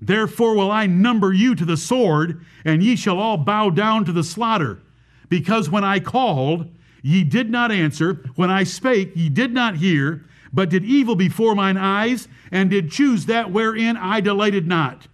Therefore 0.00 0.56
will 0.56 0.70
I 0.70 0.86
number 0.86 1.32
you 1.32 1.54
to 1.54 1.64
the 1.64 1.76
sword, 1.76 2.44
and 2.64 2.82
ye 2.82 2.96
shall 2.96 3.20
all 3.20 3.36
bow 3.36 3.70
down 3.70 4.04
to 4.06 4.12
the 4.12 4.24
slaughter. 4.24 4.82
Because 5.28 5.70
when 5.70 5.84
I 5.84 6.00
called, 6.00 6.68
ye 7.02 7.22
did 7.22 7.50
not 7.50 7.70
answer. 7.70 8.14
When 8.34 8.50
I 8.50 8.64
spake, 8.64 9.12
ye 9.14 9.28
did 9.28 9.52
not 9.52 9.76
hear, 9.76 10.24
but 10.52 10.70
did 10.70 10.84
evil 10.84 11.14
before 11.14 11.54
mine 11.54 11.76
eyes, 11.76 12.26
and 12.50 12.68
did 12.68 12.90
choose 12.90 13.26
that 13.26 13.52
wherein 13.52 13.96
I 13.96 14.20
delighted 14.20 14.66
not. 14.66 15.06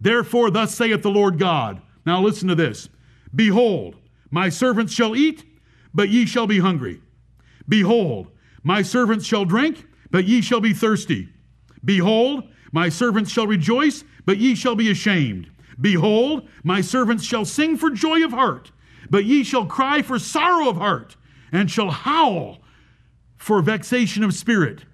Therefore, 0.00 0.50
thus 0.50 0.74
saith 0.74 1.02
the 1.02 1.10
Lord 1.10 1.38
God. 1.38 1.80
Now 2.04 2.20
listen 2.20 2.48
to 2.48 2.54
this 2.54 2.88
Behold, 3.34 3.96
my 4.30 4.48
servants 4.48 4.92
shall 4.92 5.14
eat, 5.14 5.44
but 5.94 6.08
ye 6.08 6.26
shall 6.26 6.46
be 6.46 6.58
hungry. 6.58 7.00
Behold, 7.68 8.28
my 8.62 8.82
servants 8.82 9.26
shall 9.26 9.44
drink, 9.44 9.86
but 10.10 10.24
ye 10.24 10.40
shall 10.40 10.60
be 10.60 10.72
thirsty. 10.72 11.28
Behold, 11.84 12.44
my 12.72 12.88
servants 12.88 13.30
shall 13.30 13.46
rejoice, 13.46 14.04
but 14.24 14.38
ye 14.38 14.54
shall 14.54 14.74
be 14.74 14.90
ashamed. 14.90 15.50
Behold, 15.80 16.48
my 16.62 16.80
servants 16.80 17.24
shall 17.24 17.44
sing 17.44 17.76
for 17.76 17.90
joy 17.90 18.24
of 18.24 18.32
heart, 18.32 18.70
but 19.10 19.24
ye 19.24 19.42
shall 19.42 19.66
cry 19.66 20.02
for 20.02 20.18
sorrow 20.18 20.68
of 20.68 20.76
heart, 20.76 21.16
and 21.50 21.70
shall 21.70 21.90
howl 21.90 22.62
for 23.36 23.60
vexation 23.60 24.22
of 24.22 24.34
spirit. 24.34 24.84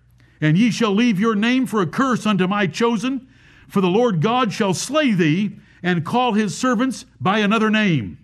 And 0.41 0.57
ye 0.57 0.71
shall 0.71 0.95
leave 0.95 1.21
your 1.21 1.35
name 1.35 1.67
for 1.67 1.83
a 1.83 1.87
curse 1.87 2.27
unto 2.27 2.47
my 2.47 2.67
chosen, 2.67 3.29
for 3.69 3.81
the 3.81 3.89
Lord 3.89 4.23
God 4.23 4.53
shall 4.53 4.73
slay 4.73 5.13
thee, 5.13 5.59
and 5.83 6.05
call 6.05 6.33
his 6.33 6.57
servants 6.57 7.05
by 7.21 7.39
another 7.39 7.71
name. 7.71 8.19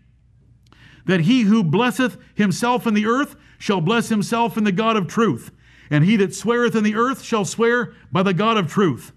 That 1.07 1.21
he 1.21 1.43
who 1.43 1.63
blesseth 1.63 2.17
himself 2.35 2.87
in 2.87 2.95
the 2.95 3.07
earth 3.07 3.37
shall 3.65 3.81
bless 3.81 4.11
himself 4.11 4.59
in 4.59 4.65
the 4.65 4.71
God 4.71 4.95
of 4.95 5.07
truth, 5.07 5.51
and 5.89 6.05
he 6.05 6.17
that 6.17 6.35
sweareth 6.35 6.77
in 6.77 6.85
the 6.85 6.97
earth 6.97 7.23
shall 7.23 7.47
swear 7.47 7.95
by 8.13 8.23
the 8.23 8.35
God 8.35 8.59
of 8.59 8.71
truth 8.71 9.11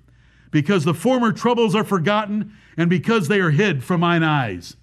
because 0.52 0.86
the 0.86 0.94
former 0.94 1.34
troubles 1.34 1.76
are 1.76 1.84
forgotten 1.84 2.54
and 2.78 2.90
because 2.90 3.28
they 3.28 3.42
are 3.42 3.50
hid 3.50 3.84
from 3.84 4.00
mine 4.00 4.24
eyes. 4.24 4.78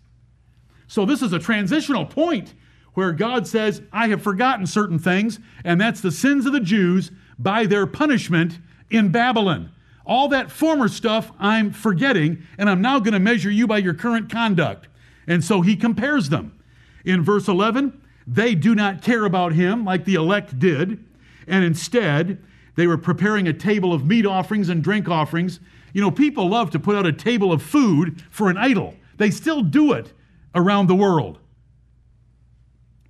So, 0.87 1.07
this 1.07 1.23
is 1.23 1.33
a 1.33 1.39
transitional 1.39 2.05
point 2.05 2.53
where 2.93 3.11
God 3.13 3.47
says, 3.47 3.81
I 3.91 4.09
have 4.09 4.21
forgotten 4.21 4.67
certain 4.67 4.99
things, 4.99 5.41
and 5.65 5.81
that's 5.81 6.03
the 6.03 6.13
sins 6.13 6.45
of 6.45 6.53
the 6.53 6.61
Jews 6.61 7.11
by 7.39 7.65
their 7.65 7.87
punishment 7.87 8.59
in 8.91 9.09
Babylon. 9.09 9.73
All 10.05 10.29
that 10.29 10.51
former 10.51 10.89
stuff 10.89 11.33
I'm 11.39 11.73
forgetting, 11.73 12.43
and 12.59 12.69
I'm 12.69 12.83
now 12.83 12.99
going 12.99 13.15
to 13.15 13.19
measure 13.19 13.51
you 13.51 13.67
by 13.67 13.79
your 13.79 13.95
current 13.95 14.31
conduct. 14.31 14.89
And 15.27 15.43
so 15.43 15.63
he 15.63 15.75
compares 15.75 16.29
them. 16.29 16.61
In 17.07 17.25
verse 17.25 17.49
11, 17.49 18.03
they 18.27 18.55
do 18.55 18.75
not 18.75 19.03
care 19.03 19.25
about 19.25 19.53
him 19.53 19.85
like 19.85 20.05
the 20.05 20.15
elect 20.15 20.59
did, 20.59 21.05
and 21.47 21.65
instead, 21.65 22.43
they 22.75 22.87
were 22.87 22.99
preparing 22.99 23.47
a 23.47 23.53
table 23.53 23.93
of 23.93 24.07
meat 24.07 24.27
offerings 24.27 24.69
and 24.69 24.83
drink 24.83 25.09
offerings. 25.09 25.61
You 25.93 26.01
know, 26.01 26.11
people 26.11 26.49
love 26.49 26.71
to 26.71 26.79
put 26.79 26.97
out 26.97 27.07
a 27.07 27.13
table 27.13 27.53
of 27.53 27.63
food 27.63 28.23
for 28.31 28.51
an 28.51 28.57
idol. 28.57 28.95
They 29.17 29.31
still 29.31 29.63
do 29.63 29.93
it 29.93 30.13
around 30.55 30.87
the 30.87 30.95
world. 30.95 31.39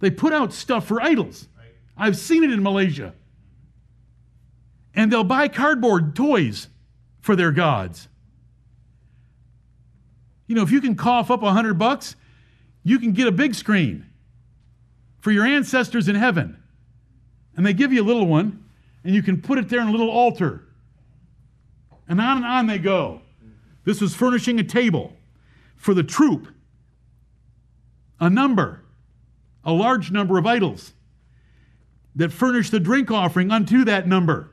They 0.01 0.11
put 0.11 0.33
out 0.33 0.53
stuff 0.53 0.87
for 0.87 1.01
idols. 1.01 1.49
I've 1.97 2.17
seen 2.17 2.45
it 2.45 2.51
in 2.51 2.62
Malaysia. 2.62 3.15
And 4.95 5.11
they'll 5.11 5.25
buy 5.25 5.49
cardboard 5.49 6.15
toys 6.15 6.69
for 7.21 7.37
their 7.37 7.53
gods. 7.53 8.09
You 10.47 10.55
know, 10.55 10.62
if 10.62 10.71
you 10.71 10.81
can 10.81 10.95
cough 10.95 11.31
up 11.31 11.43
a 11.43 11.53
hundred 11.53 11.79
bucks, 11.79 12.17
you 12.83 12.99
can 12.99 13.12
get 13.12 13.27
a 13.27 13.33
big 13.33 13.55
screen 13.55 14.05
for 15.25 15.33
your 15.33 15.47
ancestors 15.47 16.07
in 16.07 16.16
heaven. 16.16 16.62
And 17.57 17.64
they 17.64 17.72
give 17.72 17.95
you 17.95 18.03
a 18.03 18.05
little 18.05 18.27
one, 18.27 18.62
and 19.05 19.14
you 19.14 19.22
can 19.22 19.41
put 19.41 19.57
it 19.57 19.70
there 19.70 19.81
in 19.81 19.89
a 19.89 19.91
little 19.91 20.11
altar. 20.11 20.68
And 22.07 22.20
on 22.20 22.37
and 22.37 22.47
on 22.47 22.66
they 22.66 22.77
go. 22.77 23.22
This 23.87 24.03
was 24.03 24.14
furnishing 24.14 24.61
a 24.61 24.62
table 24.62 25.14
for 25.77 25.95
the 25.95 26.03
troop, 26.03 26.49
a 28.20 28.29
number, 28.29 28.83
a 29.64 29.72
large 29.72 30.11
number 30.11 30.37
of 30.37 30.47
idols 30.47 30.93
that 32.14 32.31
furnished 32.31 32.70
the 32.70 32.79
drink 32.79 33.11
offering 33.11 33.51
unto 33.51 33.83
that 33.87 34.07
number 34.07 34.51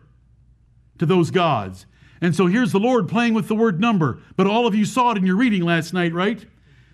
to 0.99 1.05
those 1.05 1.31
gods. 1.31 1.85
And 2.21 2.33
so 2.33 2.47
here's 2.47 2.71
the 2.71 2.79
Lord 2.79 3.09
playing 3.09 3.33
with 3.33 3.49
the 3.49 3.55
word 3.55 3.81
number. 3.81 4.21
But 4.37 4.47
all 4.47 4.65
of 4.65 4.73
you 4.73 4.85
saw 4.85 5.11
it 5.11 5.17
in 5.17 5.25
your 5.25 5.35
reading 5.35 5.63
last 5.63 5.91
night, 5.93 6.13
right? 6.13 6.45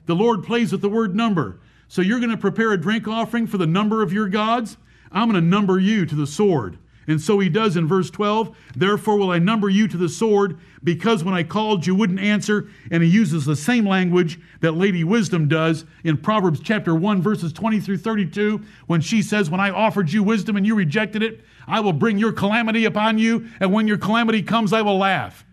The 0.08 0.16
Lord 0.16 0.44
plays 0.44 0.72
with 0.72 0.82
the 0.82 0.90
word 0.90 1.16
number. 1.16 1.60
So 1.88 2.02
you're 2.02 2.20
going 2.20 2.32
to 2.32 2.38
prepare 2.38 2.74
a 2.74 2.78
drink 2.80 3.08
offering 3.08 3.48
for 3.48 3.58
the 3.58 3.68
number 3.68 4.02
of 4.02 4.12
your 4.12 4.28
gods? 4.28 4.78
I'm 5.12 5.30
going 5.30 5.42
to 5.42 5.48
number 5.48 5.80
you 5.80 6.06
to 6.06 6.16
the 6.16 6.28
sword. 6.28 6.78
And 7.08 7.22
so 7.22 7.40
he 7.40 7.48
does 7.48 7.78
in 7.78 7.88
verse 7.88 8.10
12, 8.10 8.56
Therefore 8.76 9.18
will 9.18 9.32
I 9.32 9.40
number 9.40 9.70
you 9.70 9.88
to 9.88 9.96
the 9.96 10.10
sword, 10.10 10.60
because 10.84 11.24
when 11.24 11.34
I 11.34 11.44
called 11.44 11.88
you 11.88 11.96
wouldn't 11.96 12.20
answer. 12.20 12.70
And 12.92 13.02
he 13.02 13.10
uses 13.10 13.46
the 13.46 13.56
same 13.56 13.88
language 13.88 14.40
that 14.60 14.74
Lady 14.74 15.06
Wisdom 15.06 15.48
does 15.48 15.86
in 16.04 16.18
Proverbs 16.18 16.60
chapter 16.60 16.94
1, 16.94 17.22
verses 17.22 17.54
20 17.54 17.80
through 17.80 18.00
32, 18.00 18.62
when 18.88 19.00
she 19.00 19.22
says, 19.22 19.50
When 19.50 19.62
I 19.62 19.70
offered 19.70 20.12
you 20.12 20.22
wisdom 20.22 20.58
and 20.58 20.66
you 20.66 20.76
rejected 20.76 21.24
it, 21.24 21.42
I 21.66 21.80
will 21.80 21.94
bring 21.94 22.18
your 22.18 22.34
calamity 22.34 22.84
upon 22.84 23.18
you, 23.18 23.48
and 23.62 23.72
when 23.72 23.88
your 23.88 23.98
calamity 23.98 24.44
comes, 24.44 24.74
I 24.74 24.82
will 24.82 24.98
laugh 24.98 25.46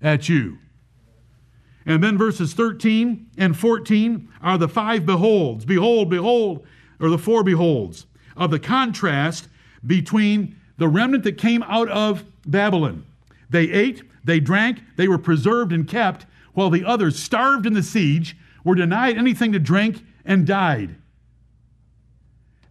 at 0.00 0.28
you. 0.28 0.58
And 1.86 2.02
then 2.02 2.16
verses 2.16 2.54
13 2.54 3.30
and 3.36 3.56
14 3.56 4.28
are 4.42 4.58
the 4.58 4.68
five 4.68 5.04
beholds. 5.04 5.64
Behold, 5.64 6.10
behold, 6.10 6.66
or 6.98 7.10
the 7.10 7.18
four 7.18 7.44
beholds 7.44 8.06
of 8.36 8.50
the 8.50 8.58
contrast 8.58 9.48
between 9.86 10.56
the 10.78 10.88
remnant 10.88 11.24
that 11.24 11.38
came 11.38 11.62
out 11.64 11.88
of 11.90 12.24
Babylon. 12.46 13.04
They 13.50 13.64
ate, 13.64 14.02
they 14.24 14.40
drank, 14.40 14.80
they 14.96 15.08
were 15.08 15.18
preserved 15.18 15.72
and 15.72 15.86
kept, 15.86 16.26
while 16.54 16.70
the 16.70 16.84
others 16.84 17.18
starved 17.18 17.66
in 17.66 17.74
the 17.74 17.82
siege, 17.82 18.36
were 18.64 18.74
denied 18.74 19.18
anything 19.18 19.52
to 19.52 19.58
drink, 19.58 20.02
and 20.24 20.46
died. 20.46 20.96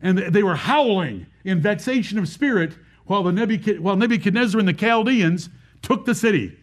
And 0.02 0.18
they 0.18 0.44
were 0.44 0.56
howling 0.56 1.28
in 1.44 1.62
vexation 1.62 2.18
of 2.18 2.28
spirit 2.28 2.74
while, 3.06 3.24
Nebuchadnezzar, 3.24 3.82
while 3.82 3.96
Nebuchadnezzar 3.96 4.60
and 4.60 4.68
the 4.68 4.74
Chaldeans 4.74 5.50
took 5.82 6.06
the 6.06 6.16
city, 6.16 6.58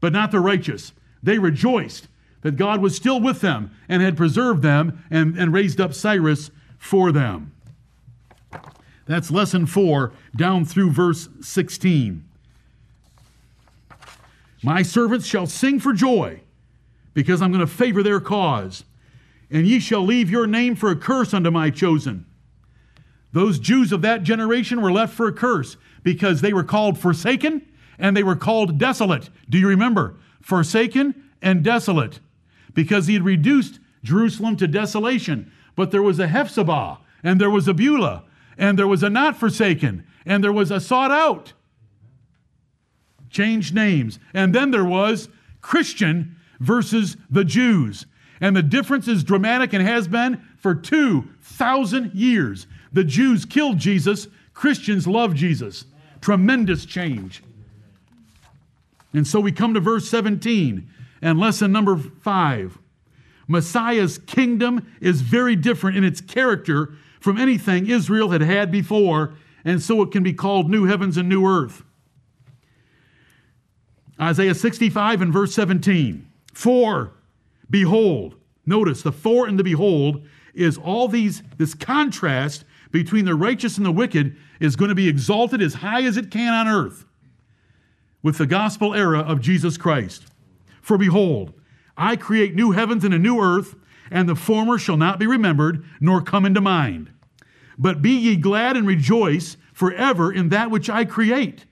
but 0.00 0.12
not 0.12 0.30
the 0.30 0.40
righteous. 0.40 0.92
They 1.22 1.38
rejoiced 1.38 2.08
that 2.42 2.56
God 2.56 2.80
was 2.80 2.96
still 2.96 3.20
with 3.20 3.40
them 3.40 3.70
and 3.88 4.02
had 4.02 4.16
preserved 4.16 4.62
them 4.62 5.04
and, 5.10 5.36
and 5.36 5.52
raised 5.52 5.80
up 5.80 5.94
Cyrus 5.94 6.50
for 6.78 7.12
them. 7.12 7.52
That's 9.06 9.30
lesson 9.30 9.66
four, 9.66 10.12
down 10.36 10.64
through 10.64 10.92
verse 10.92 11.28
16. 11.40 12.24
My 14.62 14.82
servants 14.82 15.26
shall 15.26 15.46
sing 15.46 15.80
for 15.80 15.92
joy, 15.92 16.40
because 17.14 17.42
I'm 17.42 17.50
going 17.50 17.66
to 17.66 17.66
favor 17.66 18.02
their 18.02 18.20
cause. 18.20 18.84
And 19.50 19.66
ye 19.66 19.80
shall 19.80 20.04
leave 20.04 20.30
your 20.30 20.46
name 20.46 20.76
for 20.76 20.90
a 20.90 20.96
curse 20.96 21.34
unto 21.34 21.50
my 21.50 21.70
chosen. 21.70 22.24
Those 23.32 23.58
Jews 23.58 23.92
of 23.92 24.02
that 24.02 24.22
generation 24.22 24.80
were 24.80 24.92
left 24.92 25.14
for 25.14 25.26
a 25.26 25.32
curse 25.32 25.76
because 26.02 26.40
they 26.40 26.52
were 26.52 26.64
called 26.64 26.98
forsaken 26.98 27.66
and 27.98 28.16
they 28.16 28.22
were 28.22 28.36
called 28.36 28.78
desolate. 28.78 29.28
Do 29.48 29.58
you 29.58 29.68
remember? 29.68 30.16
Forsaken 30.40 31.14
and 31.42 31.62
desolate. 31.62 32.20
Because 32.74 33.06
he 33.06 33.14
had 33.14 33.24
reduced 33.24 33.80
Jerusalem 34.02 34.56
to 34.56 34.66
desolation. 34.66 35.50
But 35.76 35.90
there 35.90 36.02
was 36.02 36.18
a 36.18 36.28
Hephzibah 36.28 36.98
and 37.22 37.40
there 37.40 37.50
was 37.50 37.68
a 37.68 37.74
Beulah 37.74 38.24
and 38.60 38.78
there 38.78 38.86
was 38.86 39.02
a 39.02 39.08
not 39.08 39.38
forsaken, 39.38 40.04
and 40.26 40.44
there 40.44 40.52
was 40.52 40.70
a 40.70 40.80
sought 40.80 41.10
out. 41.10 41.54
Changed 43.30 43.74
names. 43.74 44.18
And 44.34 44.54
then 44.54 44.70
there 44.70 44.84
was 44.84 45.30
Christian 45.62 46.36
versus 46.60 47.16
the 47.30 47.44
Jews. 47.44 48.04
And 48.38 48.54
the 48.54 48.62
difference 48.62 49.08
is 49.08 49.24
dramatic 49.24 49.72
and 49.72 49.82
has 49.82 50.06
been 50.06 50.42
for 50.58 50.74
2,000 50.74 52.12
years. 52.14 52.66
The 52.92 53.04
Jews 53.04 53.46
killed 53.46 53.78
Jesus, 53.78 54.28
Christians 54.52 55.06
love 55.06 55.34
Jesus. 55.34 55.86
tremendous 56.20 56.84
change. 56.84 57.42
And 59.12 59.26
so 59.26 59.40
we 59.40 59.52
come 59.52 59.74
to 59.74 59.80
verse 59.80 60.08
17 60.08 60.88
and 61.22 61.38
lesson 61.38 61.72
number 61.72 61.96
five. 61.96 62.78
Messiah's 63.48 64.18
kingdom 64.18 64.86
is 65.00 65.22
very 65.22 65.56
different 65.56 65.96
in 65.96 66.04
its 66.04 66.20
character 66.20 66.94
from 67.18 67.36
anything 67.36 67.88
Israel 67.88 68.30
had 68.30 68.40
had 68.40 68.70
before, 68.70 69.34
and 69.64 69.82
so 69.82 70.00
it 70.02 70.12
can 70.12 70.22
be 70.22 70.32
called 70.32 70.70
new 70.70 70.84
heavens 70.84 71.16
and 71.16 71.28
new 71.28 71.44
earth. 71.44 71.82
Isaiah 74.20 74.54
65 74.54 75.22
and 75.22 75.32
verse 75.32 75.54
17. 75.54 76.30
For, 76.54 77.12
behold, 77.68 78.36
notice 78.64 79.02
the 79.02 79.12
for 79.12 79.46
and 79.46 79.58
the 79.58 79.64
behold 79.64 80.26
is 80.54 80.78
all 80.78 81.08
these, 81.08 81.42
this 81.58 81.74
contrast 81.74 82.64
between 82.92 83.24
the 83.24 83.34
righteous 83.34 83.76
and 83.76 83.86
the 83.86 83.92
wicked 83.92 84.36
is 84.60 84.76
going 84.76 84.90
to 84.90 84.94
be 84.94 85.08
exalted 85.08 85.60
as 85.60 85.74
high 85.74 86.02
as 86.02 86.16
it 86.16 86.30
can 86.30 86.52
on 86.52 86.68
earth 86.68 87.04
with 88.22 88.38
the 88.38 88.46
gospel 88.46 88.94
era 88.94 89.20
of 89.20 89.40
Jesus 89.40 89.76
Christ. 89.76 90.26
For 90.82 90.98
behold, 90.98 91.52
I 91.96 92.16
create 92.16 92.54
new 92.54 92.72
heavens 92.72 93.04
and 93.04 93.14
a 93.14 93.18
new 93.18 93.40
earth, 93.40 93.76
and 94.10 94.28
the 94.28 94.34
former 94.34 94.78
shall 94.78 94.96
not 94.96 95.18
be 95.18 95.26
remembered, 95.26 95.84
nor 96.00 96.20
come 96.22 96.44
into 96.44 96.60
mind. 96.60 97.10
But 97.78 98.02
be 98.02 98.10
ye 98.10 98.36
glad 98.36 98.76
and 98.76 98.86
rejoice 98.86 99.56
forever 99.72 100.32
in 100.32 100.50
that 100.50 100.70
which 100.70 100.90
I 100.90 101.04
create. 101.04 101.64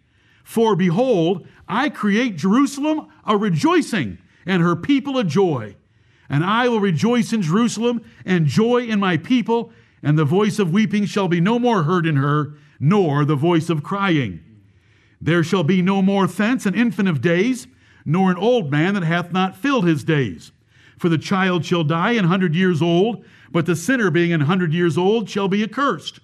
For 0.45 0.75
behold, 0.75 1.47
I 1.69 1.91
create 1.91 2.37
Jerusalem 2.37 3.09
a 3.27 3.37
rejoicing, 3.37 4.19
and 4.47 4.63
her 4.63 4.77
people 4.77 5.19
a 5.19 5.25
joy. 5.25 5.77
And 6.31 6.45
I 6.45 6.69
will 6.69 6.81
rejoice 6.81 7.33
in 7.33 7.43
Jerusalem, 7.43 8.03
and 8.25 8.47
joy 8.47 8.87
in 8.87 9.01
my 9.01 9.17
people, 9.19 9.73
and 10.03 10.19
the 10.19 10.25
voice 10.25 10.59
of 10.59 10.73
weeping 10.73 11.05
shall 11.05 11.29
be 11.29 11.41
no 11.41 11.59
more 11.59 11.83
heard 11.83 12.07
in 12.07 12.17
her, 12.17 12.55
nor 12.81 13.25
the 13.25 13.37
voice 13.37 13.69
of 13.69 13.83
crying. 13.83 14.41
There 15.21 15.43
shall 15.43 15.65
be 15.65 15.83
no 15.83 16.01
more 16.03 16.27
thence 16.27 16.67
an 16.67 16.75
infant 16.75 17.09
of 17.09 17.21
days, 17.21 17.67
nor 18.05 18.31
an 18.31 18.37
old 18.37 18.71
man 18.71 18.95
that 18.95 19.03
hath 19.03 19.33
not 19.33 19.57
filled 19.57 19.87
his 19.87 20.05
days. 20.05 20.53
For 20.99 21.09
the 21.09 21.19
child 21.19 21.65
shall 21.65 21.85
die 21.85 22.13
an 22.13 22.25
hundred 22.25 22.55
years 22.55 22.83
old, 22.83 23.25
but 23.51 23.67
the 23.67 23.77
sinner 23.77 24.11
being 24.11 24.33
an 24.33 24.43
hundred 24.43 24.73
years 24.73 24.99
old 24.99 25.29
shall 25.29 25.49
be 25.49 25.63
accursed. 25.63 26.21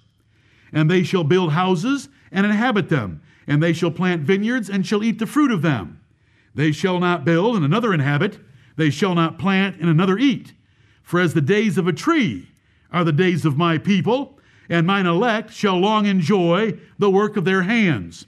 And 0.71 0.89
they 0.89 1.03
shall 1.03 1.23
build 1.23 1.53
houses 1.53 2.09
and 2.31 2.45
inhabit 2.45 2.89
them, 2.89 3.21
and 3.47 3.61
they 3.61 3.73
shall 3.73 3.91
plant 3.91 4.23
vineyards 4.23 4.69
and 4.69 4.85
shall 4.85 5.03
eat 5.03 5.19
the 5.19 5.27
fruit 5.27 5.51
of 5.51 5.61
them. 5.61 6.01
They 6.53 6.71
shall 6.71 6.99
not 6.99 7.25
build 7.25 7.55
and 7.55 7.65
another 7.65 7.93
inhabit, 7.93 8.39
they 8.77 8.89
shall 8.89 9.15
not 9.15 9.39
plant 9.39 9.77
and 9.79 9.89
another 9.89 10.17
eat. 10.17 10.53
For 11.03 11.19
as 11.19 11.33
the 11.33 11.41
days 11.41 11.77
of 11.77 11.87
a 11.87 11.93
tree 11.93 12.49
are 12.91 13.03
the 13.03 13.11
days 13.11 13.45
of 13.45 13.57
my 13.57 13.77
people, 13.77 14.39
and 14.69 14.87
mine 14.87 15.05
elect 15.05 15.53
shall 15.53 15.77
long 15.77 16.05
enjoy 16.05 16.79
the 16.97 17.09
work 17.09 17.37
of 17.37 17.45
their 17.45 17.63
hands. 17.63 18.25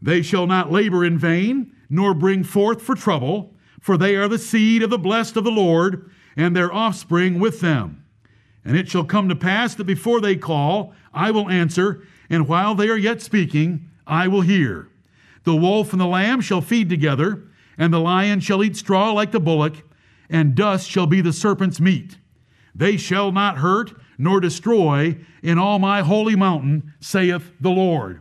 They 0.00 0.22
shall 0.22 0.46
not 0.46 0.72
labor 0.72 1.04
in 1.04 1.18
vain, 1.18 1.72
nor 1.88 2.14
bring 2.14 2.44
forth 2.44 2.82
for 2.82 2.94
trouble, 2.94 3.54
for 3.80 3.96
they 3.96 4.16
are 4.16 4.28
the 4.28 4.38
seed 4.38 4.82
of 4.82 4.90
the 4.90 4.98
blessed 4.98 5.36
of 5.36 5.44
the 5.44 5.50
Lord, 5.50 6.10
and 6.36 6.54
their 6.54 6.72
offspring 6.72 7.38
with 7.38 7.60
them. 7.60 8.04
And 8.64 8.76
it 8.76 8.88
shall 8.88 9.04
come 9.04 9.28
to 9.28 9.36
pass 9.36 9.74
that 9.74 9.84
before 9.84 10.20
they 10.20 10.36
call, 10.36 10.94
I 11.12 11.30
will 11.30 11.50
answer, 11.50 12.02
and 12.30 12.48
while 12.48 12.74
they 12.74 12.88
are 12.88 12.96
yet 12.96 13.20
speaking, 13.20 13.88
I 14.06 14.28
will 14.28 14.40
hear. 14.40 14.88
The 15.44 15.54
wolf 15.54 15.92
and 15.92 16.00
the 16.00 16.06
lamb 16.06 16.40
shall 16.40 16.60
feed 16.60 16.88
together, 16.88 17.44
and 17.76 17.92
the 17.92 18.00
lion 18.00 18.40
shall 18.40 18.64
eat 18.64 18.76
straw 18.76 19.12
like 19.12 19.32
the 19.32 19.40
bullock, 19.40 19.82
and 20.30 20.54
dust 20.54 20.88
shall 20.88 21.06
be 21.06 21.20
the 21.20 21.32
serpent's 21.32 21.80
meat. 21.80 22.18
They 22.74 22.96
shall 22.96 23.30
not 23.30 23.58
hurt 23.58 23.92
nor 24.18 24.40
destroy 24.40 25.18
in 25.42 25.58
all 25.58 25.78
my 25.78 26.00
holy 26.00 26.36
mountain, 26.36 26.94
saith 27.00 27.52
the 27.60 27.70
Lord. 27.70 28.20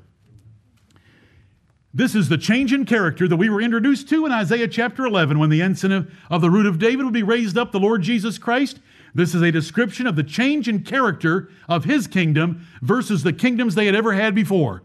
This 1.96 2.16
is 2.16 2.28
the 2.28 2.39
change 2.39 2.74
in 2.74 2.86
character 2.86 3.28
that 3.28 3.36
we 3.36 3.50
were 3.50 3.62
introduced 3.62 4.10
to 4.10 4.26
in 4.26 4.32
Isaiah 4.32 4.68
chapter 4.68 5.06
11 5.06 5.38
when 5.38 5.52
the 5.52 5.62
ensign 5.62 5.91
of, 5.91 6.12
of 6.32 6.41
the 6.41 6.50
root 6.50 6.66
of 6.66 6.80
David 6.80 7.04
will 7.04 7.12
be 7.12 7.22
raised 7.22 7.56
up, 7.56 7.72
the 7.72 7.80
Lord 7.80 8.02
Jesus 8.02 8.39
Christ. 8.39 8.80
This 9.14 9.36
is 9.36 9.44
a 9.44 9.52
description 9.52 10.08
of 10.08 10.16
the 10.16 10.24
change 10.24 10.68
in 10.68 10.84
character 10.84 11.52
of 11.70 11.84
his 11.84 12.08
kingdom 12.08 12.66
versus 12.82 13.22
the 13.22 13.32
kingdoms 13.32 13.76
they 13.76 13.86
had 13.86 13.94
ever 13.94 14.14
had 14.14 14.34
before. 14.34 14.82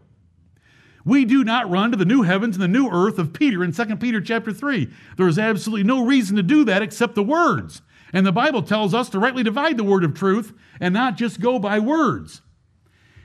We 1.03 1.25
do 1.25 1.43
not 1.43 1.69
run 1.69 1.89
to 1.89 1.97
the 1.97 2.05
new 2.05 2.21
heavens 2.21 2.55
and 2.55 2.61
the 2.61 2.67
new 2.67 2.87
earth 2.89 3.17
of 3.17 3.33
Peter 3.33 3.63
in 3.63 3.71
2 3.71 3.95
Peter 3.95 4.21
chapter 4.21 4.53
3. 4.53 4.87
There 5.17 5.27
is 5.27 5.39
absolutely 5.39 5.85
no 5.85 6.05
reason 6.05 6.35
to 6.35 6.43
do 6.43 6.63
that 6.65 6.83
except 6.83 7.15
the 7.15 7.23
words. 7.23 7.81
And 8.13 8.23
the 8.23 8.31
Bible 8.31 8.61
tells 8.61 8.93
us 8.93 9.09
to 9.09 9.19
rightly 9.19 9.41
divide 9.41 9.77
the 9.77 9.83
word 9.83 10.03
of 10.03 10.13
truth 10.13 10.53
and 10.79 10.93
not 10.93 11.17
just 11.17 11.39
go 11.39 11.57
by 11.57 11.79
words. 11.79 12.41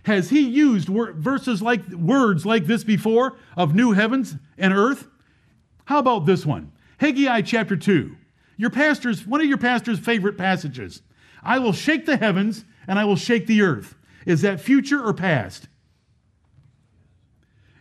Has 0.04 0.28
he 0.28 0.40
used 0.40 0.88
verses 0.88 1.62
like 1.62 1.86
words 1.88 2.44
like 2.44 2.66
this 2.66 2.84
before 2.84 3.36
of 3.56 3.74
new 3.74 3.92
heavens 3.92 4.36
and 4.58 4.72
earth? 4.72 5.08
How 5.86 5.98
about 5.98 6.26
this 6.26 6.44
one? 6.44 6.72
Haggai 6.98 7.42
chapter 7.42 7.76
2. 7.76 8.14
Your 8.56 8.70
pastor's 8.70 9.26
one 9.26 9.40
of 9.40 9.46
your 9.46 9.58
pastor's 9.58 9.98
favorite 9.98 10.36
passages. 10.36 11.02
I 11.42 11.58
will 11.58 11.72
shake 11.72 12.06
the 12.06 12.16
heavens 12.16 12.64
and 12.86 12.98
I 12.98 13.04
will 13.04 13.16
shake 13.16 13.46
the 13.46 13.62
earth. 13.62 13.94
Is 14.26 14.42
that 14.42 14.60
future 14.60 15.02
or 15.02 15.14
past? 15.14 15.68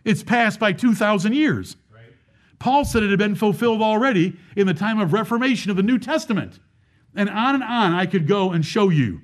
It's 0.04 0.22
past 0.22 0.58
by 0.58 0.72
2,000 0.72 1.34
years. 1.34 1.76
Right. 1.92 2.12
Paul 2.58 2.84
said 2.84 3.02
it 3.02 3.10
had 3.10 3.18
been 3.18 3.34
fulfilled 3.34 3.80
already 3.80 4.36
in 4.56 4.66
the 4.66 4.74
time 4.74 4.98
of 4.98 5.12
Reformation 5.12 5.70
of 5.70 5.76
the 5.76 5.82
New 5.82 5.98
Testament. 5.98 6.58
And 7.14 7.28
on 7.28 7.54
and 7.54 7.64
on 7.64 7.92
I 7.92 8.06
could 8.06 8.26
go 8.26 8.50
and 8.50 8.64
show 8.64 8.88
you. 8.88 9.20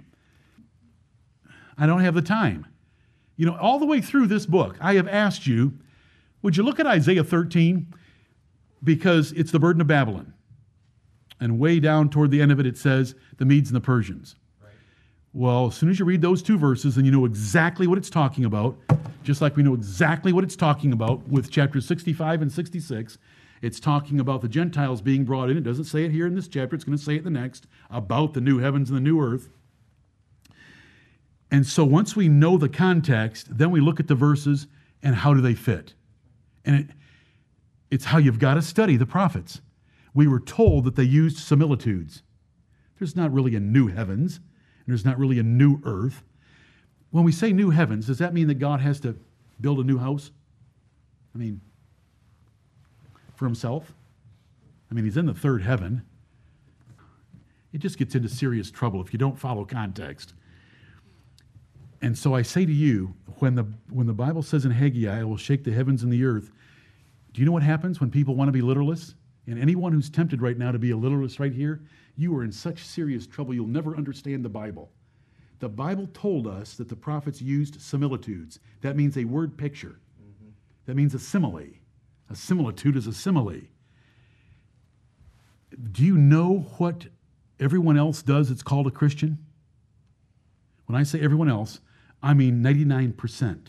I 1.76 1.86
don't 1.86 2.01
have 2.01 2.14
the 2.14 2.22
time. 2.22 2.66
You 3.41 3.47
know, 3.47 3.57
all 3.57 3.78
the 3.78 3.86
way 3.86 4.03
through 4.03 4.26
this 4.26 4.45
book, 4.45 4.76
I 4.82 4.97
have 4.97 5.09
asked 5.09 5.47
you, 5.47 5.72
would 6.43 6.59
you 6.59 6.62
look 6.62 6.78
at 6.78 6.86
Isaiah 6.86 7.24
13? 7.24 7.91
Because 8.84 9.32
it's 9.32 9.51
the 9.51 9.59
burden 9.59 9.80
of 9.80 9.86
Babylon. 9.86 10.34
And 11.41 11.59
way 11.59 11.80
down 11.80 12.11
toward 12.11 12.32
the 12.32 12.43
end 12.43 12.53
of 12.53 12.61
it, 12.61 12.66
it 12.66 12.76
says 12.76 13.14
the 13.38 13.47
Medes 13.47 13.70
and 13.70 13.76
the 13.76 13.80
Persians. 13.80 14.36
Right. 14.62 14.74
Well, 15.32 15.68
as 15.68 15.74
soon 15.74 15.88
as 15.88 15.99
you 15.99 16.05
read 16.05 16.20
those 16.20 16.43
two 16.43 16.59
verses, 16.59 16.99
and 16.99 17.07
you 17.07 17.12
know 17.12 17.24
exactly 17.24 17.86
what 17.86 17.97
it's 17.97 18.11
talking 18.11 18.45
about, 18.45 18.76
just 19.22 19.41
like 19.41 19.57
we 19.57 19.62
know 19.62 19.72
exactly 19.72 20.34
what 20.34 20.45
it's 20.45 20.55
talking 20.55 20.93
about 20.93 21.26
with 21.26 21.51
chapters 21.51 21.86
65 21.86 22.43
and 22.43 22.53
66. 22.53 23.16
It's 23.62 23.80
talking 23.80 24.20
about 24.20 24.43
the 24.43 24.49
Gentiles 24.49 25.01
being 25.01 25.24
brought 25.24 25.49
in. 25.49 25.57
It 25.57 25.64
doesn't 25.64 25.84
say 25.84 26.05
it 26.05 26.11
here 26.11 26.26
in 26.26 26.34
this 26.34 26.47
chapter, 26.47 26.76
it's 26.76 26.84
going 26.84 26.99
to 26.99 27.03
say 27.03 27.14
it 27.14 27.24
the 27.24 27.30
next 27.30 27.66
about 27.88 28.34
the 28.34 28.43
new 28.43 28.59
heavens 28.59 28.91
and 28.91 28.99
the 28.99 29.01
new 29.01 29.18
earth. 29.18 29.49
And 31.51 31.66
so 31.66 31.84
once 31.84 32.14
we 32.14 32.28
know 32.28 32.57
the 32.57 32.68
context, 32.68 33.57
then 33.57 33.70
we 33.70 33.80
look 33.80 33.98
at 33.98 34.09
the 34.09 34.14
verses 34.14 34.66
and 35.03 35.14
how 35.14 35.34
do 35.34 35.40
they 35.40 35.55
fit? 35.55 35.94
And 36.64 36.76
it, 36.76 36.90
it's 37.90 38.05
how 38.05 38.18
you've 38.18 38.38
got 38.38 38.55
to 38.55 38.62
study 38.62 38.96
the 38.96 39.07
prophets. 39.07 39.61
We 40.14 40.28
were 40.28 40.40
told 40.40 40.84
that 40.84 40.96
they 40.96 41.05
used 41.05 41.38
similitudes. 41.38 42.22
There's 42.98 43.16
not 43.16 43.32
really 43.32 43.57
a 43.57 43.61
new 43.61 43.88
heavens, 43.88 44.36
and 44.36 44.86
there's 44.86 45.05
not 45.05 45.18
really 45.18 45.38
a 45.38 45.42
new 45.42 45.80
earth. 45.84 46.22
When 47.11 47.24
we 47.24 47.32
say 47.32 47.53
new 47.53 47.70
heavens, 47.70 48.07
does 48.07 48.18
that 48.18 48.34
mean 48.34 48.46
that 48.48 48.59
God 48.59 48.80
has 48.80 49.01
to 49.01 49.16
build 49.61 49.80
a 49.80 49.84
new 49.84 49.98
house? 49.98 50.30
I 51.34 51.38
mean, 51.38 51.61
for 53.34 53.46
himself? 53.46 53.92
I 54.90 54.94
mean, 54.94 55.05
he's 55.05 55.16
in 55.16 55.26
the 55.26 55.34
third 55.34 55.62
heaven. 55.62 56.03
It 57.72 57.78
just 57.78 57.98
gets 57.98 58.14
into 58.14 58.28
serious 58.28 58.70
trouble 58.70 59.01
if 59.01 59.12
you 59.12 59.18
don't 59.18 59.38
follow 59.38 59.64
context. 59.64 60.34
And 62.03 62.16
so 62.16 62.34
I 62.34 62.42
say 62.42 62.64
to 62.64 62.72
you, 62.72 63.14
when 63.38 63.55
the, 63.55 63.66
when 63.90 64.07
the 64.07 64.14
Bible 64.14 64.42
says 64.42 64.64
in 64.64 64.70
Haggai, 64.70 65.20
I 65.20 65.24
will 65.24 65.36
shake 65.36 65.64
the 65.64 65.72
heavens 65.72 66.03
and 66.03 66.12
the 66.12 66.24
earth, 66.24 66.51
do 67.32 67.40
you 67.40 67.46
know 67.46 67.53
what 67.53 67.62
happens 67.62 68.01
when 68.01 68.11
people 68.11 68.34
want 68.34 68.48
to 68.48 68.53
be 68.53 68.62
literalists? 68.62 69.14
And 69.46 69.59
anyone 69.59 69.92
who's 69.92 70.11
tempted 70.11 70.42
right 70.42 70.57
now 70.57 70.72
to 70.72 70.78
be 70.78 70.90
a 70.90 70.96
literalist 70.96 71.38
right 71.38 71.53
here, 71.53 71.82
you 72.16 72.36
are 72.36 72.44
in 72.44 72.53
such 72.53 72.84
serious 72.84 73.26
trouble 73.26 73.55
you'll 73.55 73.66
never 73.66 73.96
understand 73.96 74.44
the 74.44 74.48
Bible. 74.48 74.90
The 75.61 75.68
Bible 75.68 76.09
told 76.14 76.46
us 76.46 76.74
that 76.74 76.88
the 76.88 76.96
prophets 76.96 77.42
used 77.42 77.80
similitudes. 77.80 78.61
That 78.80 78.96
means 78.96 79.16
a 79.16 79.24
word 79.24 79.57
picture. 79.57 80.01
Mm-hmm. 80.22 80.51
That 80.86 80.96
means 80.96 81.14
a 81.14 81.18
simile. 81.18 81.66
A 82.30 82.34
similitude 82.34 82.96
is 82.96 83.07
a 83.07 83.12
simile. 83.12 83.61
Do 85.92 86.05
you 86.05 86.16
know 86.16 86.66
what 86.78 87.07
everyone 87.59 87.96
else 87.96 88.22
does 88.22 88.51
It's 88.51 88.62
called 88.62 88.86
a 88.86 88.90
Christian? 88.90 89.38
When 90.86 90.98
I 90.98 91.03
say 91.03 91.20
everyone 91.20 91.48
else, 91.48 91.80
I 92.23 92.35
mean 92.35 92.62
99%. 92.62 93.68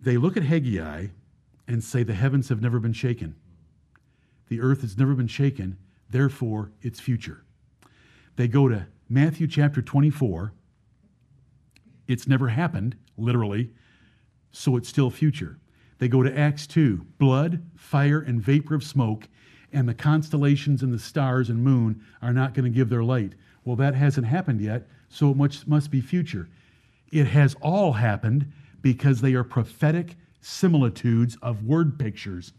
They 0.00 0.16
look 0.16 0.36
at 0.36 0.42
Haggai 0.44 1.08
and 1.66 1.84
say 1.84 2.02
the 2.02 2.14
heavens 2.14 2.48
have 2.48 2.60
never 2.60 2.78
been 2.78 2.92
shaken. 2.92 3.36
The 4.48 4.60
earth 4.60 4.80
has 4.80 4.98
never 4.98 5.14
been 5.14 5.28
shaken, 5.28 5.78
therefore 6.08 6.72
it's 6.82 7.00
future. 7.00 7.44
They 8.36 8.48
go 8.48 8.68
to 8.68 8.86
Matthew 9.08 9.46
chapter 9.46 9.82
24. 9.82 10.52
It's 12.08 12.26
never 12.26 12.48
happened, 12.48 12.96
literally, 13.16 13.70
so 14.50 14.76
it's 14.76 14.88
still 14.88 15.10
future. 15.10 15.58
They 15.98 16.08
go 16.08 16.22
to 16.22 16.36
Acts 16.36 16.66
2 16.66 17.06
blood, 17.18 17.62
fire, 17.76 18.20
and 18.20 18.42
vapor 18.42 18.74
of 18.74 18.82
smoke, 18.82 19.28
and 19.72 19.88
the 19.88 19.94
constellations 19.94 20.82
and 20.82 20.92
the 20.92 20.98
stars 20.98 21.50
and 21.50 21.62
moon 21.62 22.02
are 22.20 22.32
not 22.32 22.54
going 22.54 22.64
to 22.64 22.76
give 22.76 22.88
their 22.88 23.04
light. 23.04 23.34
Well, 23.64 23.76
that 23.76 23.94
hasn't 23.94 24.26
happened 24.26 24.60
yet, 24.60 24.88
so 25.08 25.30
it 25.30 25.36
must, 25.36 25.68
must 25.68 25.90
be 25.90 26.00
future. 26.00 26.48
It 27.10 27.26
has 27.26 27.54
all 27.60 27.94
happened 27.94 28.52
because 28.82 29.20
they 29.20 29.34
are 29.34 29.44
prophetic 29.44 30.16
similitudes 30.40 31.36
of 31.42 31.64
word 31.64 31.98
pictures. 31.98 32.52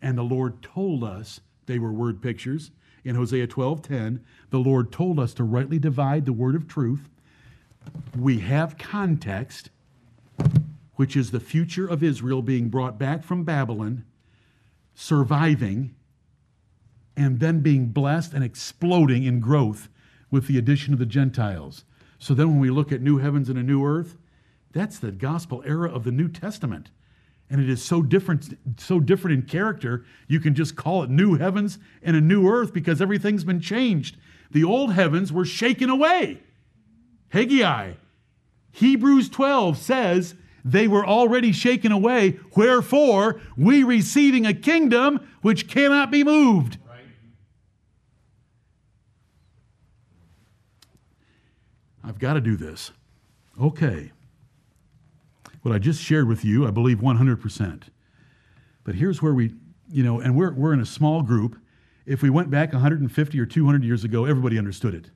And 0.00 0.16
the 0.16 0.22
Lord 0.22 0.62
told 0.62 1.04
us 1.04 1.40
they 1.66 1.78
were 1.78 1.92
word 1.92 2.22
pictures. 2.22 2.70
In 3.04 3.16
Hosea 3.16 3.46
12:10, 3.46 4.20
the 4.50 4.60
Lord 4.60 4.92
told 4.92 5.18
us 5.18 5.34
to 5.34 5.44
rightly 5.44 5.78
divide 5.78 6.24
the 6.24 6.32
word 6.32 6.54
of 6.54 6.68
truth. 6.68 7.08
We 8.16 8.40
have 8.40 8.78
context, 8.78 9.70
which 10.94 11.16
is 11.16 11.30
the 11.30 11.40
future 11.40 11.86
of 11.86 12.02
Israel 12.02 12.42
being 12.42 12.68
brought 12.68 12.98
back 12.98 13.22
from 13.22 13.44
Babylon, 13.44 14.04
surviving, 14.94 15.94
and 17.16 17.40
then 17.40 17.60
being 17.60 17.86
blessed 17.88 18.34
and 18.34 18.44
exploding 18.44 19.24
in 19.24 19.40
growth 19.40 19.88
with 20.30 20.46
the 20.46 20.58
addition 20.58 20.92
of 20.92 20.98
the 20.98 21.06
Gentiles. 21.06 21.84
So 22.20 22.34
then 22.34 22.50
when 22.50 22.60
we 22.60 22.70
look 22.70 22.92
at 22.92 23.00
new 23.00 23.18
heavens 23.18 23.48
and 23.48 23.58
a 23.58 23.62
new 23.62 23.84
earth, 23.84 24.16
that's 24.72 24.98
the 24.98 25.10
gospel 25.10 25.62
era 25.66 25.90
of 25.90 26.04
the 26.04 26.12
New 26.12 26.28
Testament. 26.28 26.90
And 27.48 27.60
it 27.60 27.68
is 27.68 27.82
so 27.82 28.02
different, 28.02 28.56
so 28.78 29.00
different 29.00 29.40
in 29.40 29.48
character, 29.48 30.04
you 30.28 30.38
can 30.38 30.54
just 30.54 30.76
call 30.76 31.02
it 31.02 31.10
new 31.10 31.36
heavens 31.36 31.78
and 32.02 32.14
a 32.14 32.20
new 32.20 32.46
earth 32.46 32.72
because 32.72 33.00
everything's 33.00 33.42
been 33.42 33.60
changed. 33.60 34.18
The 34.50 34.62
old 34.62 34.92
heavens 34.92 35.32
were 35.32 35.46
shaken 35.46 35.88
away. 35.88 36.42
Haggai. 37.30 37.94
Hebrews 38.70 39.30
12 39.30 39.78
says 39.78 40.34
they 40.62 40.86
were 40.86 41.06
already 41.06 41.52
shaken 41.52 41.90
away, 41.90 42.38
wherefore 42.54 43.40
we 43.56 43.82
receiving 43.82 44.44
a 44.44 44.54
kingdom 44.54 45.26
which 45.40 45.68
cannot 45.68 46.10
be 46.10 46.22
moved. 46.22 46.76
I've 52.02 52.18
got 52.18 52.34
to 52.34 52.40
do 52.40 52.56
this. 52.56 52.92
Okay. 53.60 54.12
What 55.62 55.74
I 55.74 55.78
just 55.78 56.02
shared 56.02 56.26
with 56.26 56.44
you, 56.44 56.66
I 56.66 56.70
believe 56.70 56.98
100%. 56.98 57.82
But 58.84 58.94
here's 58.94 59.20
where 59.20 59.34
we, 59.34 59.54
you 59.90 60.02
know, 60.02 60.20
and 60.20 60.34
we're, 60.34 60.52
we're 60.52 60.72
in 60.72 60.80
a 60.80 60.86
small 60.86 61.22
group. 61.22 61.58
If 62.06 62.22
we 62.22 62.30
went 62.30 62.50
back 62.50 62.72
150 62.72 63.38
or 63.38 63.46
200 63.46 63.84
years 63.84 64.04
ago, 64.04 64.24
everybody 64.24 64.58
understood 64.58 64.94
it. 64.94 65.10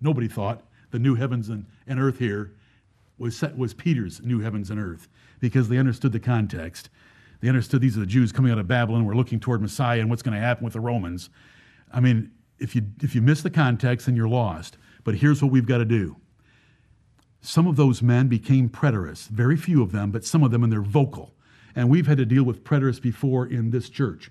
Nobody 0.00 0.28
thought 0.28 0.62
the 0.90 0.98
new 0.98 1.14
heavens 1.14 1.48
and, 1.48 1.66
and 1.86 2.00
earth 2.00 2.18
here 2.18 2.52
was, 3.18 3.36
set, 3.36 3.56
was 3.56 3.74
Peter's 3.74 4.20
new 4.22 4.40
heavens 4.40 4.70
and 4.70 4.80
earth 4.80 5.08
because 5.38 5.68
they 5.68 5.78
understood 5.78 6.12
the 6.12 6.20
context. 6.20 6.88
They 7.40 7.48
understood 7.48 7.80
these 7.80 7.96
are 7.96 8.00
the 8.00 8.06
Jews 8.06 8.32
coming 8.32 8.50
out 8.50 8.58
of 8.58 8.66
Babylon. 8.66 9.04
We're 9.04 9.14
looking 9.14 9.40
toward 9.40 9.60
Messiah 9.60 10.00
and 10.00 10.08
what's 10.08 10.22
going 10.22 10.34
to 10.34 10.40
happen 10.40 10.64
with 10.64 10.72
the 10.72 10.80
Romans. 10.80 11.28
I 11.92 12.00
mean, 12.00 12.30
if 12.58 12.74
you, 12.74 12.82
if 13.02 13.14
you 13.14 13.20
miss 13.20 13.42
the 13.42 13.50
context, 13.50 14.06
then 14.06 14.16
you're 14.16 14.28
lost. 14.28 14.78
But 15.04 15.16
here's 15.16 15.42
what 15.42 15.50
we've 15.50 15.66
got 15.66 15.78
to 15.78 15.84
do. 15.84 16.16
Some 17.40 17.66
of 17.66 17.76
those 17.76 18.02
men 18.02 18.28
became 18.28 18.68
preterists, 18.68 19.28
very 19.28 19.56
few 19.56 19.82
of 19.82 19.90
them, 19.90 20.10
but 20.12 20.24
some 20.24 20.42
of 20.42 20.50
them, 20.52 20.62
and 20.62 20.72
they're 20.72 20.80
vocal. 20.80 21.34
And 21.74 21.88
we've 21.88 22.06
had 22.06 22.18
to 22.18 22.24
deal 22.24 22.44
with 22.44 22.62
preterists 22.62 23.02
before 23.02 23.46
in 23.46 23.70
this 23.70 23.88
church. 23.88 24.30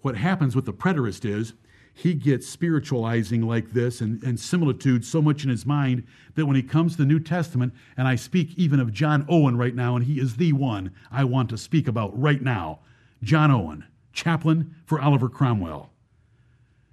What 0.00 0.16
happens 0.16 0.56
with 0.56 0.64
the 0.64 0.72
preterist 0.72 1.24
is 1.24 1.54
he 1.94 2.14
gets 2.14 2.48
spiritualizing 2.48 3.42
like 3.42 3.70
this 3.72 4.00
and, 4.00 4.22
and 4.22 4.38
similitude 4.38 5.04
so 5.04 5.22
much 5.22 5.44
in 5.44 5.50
his 5.50 5.64
mind 5.64 6.04
that 6.34 6.46
when 6.46 6.56
he 6.56 6.62
comes 6.62 6.92
to 6.92 6.98
the 6.98 7.06
New 7.06 7.20
Testament, 7.20 7.72
and 7.96 8.08
I 8.08 8.16
speak 8.16 8.52
even 8.56 8.80
of 8.80 8.92
John 8.92 9.24
Owen 9.28 9.56
right 9.56 9.74
now, 9.74 9.94
and 9.94 10.04
he 10.04 10.18
is 10.18 10.36
the 10.36 10.52
one 10.52 10.92
I 11.12 11.24
want 11.24 11.50
to 11.50 11.58
speak 11.58 11.86
about 11.86 12.18
right 12.20 12.42
now 12.42 12.80
John 13.22 13.50
Owen, 13.50 13.84
chaplain 14.12 14.74
for 14.84 15.00
Oliver 15.00 15.28
Cromwell. 15.28 15.93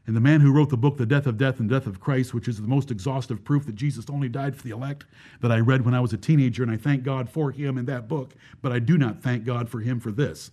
And 0.07 0.15
the 0.15 0.21
man 0.21 0.41
who 0.41 0.51
wrote 0.51 0.69
the 0.69 0.77
book, 0.77 0.97
The 0.97 1.05
Death 1.05 1.27
of 1.27 1.37
Death 1.37 1.59
and 1.59 1.69
Death 1.69 1.85
of 1.85 1.99
Christ, 1.99 2.33
which 2.33 2.47
is 2.47 2.59
the 2.59 2.67
most 2.67 2.89
exhaustive 2.89 3.43
proof 3.43 3.65
that 3.67 3.75
Jesus 3.75 4.05
only 4.09 4.29
died 4.29 4.55
for 4.55 4.63
the 4.63 4.71
elect, 4.71 5.05
that 5.41 5.51
I 5.51 5.59
read 5.59 5.85
when 5.85 5.93
I 5.93 5.99
was 5.99 6.11
a 6.11 6.17
teenager, 6.17 6.63
and 6.63 6.71
I 6.71 6.77
thank 6.77 7.03
God 7.03 7.29
for 7.29 7.51
him 7.51 7.77
in 7.77 7.85
that 7.85 8.07
book, 8.07 8.33
but 8.61 8.71
I 8.71 8.79
do 8.79 8.97
not 8.97 9.21
thank 9.21 9.45
God 9.45 9.69
for 9.69 9.79
him 9.79 9.99
for 9.99 10.11
this. 10.11 10.51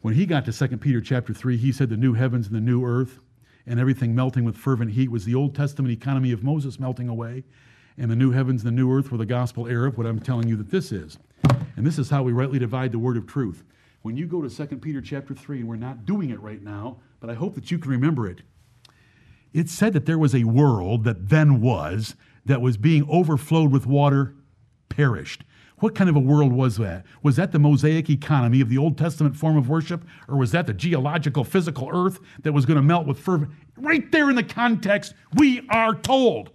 When 0.00 0.14
he 0.14 0.24
got 0.24 0.46
to 0.46 0.52
2 0.52 0.78
Peter 0.78 1.02
chapter 1.02 1.34
3, 1.34 1.58
he 1.58 1.72
said 1.72 1.90
the 1.90 1.96
new 1.96 2.14
heavens 2.14 2.46
and 2.46 2.56
the 2.56 2.60
new 2.60 2.84
earth 2.84 3.18
and 3.66 3.78
everything 3.78 4.14
melting 4.14 4.44
with 4.44 4.56
fervent 4.56 4.92
heat 4.92 5.10
was 5.10 5.26
the 5.26 5.34
Old 5.34 5.54
Testament 5.54 5.92
economy 5.92 6.32
of 6.32 6.42
Moses 6.42 6.80
melting 6.80 7.08
away, 7.08 7.44
and 7.98 8.10
the 8.10 8.16
new 8.16 8.30
heavens 8.30 8.64
and 8.64 8.68
the 8.68 8.76
new 8.76 8.90
earth 8.90 9.12
were 9.12 9.18
the 9.18 9.26
gospel 9.26 9.68
era 9.68 9.88
of 9.88 9.98
what 9.98 10.06
I'm 10.06 10.20
telling 10.20 10.48
you 10.48 10.56
that 10.56 10.70
this 10.70 10.90
is. 10.90 11.18
And 11.76 11.86
this 11.86 11.98
is 11.98 12.08
how 12.08 12.22
we 12.22 12.32
rightly 12.32 12.58
divide 12.58 12.92
the 12.92 12.98
word 12.98 13.18
of 13.18 13.26
truth. 13.26 13.62
When 14.02 14.16
you 14.16 14.26
go 14.26 14.40
to 14.40 14.48
2 14.48 14.78
Peter 14.78 15.02
chapter 15.02 15.34
3, 15.34 15.60
and 15.60 15.68
we're 15.68 15.76
not 15.76 16.06
doing 16.06 16.30
it 16.30 16.40
right 16.40 16.62
now, 16.62 16.98
but 17.20 17.30
I 17.30 17.34
hope 17.34 17.54
that 17.54 17.70
you 17.70 17.78
can 17.78 17.90
remember 17.90 18.26
it. 18.26 18.42
It 19.52 19.68
said 19.68 19.92
that 19.92 20.06
there 20.06 20.18
was 20.18 20.34
a 20.34 20.44
world 20.44 21.04
that 21.04 21.28
then 21.28 21.60
was, 21.60 22.16
that 22.44 22.60
was 22.60 22.76
being 22.76 23.06
overflowed 23.08 23.70
with 23.70 23.86
water, 23.86 24.34
perished. 24.88 25.44
What 25.78 25.94
kind 25.94 26.10
of 26.10 26.16
a 26.16 26.20
world 26.20 26.52
was 26.52 26.76
that? 26.76 27.06
Was 27.22 27.36
that 27.36 27.52
the 27.52 27.58
Mosaic 27.58 28.10
economy 28.10 28.60
of 28.60 28.68
the 28.68 28.78
Old 28.78 28.98
Testament 28.98 29.34
form 29.36 29.56
of 29.56 29.68
worship, 29.68 30.04
or 30.28 30.36
was 30.36 30.52
that 30.52 30.66
the 30.66 30.74
geological, 30.74 31.42
physical 31.42 31.88
earth 31.92 32.20
that 32.42 32.52
was 32.52 32.66
going 32.66 32.76
to 32.76 32.82
melt 32.82 33.06
with 33.06 33.18
fervor? 33.18 33.48
Right 33.76 34.10
there 34.12 34.28
in 34.28 34.36
the 34.36 34.42
context, 34.42 35.14
we 35.34 35.66
are 35.70 35.94
told. 35.94 36.50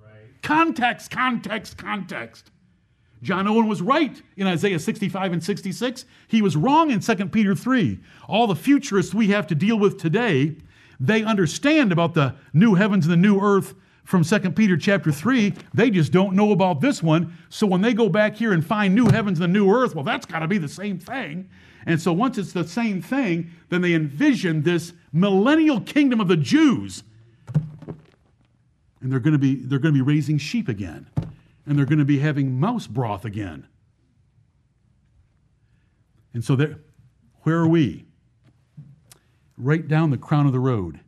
Right. 0.00 0.42
Context, 0.42 1.10
context, 1.10 1.78
context. 1.78 2.52
John 3.22 3.46
Owen 3.46 3.68
was 3.68 3.82
right 3.82 4.20
in 4.36 4.46
Isaiah 4.46 4.78
65 4.78 5.32
and 5.32 5.44
66. 5.44 6.04
He 6.28 6.40
was 6.40 6.56
wrong 6.56 6.90
in 6.90 7.00
2 7.00 7.16
Peter 7.26 7.54
3. 7.54 7.98
All 8.28 8.46
the 8.46 8.56
futurists 8.56 9.12
we 9.12 9.28
have 9.28 9.46
to 9.48 9.54
deal 9.54 9.78
with 9.78 10.00
today, 10.00 10.56
they 10.98 11.22
understand 11.22 11.92
about 11.92 12.14
the 12.14 12.34
new 12.54 12.74
heavens 12.74 13.04
and 13.04 13.12
the 13.12 13.18
new 13.18 13.38
earth 13.40 13.74
from 14.04 14.24
2 14.24 14.50
Peter 14.52 14.76
chapter 14.76 15.12
3. 15.12 15.54
They 15.74 15.90
just 15.90 16.12
don't 16.12 16.34
know 16.34 16.52
about 16.52 16.80
this 16.80 17.02
one. 17.02 17.36
So 17.50 17.66
when 17.66 17.82
they 17.82 17.92
go 17.92 18.08
back 18.08 18.36
here 18.36 18.52
and 18.52 18.64
find 18.64 18.94
new 18.94 19.06
heavens 19.06 19.38
and 19.38 19.54
the 19.54 19.58
new 19.58 19.70
earth, 19.70 19.94
well, 19.94 20.04
that's 20.04 20.24
got 20.24 20.38
to 20.38 20.48
be 20.48 20.58
the 20.58 20.68
same 20.68 20.98
thing. 20.98 21.48
And 21.86 22.00
so 22.00 22.12
once 22.12 22.38
it's 22.38 22.52
the 22.52 22.66
same 22.66 23.02
thing, 23.02 23.50
then 23.68 23.82
they 23.82 23.94
envision 23.94 24.62
this 24.62 24.92
millennial 25.12 25.80
kingdom 25.80 26.20
of 26.20 26.28
the 26.28 26.36
Jews. 26.36 27.02
And 29.02 29.10
they're 29.10 29.20
going 29.20 29.32
to 29.32 29.38
be 29.38 29.54
they're 29.54 29.78
going 29.78 29.94
to 29.94 29.98
be 29.98 30.06
raising 30.06 30.36
sheep 30.36 30.68
again 30.68 31.06
and 31.70 31.78
they're 31.78 31.86
going 31.86 32.00
to 32.00 32.04
be 32.04 32.18
having 32.18 32.58
mouse 32.58 32.88
broth 32.88 33.24
again. 33.24 33.68
And 36.34 36.44
so 36.44 36.56
there, 36.56 36.80
where 37.42 37.58
are 37.58 37.68
we? 37.68 38.06
Right 39.56 39.86
down 39.86 40.10
the 40.10 40.18
crown 40.18 40.46
of 40.46 40.52
the 40.52 40.58
road. 40.58 40.98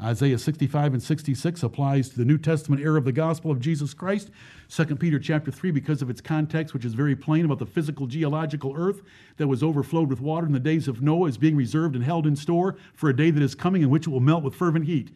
Isaiah 0.00 0.38
65 0.38 0.92
and 0.92 1.02
66 1.02 1.64
applies 1.64 2.08
to 2.08 2.16
the 2.16 2.24
New 2.24 2.38
Testament 2.38 2.80
era 2.82 2.98
of 2.98 3.04
the 3.04 3.10
gospel 3.10 3.50
of 3.50 3.58
Jesus 3.58 3.94
Christ. 3.94 4.30
2 4.68 4.94
Peter 4.94 5.18
chapter 5.18 5.50
3, 5.50 5.72
because 5.72 6.02
of 6.02 6.08
its 6.08 6.20
context, 6.20 6.72
which 6.72 6.84
is 6.84 6.94
very 6.94 7.16
plain 7.16 7.44
about 7.44 7.58
the 7.58 7.66
physical 7.66 8.06
geological 8.06 8.74
earth 8.76 9.02
that 9.38 9.48
was 9.48 9.64
overflowed 9.64 10.08
with 10.08 10.20
water 10.20 10.46
in 10.46 10.52
the 10.52 10.60
days 10.60 10.86
of 10.86 11.02
Noah, 11.02 11.30
is 11.30 11.36
being 11.36 11.56
reserved 11.56 11.96
and 11.96 12.04
held 12.04 12.28
in 12.28 12.36
store 12.36 12.76
for 12.94 13.10
a 13.10 13.16
day 13.16 13.32
that 13.32 13.42
is 13.42 13.56
coming 13.56 13.82
in 13.82 13.90
which 13.90 14.06
it 14.06 14.10
will 14.10 14.20
melt 14.20 14.44
with 14.44 14.54
fervent 14.54 14.86
heat. 14.86 15.10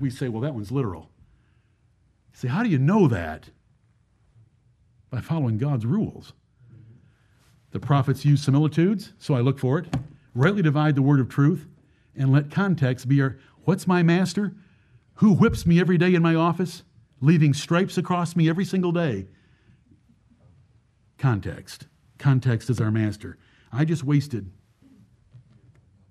We 0.00 0.08
say, 0.08 0.28
well, 0.28 0.42
that 0.42 0.54
one's 0.54 0.70
literal. 0.70 1.10
You 2.30 2.38
say, 2.38 2.48
how 2.48 2.62
do 2.62 2.68
you 2.68 2.78
know 2.78 3.08
that? 3.08 3.50
By 5.10 5.20
following 5.20 5.58
God's 5.58 5.86
rules. 5.86 6.32
The 7.72 7.80
prophets 7.80 8.24
use 8.24 8.42
similitudes, 8.42 9.12
so 9.18 9.34
I 9.34 9.40
look 9.40 9.58
for 9.58 9.78
it. 9.78 9.94
Rightly 10.34 10.62
divide 10.62 10.94
the 10.94 11.02
word 11.02 11.20
of 11.20 11.28
truth, 11.28 11.66
and 12.14 12.32
let 12.32 12.50
context 12.50 13.08
be 13.08 13.20
our 13.20 13.38
what's 13.64 13.86
my 13.86 14.02
master? 14.02 14.54
Who 15.16 15.34
whips 15.34 15.66
me 15.66 15.80
every 15.80 15.98
day 15.98 16.14
in 16.14 16.22
my 16.22 16.34
office, 16.34 16.82
leaving 17.20 17.54
stripes 17.54 17.98
across 17.98 18.36
me 18.36 18.48
every 18.48 18.64
single 18.64 18.92
day? 18.92 19.26
Context. 21.18 21.86
Context 22.18 22.70
is 22.70 22.80
our 22.80 22.90
master. 22.90 23.38
I 23.72 23.84
just 23.84 24.04
wasted. 24.04 24.50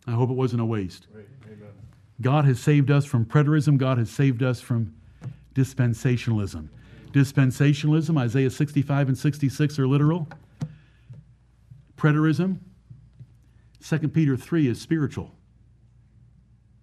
I 0.07 0.11
hope 0.11 0.29
it 0.29 0.33
wasn't 0.33 0.61
a 0.61 0.65
waste. 0.65 1.07
God 2.21 2.45
has 2.45 2.59
saved 2.59 2.91
us 2.91 3.05
from 3.05 3.25
preterism. 3.25 3.77
God 3.77 3.97
has 3.97 4.09
saved 4.09 4.41
us 4.43 4.61
from 4.61 4.93
dispensationalism. 5.53 6.69
Dispensationalism, 7.15 8.19
Isaiah 8.19 8.49
65 8.49 9.07
and 9.07 9.17
66 9.17 9.79
are 9.79 9.87
literal. 9.87 10.27
Preterism, 11.95 12.57
2 13.81 14.09
Peter 14.09 14.35
3 14.35 14.67
is 14.67 14.81
spiritual. 14.81 15.31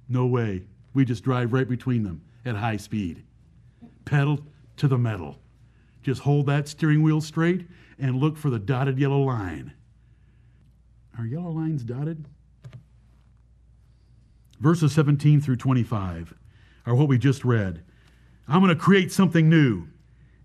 No 0.09 0.25
way. 0.25 0.63
We 0.95 1.05
just 1.05 1.23
drive 1.23 1.53
right 1.53 1.69
between 1.69 2.03
them 2.03 2.23
at 2.47 2.57
high 2.57 2.79
speed. 2.79 3.25
Pedal 4.07 4.41
to 4.79 4.89
the 4.89 4.97
metal. 4.97 5.37
Just 6.03 6.23
hold 6.23 6.47
that 6.47 6.67
steering 6.67 7.03
wheel 7.03 7.21
straight 7.21 7.69
and 7.99 8.17
look 8.17 8.39
for 8.39 8.49
the 8.49 8.59
dotted 8.59 8.99
yellow 8.99 9.21
line. 9.21 9.75
Are 11.19 11.27
yellow 11.27 11.51
lines 11.51 11.85
dotted? 11.85 12.25
Verses 14.61 14.95
17 14.95 15.43
through 15.43 15.57
25 15.57 16.33
are 16.87 16.95
what 16.95 17.09
we 17.09 17.19
just 17.19 17.45
read. 17.45 17.83
I'm 18.49 18.63
going 18.63 18.75
to 18.75 18.83
create 18.83 19.13
something 19.13 19.51
new. 19.51 19.89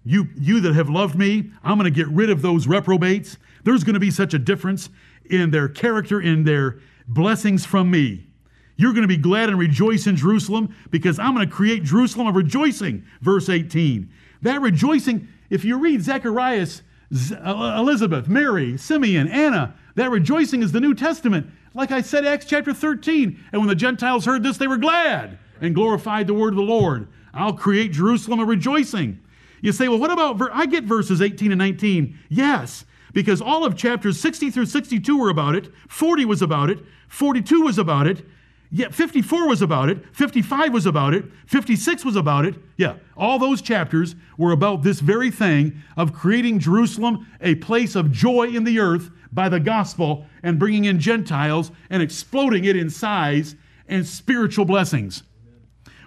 You, 0.07 0.27
you 0.37 0.59
that 0.61 0.73
have 0.73 0.89
loved 0.89 1.15
me, 1.15 1.51
I'm 1.63 1.77
going 1.77 1.91
to 1.91 1.95
get 1.95 2.07
rid 2.07 2.29
of 2.29 2.41
those 2.41 2.67
reprobates. 2.67 3.37
There's 3.63 3.83
going 3.83 3.95
to 3.95 3.99
be 3.99 4.11
such 4.11 4.33
a 4.33 4.39
difference 4.39 4.89
in 5.25 5.51
their 5.51 5.67
character, 5.67 6.21
in 6.21 6.43
their 6.43 6.79
blessings 7.07 7.65
from 7.65 7.91
me. 7.91 8.27
You're 8.75 8.93
going 8.93 9.01
to 9.01 9.07
be 9.07 9.17
glad 9.17 9.49
and 9.49 9.57
rejoice 9.57 10.07
in 10.07 10.15
Jerusalem 10.15 10.75
because 10.91 11.19
I'm 11.19 11.33
going 11.33 11.47
to 11.47 11.53
create 11.53 11.83
Jerusalem 11.83 12.27
of 12.27 12.35
rejoicing. 12.35 13.03
Verse 13.21 13.49
18. 13.49 14.09
That 14.43 14.61
rejoicing, 14.61 15.27
if 15.49 15.65
you 15.65 15.79
read 15.79 16.03
Zechariah's 16.03 16.83
uh, 17.11 17.75
Elizabeth, 17.77 18.27
Mary, 18.27 18.77
Simeon, 18.77 19.27
Anna. 19.27 19.75
That 19.95 20.11
rejoicing 20.11 20.61
is 20.61 20.71
the 20.71 20.81
New 20.81 20.93
Testament. 20.93 21.47
Like 21.73 21.91
I 21.91 22.01
said, 22.01 22.25
Acts 22.25 22.45
chapter 22.45 22.73
13. 22.73 23.43
And 23.51 23.61
when 23.61 23.69
the 23.69 23.75
Gentiles 23.75 24.25
heard 24.25 24.43
this, 24.43 24.57
they 24.57 24.67
were 24.67 24.77
glad 24.77 25.37
and 25.61 25.73
glorified 25.73 26.27
the 26.27 26.33
word 26.33 26.49
of 26.49 26.57
the 26.57 26.63
Lord. 26.63 27.07
I'll 27.33 27.53
create 27.53 27.91
Jerusalem 27.91 28.39
a 28.39 28.45
rejoicing. 28.45 29.19
You 29.61 29.71
say, 29.71 29.87
well, 29.87 29.99
what 29.99 30.11
about, 30.11 30.37
ver-? 30.37 30.51
I 30.53 30.65
get 30.65 30.83
verses 30.83 31.21
18 31.21 31.51
and 31.51 31.59
19. 31.59 32.17
Yes, 32.29 32.85
because 33.13 33.41
all 33.41 33.65
of 33.65 33.75
chapters 33.75 34.19
60 34.19 34.51
through 34.51 34.67
62 34.67 35.17
were 35.17 35.29
about 35.29 35.55
it, 35.55 35.71
40 35.89 36.25
was 36.25 36.41
about 36.41 36.69
it, 36.69 36.79
42 37.07 37.61
was 37.61 37.77
about 37.77 38.07
it, 38.07 38.25
yeah, 38.69 38.89
54 38.89 39.47
was 39.47 39.61
about 39.61 39.89
it, 39.89 40.03
55 40.13 40.73
was 40.73 40.85
about 40.85 41.13
it, 41.13 41.25
56 41.45 42.03
was 42.03 42.17
about 42.17 42.45
it. 42.45 42.55
Yeah, 42.75 42.95
all 43.15 43.39
those 43.39 43.61
chapters 43.61 44.15
were 44.37 44.51
about 44.51 44.83
this 44.83 44.99
very 44.99 45.31
thing 45.31 45.81
of 45.95 46.13
creating 46.13 46.59
Jerusalem 46.59 47.27
a 47.39 47.55
place 47.55 47.95
of 47.95 48.11
joy 48.11 48.47
in 48.47 48.65
the 48.65 48.79
earth 48.79 49.09
by 49.31 49.47
the 49.47 49.59
gospel 49.59 50.25
and 50.43 50.59
bringing 50.59 50.85
in 50.85 50.99
Gentiles 50.99 51.71
and 51.89 52.03
exploding 52.03 52.65
it 52.65 52.75
in 52.75 52.89
size 52.89 53.55
and 53.87 54.05
spiritual 54.05 54.65
blessings. 54.65 55.23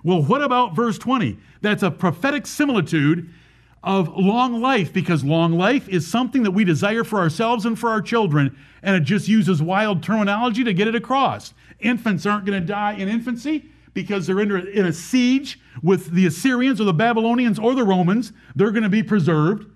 Well, 0.05 0.23
what 0.23 0.43
about 0.43 0.77
verse 0.77 0.99
20? 0.99 1.39
That's 1.63 1.83
a 1.83 1.91
prophetic 1.91 2.47
similitude 2.47 3.31
of 3.83 4.09
long 4.16 4.61
life 4.61 4.93
because 4.93 5.24
long 5.24 5.53
life 5.53 5.89
is 5.89 6.07
something 6.07 6.43
that 6.43 6.51
we 6.51 6.64
desire 6.64 7.05
for 7.05 7.18
ourselves 7.18 7.64
and 7.64 7.78
for 7.78 7.91
our 7.91 8.03
children, 8.03 8.57
and 8.83 8.97
it 8.97 9.01
just 9.01 9.28
uses 9.28 9.62
wild 9.62 10.03
terminology 10.03 10.64
to 10.64 10.74
get 10.74 10.89
it 10.89 10.95
across. 10.95 11.55
Infants 11.81 12.26
aren't 12.26 12.45
going 12.45 12.61
to 12.61 12.66
die 12.66 12.93
in 12.93 13.09
infancy 13.09 13.70
because 13.95 14.26
they're 14.26 14.41
in 14.41 14.51
a, 14.51 14.64
in 14.64 14.87
a 14.87 14.93
siege 14.93 15.59
with 15.83 16.11
the 16.11 16.26
Assyrians 16.26 16.81
or 16.81 16.85
the 16.85 16.93
Babylonians 16.93 17.59
or 17.59 17.74
the 17.74 17.85
Romans. 17.85 18.33
They're 18.55 18.70
going 18.70 18.83
to 18.83 18.91
be 18.91 19.03
preserved. 19.03 19.66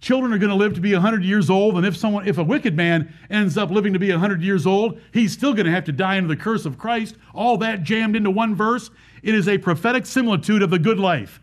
Children 0.00 0.32
are 0.32 0.38
going 0.38 0.50
to 0.50 0.56
live 0.56 0.74
to 0.74 0.80
be 0.80 0.94
100 0.94 1.22
years 1.22 1.48
old, 1.48 1.76
and 1.76 1.86
if 1.86 1.96
someone, 1.96 2.26
if 2.26 2.38
a 2.38 2.42
wicked 2.42 2.74
man 2.74 3.14
ends 3.30 3.56
up 3.56 3.70
living 3.70 3.92
to 3.92 4.00
be 4.00 4.10
100 4.10 4.42
years 4.42 4.66
old, 4.66 4.98
he's 5.12 5.32
still 5.32 5.52
going 5.52 5.66
to 5.66 5.72
have 5.72 5.84
to 5.84 5.92
die 5.92 6.16
under 6.16 6.28
the 6.28 6.36
curse 6.36 6.64
of 6.64 6.76
Christ. 6.76 7.16
All 7.34 7.56
that 7.58 7.84
jammed 7.84 8.16
into 8.16 8.30
one 8.30 8.56
verse. 8.56 8.90
It 9.22 9.34
is 9.34 9.46
a 9.46 9.58
prophetic 9.58 10.06
similitude 10.06 10.62
of 10.62 10.70
the 10.70 10.78
good 10.80 10.98
life. 10.98 11.40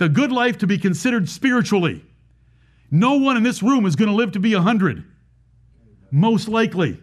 The 0.00 0.08
good 0.08 0.32
life 0.32 0.56
to 0.58 0.66
be 0.66 0.78
considered 0.78 1.28
spiritually. 1.28 2.02
No 2.90 3.16
one 3.16 3.36
in 3.36 3.42
this 3.42 3.62
room 3.62 3.84
is 3.84 3.96
going 3.96 4.08
to 4.08 4.14
live 4.14 4.32
to 4.32 4.40
be 4.40 4.54
100, 4.54 5.04
most 6.10 6.48
likely. 6.48 6.98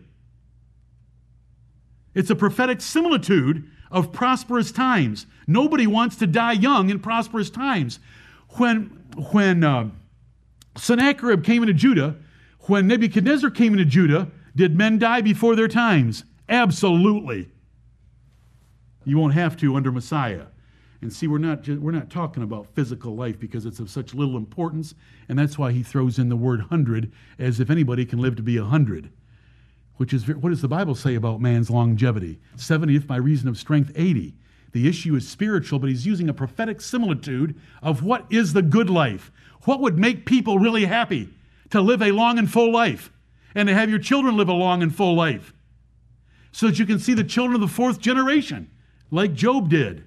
It's 2.15 2.31
a 2.31 2.35
prophetic 2.35 2.81
similitude 2.81 3.69
of 3.91 4.11
prosperous 4.11 4.71
times. 4.71 5.27
Nobody 5.45 5.85
wants 5.85 6.15
to 6.15 6.25
die 6.25 6.53
young 6.53 6.89
in 6.89 6.99
prosperous 6.99 7.51
times. 7.51 7.99
When, 8.57 8.85
when 9.31 9.63
uh, 9.63 9.91
Sennacherib 10.75 11.43
came 11.43 11.61
into 11.61 11.75
Judah, 11.75 12.15
when 12.61 12.87
Nebuchadnezzar 12.87 13.51
came 13.51 13.73
into 13.73 13.85
Judah, 13.85 14.31
did 14.55 14.75
men 14.75 14.97
die 14.97 15.21
before 15.21 15.55
their 15.55 15.67
times? 15.67 16.23
Absolutely. 16.49 17.47
You 19.05 19.19
won't 19.19 19.35
have 19.35 19.55
to 19.57 19.75
under 19.75 19.91
Messiah. 19.91 20.47
And 21.01 21.13
see, 21.13 21.27
we're 21.27 21.37
not, 21.37 21.61
just, 21.61 21.79
we're 21.79 21.91
not 21.91 22.09
talking 22.09 22.43
about 22.43 22.67
physical 22.73 23.15
life 23.15 23.39
because 23.39 23.65
it's 23.65 23.79
of 23.79 23.89
such 23.89 24.15
little 24.15 24.35
importance, 24.35 24.95
and 25.29 25.37
that's 25.37 25.57
why 25.57 25.71
he 25.71 25.83
throws 25.83 26.17
in 26.17 26.29
the 26.29 26.35
word 26.35 26.61
hundred 26.61 27.11
as 27.37 27.59
if 27.59 27.69
anybody 27.69 28.05
can 28.05 28.19
live 28.19 28.35
to 28.37 28.43
be 28.43 28.57
a 28.57 28.63
hundred 28.63 29.11
which 29.97 30.13
is 30.13 30.27
what 30.27 30.49
does 30.49 30.61
the 30.61 30.67
Bible 30.67 30.95
say 30.95 31.15
about 31.15 31.41
man's 31.41 31.69
longevity? 31.69 32.39
70th 32.55 33.05
by 33.05 33.17
reason 33.17 33.49
of 33.49 33.57
strength, 33.57 33.91
80. 33.95 34.35
The 34.71 34.87
issue 34.87 35.15
is 35.15 35.27
spiritual, 35.27 35.79
but 35.79 35.89
he's 35.89 36.05
using 36.05 36.29
a 36.29 36.33
prophetic 36.33 36.81
similitude 36.81 37.59
of 37.81 38.03
what 38.03 38.25
is 38.29 38.53
the 38.53 38.61
good 38.61 38.89
life. 38.89 39.31
What 39.63 39.81
would 39.81 39.97
make 39.97 40.25
people 40.25 40.59
really 40.59 40.85
happy 40.85 41.29
to 41.71 41.81
live 41.81 42.01
a 42.01 42.11
long 42.11 42.37
and 42.37 42.49
full 42.49 42.71
life 42.71 43.11
and 43.55 43.67
to 43.67 43.73
have 43.73 43.89
your 43.89 43.99
children 43.99 44.37
live 44.37 44.49
a 44.49 44.53
long 44.53 44.83
and 44.83 44.95
full 44.95 45.15
life 45.15 45.53
so 46.51 46.67
that 46.67 46.79
you 46.79 46.85
can 46.85 46.99
see 46.99 47.13
the 47.13 47.23
children 47.23 47.55
of 47.55 47.61
the 47.61 47.67
fourth 47.67 47.99
generation 47.99 48.69
like 49.09 49.33
Job 49.33 49.69
did. 49.69 50.05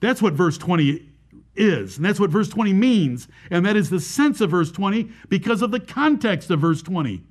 That's 0.00 0.20
what 0.20 0.32
verse 0.32 0.58
20 0.58 1.08
is, 1.56 1.96
and 1.96 2.04
that's 2.04 2.18
what 2.18 2.30
verse 2.30 2.48
20 2.48 2.72
means, 2.72 3.28
and 3.50 3.64
that 3.66 3.76
is 3.76 3.90
the 3.90 4.00
sense 4.00 4.40
of 4.40 4.50
verse 4.50 4.72
20 4.72 5.10
because 5.28 5.62
of 5.62 5.70
the 5.70 5.80
context 5.80 6.50
of 6.50 6.60
verse 6.60 6.82
20. 6.82 7.22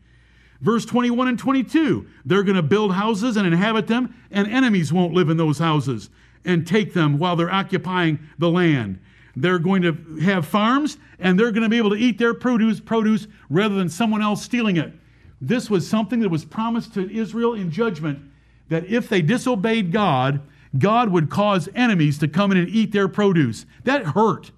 Verse 0.62 0.86
21 0.86 1.30
and 1.30 1.40
22 1.40 2.06
they're 2.26 2.44
going 2.44 2.56
to 2.58 2.62
build 2.62 2.94
houses 2.94 3.38
and 3.38 3.48
inhabit 3.48 3.88
them, 3.88 4.14
and 4.30 4.48
enemies 4.48 4.94
won't 4.94 5.14
live 5.14 5.30
in 5.30 5.38
those 5.38 5.58
houses 5.58 6.10
and 6.46 6.66
take 6.66 6.94
them 6.94 7.18
while 7.18 7.36
they're 7.36 7.52
occupying 7.52 8.20
the 8.38 8.50
land. 8.50 9.00
They're 9.36 9.60
going 9.60 9.82
to 9.84 9.94
have 10.22 10.46
farms 10.48 10.98
and 11.20 11.40
they're 11.40 11.52
going 11.52 11.64
to 11.64 11.70
be 11.70 11.78
able 11.78 11.92
to 11.92 11.96
eat 11.96 12.18
their 12.18 12.34
produce, 12.34 12.80
produce 12.80 13.28
rather 13.50 13.76
than 13.76 13.90
someone 13.90 14.22
else 14.22 14.44
stealing 14.44 14.78
it. 14.78 14.94
This 15.42 15.70
was 15.70 15.90
something 15.90 16.20
that 16.20 16.30
was 16.30 16.44
promised 16.44 16.94
to 16.96 17.10
Israel 17.10 17.54
in 17.54 17.72
judgment 17.72 18.20
that 18.68 18.86
if 18.86 19.08
they 19.08 19.22
disobeyed 19.22 19.92
God, 19.92 20.42
God 20.78 21.10
would 21.10 21.30
cause 21.30 21.68
enemies 21.74 22.18
to 22.20 22.28
come 22.28 22.52
in 22.52 22.58
and 22.58 22.70
eat 22.70 22.92
their 22.92 23.08
produce. 23.08 23.66
That 23.84 24.08
hurt. 24.08 24.52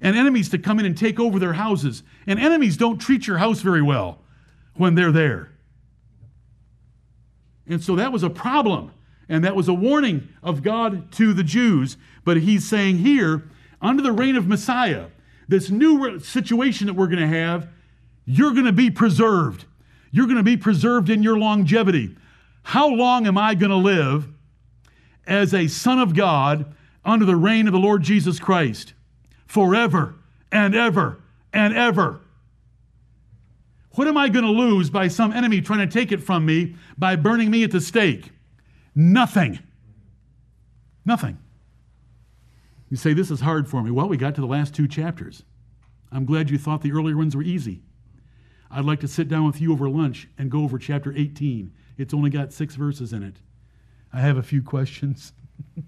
And 0.00 0.16
enemies 0.16 0.48
to 0.50 0.58
come 0.58 0.78
in 0.78 0.86
and 0.86 0.96
take 0.96 1.18
over 1.18 1.38
their 1.38 1.54
houses. 1.54 2.02
And 2.26 2.38
enemies 2.38 2.76
don't 2.76 2.98
treat 2.98 3.26
your 3.26 3.38
house 3.38 3.60
very 3.60 3.82
well 3.82 4.20
when 4.74 4.94
they're 4.94 5.12
there. 5.12 5.50
And 7.66 7.82
so 7.82 7.96
that 7.96 8.12
was 8.12 8.22
a 8.22 8.30
problem. 8.30 8.92
And 9.28 9.44
that 9.44 9.56
was 9.56 9.68
a 9.68 9.74
warning 9.74 10.28
of 10.42 10.62
God 10.62 11.10
to 11.12 11.32
the 11.32 11.42
Jews. 11.42 11.96
But 12.24 12.36
he's 12.36 12.68
saying 12.68 12.98
here, 12.98 13.48
under 13.82 14.02
the 14.02 14.12
reign 14.12 14.36
of 14.36 14.46
Messiah, 14.46 15.06
this 15.48 15.70
new 15.70 16.20
situation 16.20 16.86
that 16.86 16.94
we're 16.94 17.08
going 17.08 17.18
to 17.18 17.26
have, 17.26 17.68
you're 18.24 18.52
going 18.52 18.66
to 18.66 18.72
be 18.72 18.90
preserved. 18.90 19.64
You're 20.12 20.26
going 20.26 20.36
to 20.36 20.42
be 20.42 20.56
preserved 20.56 21.10
in 21.10 21.22
your 21.22 21.38
longevity. 21.38 22.16
How 22.62 22.88
long 22.88 23.26
am 23.26 23.38
I 23.38 23.54
going 23.54 23.70
to 23.70 23.76
live 23.76 24.28
as 25.26 25.52
a 25.52 25.68
son 25.68 25.98
of 25.98 26.14
God 26.14 26.74
under 27.04 27.24
the 27.24 27.36
reign 27.36 27.66
of 27.66 27.72
the 27.72 27.78
Lord 27.78 28.02
Jesus 28.02 28.38
Christ? 28.38 28.94
Forever 29.46 30.14
and 30.50 30.74
ever 30.74 31.20
and 31.52 31.74
ever. 31.74 32.20
What 33.92 34.08
am 34.08 34.16
I 34.16 34.28
going 34.28 34.44
to 34.44 34.50
lose 34.50 34.90
by 34.90 35.08
some 35.08 35.32
enemy 35.32 35.60
trying 35.60 35.88
to 35.88 35.92
take 35.92 36.12
it 36.12 36.22
from 36.22 36.44
me 36.44 36.76
by 36.98 37.16
burning 37.16 37.50
me 37.50 37.64
at 37.64 37.70
the 37.70 37.80
stake? 37.80 38.30
Nothing. 38.94 39.58
Nothing. 41.04 41.38
You 42.90 42.96
say, 42.96 43.14
This 43.14 43.30
is 43.30 43.40
hard 43.40 43.68
for 43.68 43.82
me. 43.82 43.90
Well, 43.90 44.08
we 44.08 44.16
got 44.16 44.34
to 44.34 44.40
the 44.40 44.46
last 44.46 44.74
two 44.74 44.86
chapters. 44.86 45.44
I'm 46.12 46.24
glad 46.24 46.50
you 46.50 46.58
thought 46.58 46.82
the 46.82 46.92
earlier 46.92 47.16
ones 47.16 47.34
were 47.34 47.42
easy. 47.42 47.82
I'd 48.70 48.84
like 48.84 49.00
to 49.00 49.08
sit 49.08 49.28
down 49.28 49.46
with 49.46 49.60
you 49.60 49.72
over 49.72 49.88
lunch 49.88 50.28
and 50.38 50.50
go 50.50 50.62
over 50.62 50.78
chapter 50.78 51.12
18. 51.16 51.72
It's 51.96 52.12
only 52.12 52.30
got 52.30 52.52
six 52.52 52.74
verses 52.74 53.12
in 53.12 53.22
it. 53.22 53.36
I 54.12 54.20
have 54.20 54.36
a 54.36 54.42
few 54.42 54.62
questions. 54.62 55.32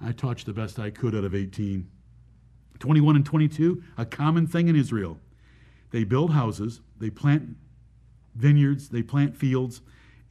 I 0.00 0.12
taught 0.12 0.44
the 0.44 0.52
best 0.52 0.78
I 0.78 0.90
could 0.90 1.14
out 1.14 1.24
of 1.24 1.34
18. 1.34 1.88
21 2.78 3.16
and 3.16 3.26
22, 3.26 3.82
a 3.96 4.04
common 4.04 4.46
thing 4.46 4.68
in 4.68 4.76
Israel. 4.76 5.18
They 5.90 6.04
build 6.04 6.32
houses, 6.32 6.80
they 6.98 7.10
plant 7.10 7.56
vineyards, 8.36 8.88
they 8.88 9.02
plant 9.02 9.36
fields, 9.36 9.80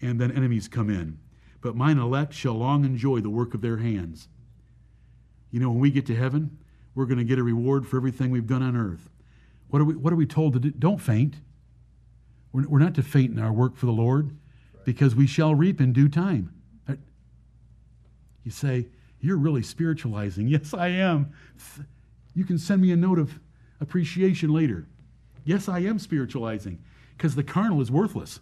and 0.01 0.21
then 0.21 0.31
enemies 0.31 0.67
come 0.67 0.89
in. 0.89 1.19
But 1.59 1.75
mine 1.75 1.97
elect 1.97 2.33
shall 2.33 2.53
long 2.53 2.85
enjoy 2.85 3.19
the 3.19 3.29
work 3.29 3.53
of 3.53 3.61
their 3.61 3.77
hands. 3.77 4.29
You 5.51 5.59
know, 5.59 5.69
when 5.69 5.79
we 5.79 5.91
get 5.91 6.05
to 6.05 6.15
heaven, 6.15 6.57
we're 6.95 7.05
going 7.05 7.17
to 7.17 7.23
get 7.23 7.39
a 7.39 7.43
reward 7.43 7.85
for 7.85 7.97
everything 7.97 8.31
we've 8.31 8.47
done 8.47 8.61
on 8.61 8.77
earth. 8.77 9.09
What 9.69 9.81
are 9.81 9.85
we, 9.85 9.95
what 9.95 10.13
are 10.13 10.17
we 10.17 10.25
told 10.25 10.53
to 10.53 10.59
do? 10.59 10.71
Don't 10.71 10.99
faint. 10.99 11.35
We're, 12.53 12.67
we're 12.67 12.79
not 12.79 12.95
to 12.95 13.03
faint 13.03 13.31
in 13.31 13.39
our 13.39 13.51
work 13.51 13.75
for 13.75 13.85
the 13.85 13.91
Lord 13.91 14.37
because 14.87 15.13
we 15.13 15.27
shall 15.27 15.53
reap 15.53 15.81
in 15.81 15.91
due 15.91 16.07
time. 16.07 16.49
Uh, 16.87 16.93
you 18.45 18.51
say, 18.51 18.87
You're 19.19 19.35
really 19.35 19.61
spiritualizing. 19.61 20.47
Yes, 20.57 20.73
I 20.73 20.87
am. 20.87 21.33
You 22.33 22.45
can 22.45 22.57
send 22.57 22.81
me 22.81 22.93
a 22.93 22.95
note 22.95 23.19
of 23.19 23.37
appreciation 23.81 24.49
later. 24.49 24.87
Yes, 25.43 25.67
I 25.67 25.79
am 25.79 25.99
spiritualizing 25.99 26.81
because 27.17 27.35
the 27.35 27.43
carnal 27.43 27.81
is 27.81 27.91
worthless. 27.91 28.39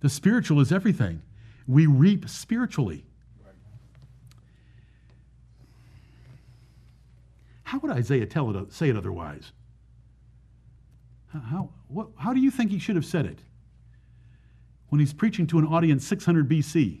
The 0.00 0.10
spiritual 0.10 0.60
is 0.60 0.70
everything. 0.70 1.22
We 1.66 1.86
reap 1.86 2.28
spiritually. 2.28 3.06
How 7.62 7.78
would 7.78 7.90
Isaiah 7.90 8.26
tell 8.26 8.54
it, 8.54 8.70
say 8.74 8.90
it 8.90 8.98
otherwise? 8.98 9.52
How, 11.32 11.70
what, 11.88 12.08
how 12.18 12.34
do 12.34 12.40
you 12.40 12.50
think 12.50 12.70
he 12.70 12.78
should 12.78 12.96
have 12.96 13.06
said 13.06 13.24
it 13.24 13.38
when 14.90 15.00
he's 15.00 15.12
preaching 15.12 15.46
to 15.46 15.58
an 15.58 15.66
audience 15.66 16.06
600 16.06 16.48
BC? 16.48 17.00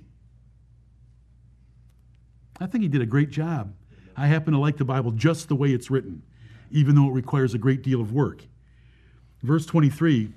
I 2.58 2.66
think 2.66 2.82
he 2.82 2.88
did 2.88 3.02
a 3.02 3.06
great 3.06 3.30
job. 3.30 3.74
I 4.16 4.26
happen 4.26 4.52
to 4.52 4.58
like 4.58 4.76
the 4.76 4.84
Bible 4.84 5.12
just 5.12 5.48
the 5.48 5.54
way 5.54 5.70
it's 5.72 5.90
written, 5.90 6.22
even 6.70 6.94
though 6.94 7.08
it 7.08 7.12
requires 7.12 7.54
a 7.54 7.58
great 7.58 7.82
deal 7.82 8.00
of 8.00 8.12
work. 8.12 8.44
Verse 9.42 9.66
23, 9.66 10.32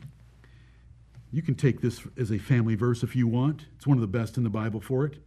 you 1.31 1.41
can 1.41 1.55
take 1.55 1.81
this 1.81 2.01
as 2.17 2.31
a 2.31 2.37
family 2.37 2.75
verse 2.75 3.03
if 3.03 3.15
you 3.15 3.27
want. 3.27 3.65
It's 3.75 3.87
one 3.87 3.97
of 3.97 4.01
the 4.01 4.07
best 4.07 4.37
in 4.37 4.43
the 4.43 4.49
Bible 4.49 4.79
for 4.79 5.05
it. 5.05 5.17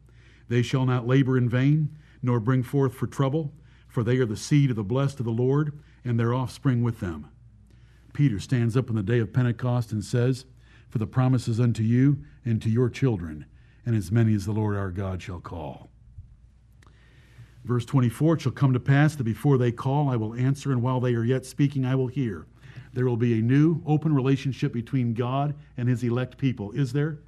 They 0.48 0.62
shall 0.62 0.86
not 0.86 1.06
labor 1.06 1.36
in 1.36 1.48
vain, 1.48 1.96
nor 2.22 2.40
bring 2.40 2.62
forth 2.62 2.94
for 2.94 3.06
trouble, 3.06 3.52
for 3.88 4.02
they 4.02 4.16
are 4.18 4.26
the 4.26 4.36
seed 4.36 4.70
of 4.70 4.76
the 4.76 4.84
blessed 4.84 5.18
of 5.20 5.26
the 5.26 5.32
Lord, 5.32 5.78
and 6.04 6.18
their 6.18 6.32
offspring 6.32 6.82
with 6.82 7.00
them. 7.00 7.28
Peter 8.12 8.38
stands 8.38 8.76
up 8.76 8.88
on 8.88 8.96
the 8.96 9.02
day 9.02 9.18
of 9.18 9.32
Pentecost 9.32 9.92
and 9.92 10.02
says, 10.02 10.46
For 10.88 10.98
the 10.98 11.06
promises 11.06 11.60
unto 11.60 11.82
you 11.82 12.24
and 12.44 12.62
to 12.62 12.70
your 12.70 12.88
children, 12.88 13.46
and 13.84 13.96
as 13.96 14.12
many 14.12 14.34
as 14.34 14.46
the 14.46 14.52
Lord 14.52 14.76
our 14.76 14.90
God 14.90 15.20
shall 15.20 15.40
call. 15.40 15.90
Verse 17.64 17.84
24 17.84 18.34
It 18.34 18.40
shall 18.42 18.52
come 18.52 18.72
to 18.72 18.80
pass 18.80 19.16
that 19.16 19.24
before 19.24 19.58
they 19.58 19.72
call, 19.72 20.08
I 20.08 20.16
will 20.16 20.34
answer, 20.34 20.70
and 20.70 20.82
while 20.82 21.00
they 21.00 21.14
are 21.14 21.24
yet 21.24 21.44
speaking, 21.44 21.84
I 21.84 21.96
will 21.96 22.06
hear. 22.06 22.46
There 22.92 23.04
will 23.04 23.16
be 23.16 23.38
a 23.38 23.42
new, 23.42 23.82
open 23.84 24.14
relationship 24.14 24.72
between 24.72 25.12
God 25.12 25.54
and 25.76 25.88
his 25.88 26.02
elect 26.02 26.38
people. 26.38 26.72
Is 26.72 26.92
there? 26.92 27.18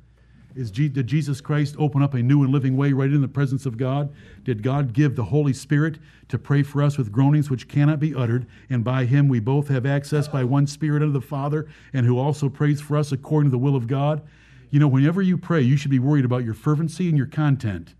Is 0.54 0.70
did 0.70 1.06
Jesus 1.06 1.40
Christ 1.40 1.76
open 1.78 2.02
up 2.02 2.14
a 2.14 2.22
new 2.22 2.42
and 2.42 2.52
living 2.52 2.76
way 2.76 2.92
right 2.92 3.10
in 3.10 3.20
the 3.20 3.28
presence 3.28 3.66
of 3.66 3.76
God? 3.76 4.12
Did 4.44 4.62
God 4.62 4.92
give 4.92 5.14
the 5.14 5.24
Holy 5.24 5.52
Spirit 5.52 5.98
to 6.28 6.38
pray 6.38 6.62
for 6.62 6.82
us 6.82 6.98
with 6.98 7.12
groanings 7.12 7.50
which 7.50 7.68
cannot 7.68 8.00
be 8.00 8.14
uttered? 8.14 8.46
And 8.70 8.82
by 8.82 9.04
him 9.04 9.28
we 9.28 9.40
both 9.40 9.68
have 9.68 9.86
access 9.86 10.26
by 10.26 10.44
one 10.44 10.66
Spirit 10.66 11.02
unto 11.02 11.12
the 11.12 11.20
Father, 11.20 11.68
and 11.92 12.06
who 12.06 12.18
also 12.18 12.48
prays 12.48 12.80
for 12.80 12.96
us 12.96 13.12
according 13.12 13.50
to 13.50 13.52
the 13.52 13.58
will 13.58 13.76
of 13.76 13.86
God? 13.86 14.26
You 14.70 14.80
know, 14.80 14.88
whenever 14.88 15.22
you 15.22 15.38
pray, 15.38 15.60
you 15.60 15.76
should 15.76 15.90
be 15.90 15.98
worried 15.98 16.24
about 16.24 16.44
your 16.44 16.54
fervency 16.54 17.08
and 17.08 17.16
your 17.16 17.26
content. 17.26 17.94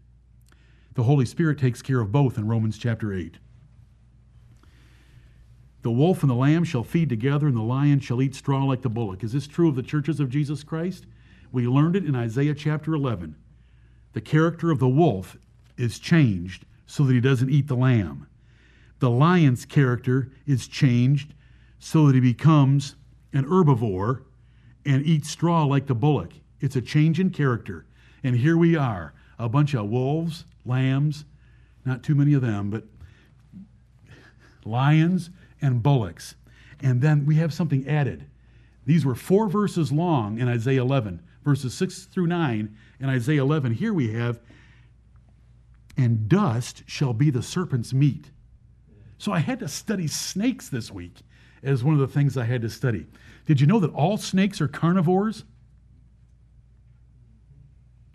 The 0.95 1.05
Holy 1.05 1.27
Spirit 1.27 1.59
takes 1.59 1.81
care 1.81 2.01
of 2.01 2.11
both 2.11 2.39
in 2.39 2.49
Romans 2.49 2.77
chapter 2.77 3.13
8. 3.13 3.39
The 5.83 5.91
wolf 5.93 6.23
and 6.23 6.31
the 6.31 6.35
lamb 6.35 6.65
shall 6.65 6.83
feed 6.83 7.09
together, 7.09 7.47
and 7.47 7.57
the 7.57 7.63
lion 7.63 8.01
shall 8.01 8.21
eat 8.21 8.35
straw 8.35 8.65
like 8.65 8.83
the 8.83 8.89
bullock. 8.89 9.23
Is 9.23 9.33
this 9.33 9.47
true 9.47 9.69
of 9.69 9.77
the 9.77 9.83
churches 9.83 10.19
of 10.19 10.29
Jesus 10.29 10.65
Christ? 10.65 11.07
We 11.53 11.67
learned 11.67 11.97
it 11.97 12.05
in 12.05 12.15
Isaiah 12.15 12.55
chapter 12.55 12.95
11. 12.95 13.37
The 14.13 14.21
character 14.21 14.71
of 14.71 14.79
the 14.79 14.89
wolf 14.89 15.37
is 15.77 15.99
changed 15.99 16.65
so 16.87 17.05
that 17.05 17.13
he 17.13 17.21
doesn't 17.21 17.51
eat 17.51 17.69
the 17.69 17.77
lamb. 17.77 18.27
The 18.99 19.11
lion's 19.11 19.65
character 19.65 20.31
is 20.47 20.67
changed 20.67 21.35
so 21.79 22.07
that 22.07 22.15
he 22.15 22.21
becomes 22.21 22.97
an 23.33 23.45
herbivore 23.45 24.23
and 24.85 25.05
eats 25.05 25.31
straw 25.31 25.65
like 25.65 25.87
the 25.87 25.95
bullock. 25.95 26.33
It's 26.61 26.77
a 26.77 26.83
change 26.83 27.21
in 27.21 27.31
character. 27.31 27.87
And 28.25 28.37
here 28.37 28.57
we 28.57 28.77
are, 28.77 29.15
a 29.39 29.49
bunch 29.49 29.75
of 29.75 29.89
wolves, 29.89 30.45
lambs, 30.65 31.25
not 31.85 32.03
too 32.03 32.15
many 32.15 32.35
of 32.35 32.43
them, 32.43 32.71
but 32.71 32.85
lions 34.65 35.31
and 35.63 35.83
bullocks. 35.83 36.35
And 36.81 37.01
then 37.01 37.27
we 37.27 37.37
have 37.37 37.53
something 37.53 37.87
added. 37.89 38.27
These 38.87 39.05
were 39.05 39.15
four 39.15 39.49
verses 39.49 39.93
long 39.93 40.39
in 40.39 40.49
Isaiah 40.49 40.83
11, 40.83 41.21
verses 41.49 41.73
6 41.73 42.05
through 42.05 42.27
9 42.27 42.77
in 43.01 43.09
Isaiah 43.09 43.41
11. 43.41 43.73
Here 43.73 43.95
we 43.95 44.13
have, 44.13 44.39
and 45.97 46.29
dust 46.29 46.83
shall 46.87 47.15
be 47.15 47.31
the 47.31 47.43
serpent's 47.43 47.95
meat. 47.95 48.31
So 49.17 49.33
I 49.33 49.39
had 49.39 49.61
to 49.61 49.69
study 49.69 50.09
snakes 50.09 50.69
this 50.69 50.93
week 50.93 51.23
as 51.63 51.83
one 51.83 51.95
of 51.95 52.01
the 52.01 52.07
things 52.07 52.37
I 52.37 52.45
had 52.45 52.61
to 52.63 52.69
study. 52.69 53.07
Did 53.47 53.63
you 53.63 53.67
know 53.67 53.81
that 53.81 53.95
all 53.95 54.19
snakes 54.19 54.61
are 54.61 54.69
carnivores? 54.69 55.45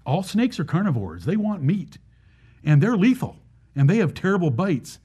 All 0.05 0.21
snakes 0.21 0.59
are 0.59 0.63
carnivores. 0.63 1.25
They 1.25 1.35
want 1.35 1.63
meat, 1.63 1.97
and 2.63 2.83
they're 2.83 2.95
lethal, 2.95 3.37
and 3.75 3.89
they 3.89 3.97
have 3.97 4.13
terrible 4.13 4.51
bites. 4.51 4.99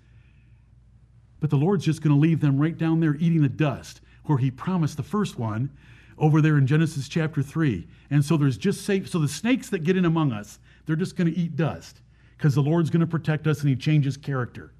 But 1.40 1.48
the 1.48 1.56
Lord's 1.56 1.86
just 1.86 2.02
going 2.02 2.14
to 2.14 2.20
leave 2.20 2.40
them 2.40 2.58
right 2.58 2.76
down 2.76 3.00
there 3.00 3.14
eating 3.14 3.40
the 3.40 3.48
dust, 3.48 4.02
where 4.24 4.36
He 4.36 4.50
promised 4.50 4.98
the 4.98 5.02
first 5.02 5.38
one 5.38 5.70
over 6.18 6.40
there 6.40 6.58
in 6.58 6.66
Genesis 6.66 7.08
chapter 7.08 7.42
3. 7.42 7.86
And 8.10 8.24
so 8.24 8.36
there's 8.36 8.56
just 8.58 8.84
safe. 8.84 9.08
So 9.08 9.18
the 9.18 9.28
snakes 9.28 9.70
that 9.70 9.84
get 9.84 9.96
in 9.96 10.04
among 10.04 10.32
us, 10.32 10.58
they're 10.86 10.96
just 10.96 11.16
going 11.16 11.32
to 11.32 11.38
eat 11.38 11.56
dust 11.56 12.00
because 12.36 12.54
the 12.54 12.62
Lord's 12.62 12.90
going 12.90 13.00
to 13.00 13.06
protect 13.06 13.46
us 13.46 13.60
and 13.60 13.68
He 13.68 13.76
changes 13.76 14.16
character. 14.16 14.72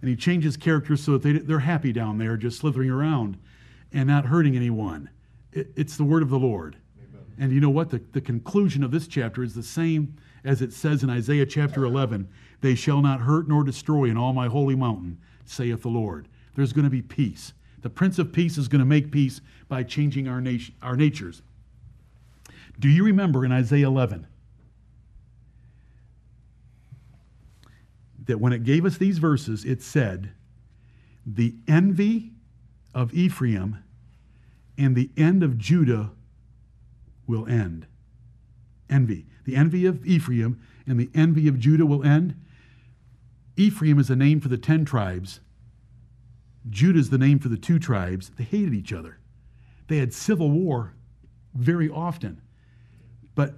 And 0.00 0.10
He 0.10 0.16
changes 0.16 0.56
character 0.56 0.96
so 0.96 1.12
that 1.12 1.22
they, 1.22 1.32
they're 1.38 1.60
happy 1.60 1.92
down 1.92 2.18
there, 2.18 2.36
just 2.36 2.58
slithering 2.58 2.90
around 2.90 3.38
and 3.92 4.08
not 4.08 4.26
hurting 4.26 4.56
anyone. 4.56 5.10
It, 5.52 5.68
it's 5.76 5.96
the 5.96 6.04
word 6.04 6.22
of 6.22 6.30
the 6.30 6.38
Lord. 6.38 6.76
Amen. 6.98 7.24
And 7.38 7.52
you 7.52 7.60
know 7.60 7.70
what? 7.70 7.90
The, 7.90 8.02
the 8.12 8.20
conclusion 8.20 8.84
of 8.84 8.90
this 8.90 9.06
chapter 9.06 9.42
is 9.42 9.54
the 9.54 9.62
same 9.62 10.16
as 10.44 10.60
it 10.60 10.72
says 10.72 11.02
in 11.02 11.10
Isaiah 11.10 11.46
chapter 11.46 11.84
11 11.84 12.28
They 12.60 12.74
shall 12.74 13.00
not 13.00 13.20
hurt 13.20 13.48
nor 13.48 13.64
destroy 13.64 14.04
in 14.04 14.16
all 14.16 14.32
my 14.32 14.48
holy 14.48 14.74
mountain 14.74 15.18
saith 15.44 15.82
the 15.82 15.88
Lord. 15.88 16.28
There's 16.54 16.72
going 16.72 16.84
to 16.84 16.90
be 16.90 17.02
peace. 17.02 17.52
The 17.84 17.90
Prince 17.90 18.18
of 18.18 18.32
Peace 18.32 18.56
is 18.56 18.66
going 18.66 18.78
to 18.78 18.86
make 18.86 19.12
peace 19.12 19.42
by 19.68 19.82
changing 19.82 20.26
our, 20.26 20.40
nation, 20.40 20.74
our 20.80 20.96
natures. 20.96 21.42
Do 22.80 22.88
you 22.88 23.04
remember 23.04 23.44
in 23.44 23.52
Isaiah 23.52 23.88
11 23.88 24.26
that 28.24 28.40
when 28.40 28.54
it 28.54 28.64
gave 28.64 28.86
us 28.86 28.96
these 28.96 29.18
verses, 29.18 29.66
it 29.66 29.82
said, 29.82 30.30
The 31.26 31.56
envy 31.68 32.32
of 32.94 33.12
Ephraim 33.12 33.84
and 34.78 34.96
the 34.96 35.10
end 35.14 35.42
of 35.42 35.58
Judah 35.58 36.10
will 37.26 37.46
end. 37.46 37.86
Envy. 38.88 39.26
The 39.44 39.56
envy 39.56 39.84
of 39.84 40.06
Ephraim 40.06 40.58
and 40.86 40.98
the 40.98 41.10
envy 41.14 41.48
of 41.48 41.58
Judah 41.58 41.84
will 41.84 42.02
end. 42.02 42.34
Ephraim 43.58 43.98
is 43.98 44.08
a 44.08 44.16
name 44.16 44.40
for 44.40 44.48
the 44.48 44.56
ten 44.56 44.86
tribes. 44.86 45.40
Judah 46.70 46.98
is 46.98 47.10
the 47.10 47.18
name 47.18 47.38
for 47.38 47.48
the 47.48 47.56
two 47.56 47.78
tribes. 47.78 48.30
They 48.36 48.44
hated 48.44 48.74
each 48.74 48.92
other. 48.92 49.18
They 49.88 49.98
had 49.98 50.12
civil 50.14 50.50
war 50.50 50.94
very 51.54 51.90
often. 51.90 52.40
But 53.34 53.54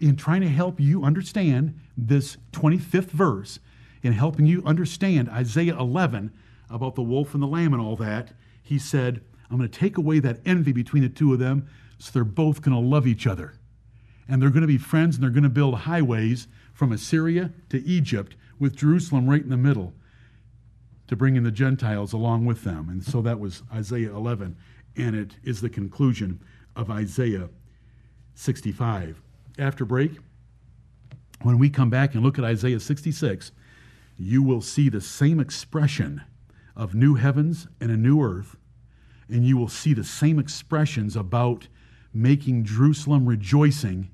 in 0.00 0.16
trying 0.16 0.40
to 0.40 0.48
help 0.48 0.80
you 0.80 1.04
understand 1.04 1.78
this 1.96 2.36
25th 2.52 3.10
verse, 3.10 3.60
in 4.02 4.12
helping 4.12 4.46
you 4.46 4.62
understand 4.64 5.30
Isaiah 5.30 5.78
11 5.78 6.32
about 6.68 6.94
the 6.94 7.02
wolf 7.02 7.34
and 7.34 7.42
the 7.42 7.46
lamb 7.46 7.72
and 7.72 7.80
all 7.80 7.96
that, 7.96 8.32
he 8.62 8.78
said, 8.78 9.22
I'm 9.50 9.58
going 9.58 9.68
to 9.68 9.78
take 9.78 9.96
away 9.96 10.18
that 10.20 10.40
envy 10.44 10.72
between 10.72 11.02
the 11.02 11.08
two 11.08 11.32
of 11.32 11.38
them 11.38 11.68
so 11.98 12.10
they're 12.12 12.24
both 12.24 12.62
going 12.62 12.74
to 12.74 12.88
love 12.88 13.06
each 13.06 13.26
other. 13.26 13.54
And 14.28 14.40
they're 14.40 14.50
going 14.50 14.62
to 14.62 14.66
be 14.66 14.78
friends 14.78 15.16
and 15.16 15.22
they're 15.22 15.30
going 15.30 15.44
to 15.44 15.48
build 15.48 15.74
highways 15.74 16.48
from 16.72 16.92
Assyria 16.92 17.52
to 17.68 17.82
Egypt 17.84 18.36
with 18.58 18.76
Jerusalem 18.76 19.28
right 19.28 19.42
in 19.42 19.50
the 19.50 19.56
middle 19.56 19.92
to 21.06 21.16
bring 21.16 21.36
in 21.36 21.44
the 21.44 21.50
Gentiles 21.50 22.12
along 22.12 22.46
with 22.46 22.64
them. 22.64 22.88
And 22.88 23.02
so 23.02 23.20
that 23.22 23.38
was 23.38 23.62
Isaiah 23.72 24.14
11, 24.14 24.56
and 24.96 25.14
it 25.16 25.36
is 25.42 25.60
the 25.60 25.68
conclusion 25.68 26.40
of 26.76 26.90
Isaiah 26.90 27.48
65. 28.34 29.20
After 29.58 29.84
break, 29.84 30.12
when 31.42 31.58
we 31.58 31.68
come 31.70 31.90
back 31.90 32.14
and 32.14 32.22
look 32.22 32.38
at 32.38 32.44
Isaiah 32.44 32.80
66, 32.80 33.52
you 34.16 34.42
will 34.42 34.60
see 34.60 34.88
the 34.88 35.00
same 35.00 35.40
expression 35.40 36.22
of 36.76 36.94
new 36.94 37.14
heavens 37.14 37.68
and 37.80 37.90
a 37.90 37.96
new 37.96 38.22
earth, 38.22 38.56
and 39.28 39.44
you 39.44 39.56
will 39.56 39.68
see 39.68 39.94
the 39.94 40.04
same 40.04 40.38
expressions 40.38 41.16
about 41.16 41.68
making 42.12 42.64
Jerusalem 42.64 43.26
rejoicing, 43.26 44.10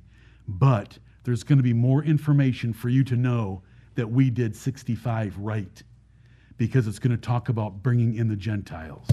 but 0.49 0.99
there's 1.25 1.43
going 1.43 1.59
to 1.59 1.63
be 1.63 1.73
more 1.73 2.03
information 2.03 2.73
for 2.73 2.89
you 2.89 3.05
to 3.05 3.17
know 3.17 3.63
that 3.95 4.11
we 4.11 4.31
did 4.31 4.57
65 4.57 5.37
right 5.39 5.83
because 6.61 6.87
it's 6.87 6.99
going 6.99 7.11
to 7.11 7.17
talk 7.17 7.49
about 7.49 7.83
bringing 7.83 8.17
in 8.17 8.29
the 8.29 8.37
Gentiles. 8.37 9.09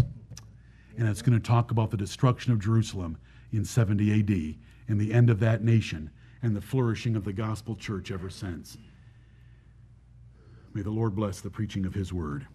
And 0.97 1.07
it's 1.07 1.21
going 1.21 1.39
to 1.39 1.47
talk 1.47 1.71
about 1.71 1.91
the 1.91 1.95
destruction 1.95 2.51
of 2.51 2.59
Jerusalem 2.59 3.17
in 3.53 3.63
70 3.63 4.19
AD 4.19 4.89
and 4.89 4.99
the 4.99 5.13
end 5.13 5.29
of 5.29 5.39
that 5.39 5.63
nation 5.63 6.09
and 6.43 6.53
the 6.53 6.59
flourishing 6.59 7.15
of 7.15 7.23
the 7.23 7.31
gospel 7.31 7.77
church 7.77 8.11
ever 8.11 8.29
since. 8.29 8.77
May 10.73 10.81
the 10.81 10.89
Lord 10.89 11.15
bless 11.15 11.39
the 11.39 11.49
preaching 11.49 11.85
of 11.85 11.93
his 11.93 12.11
word. 12.11 12.45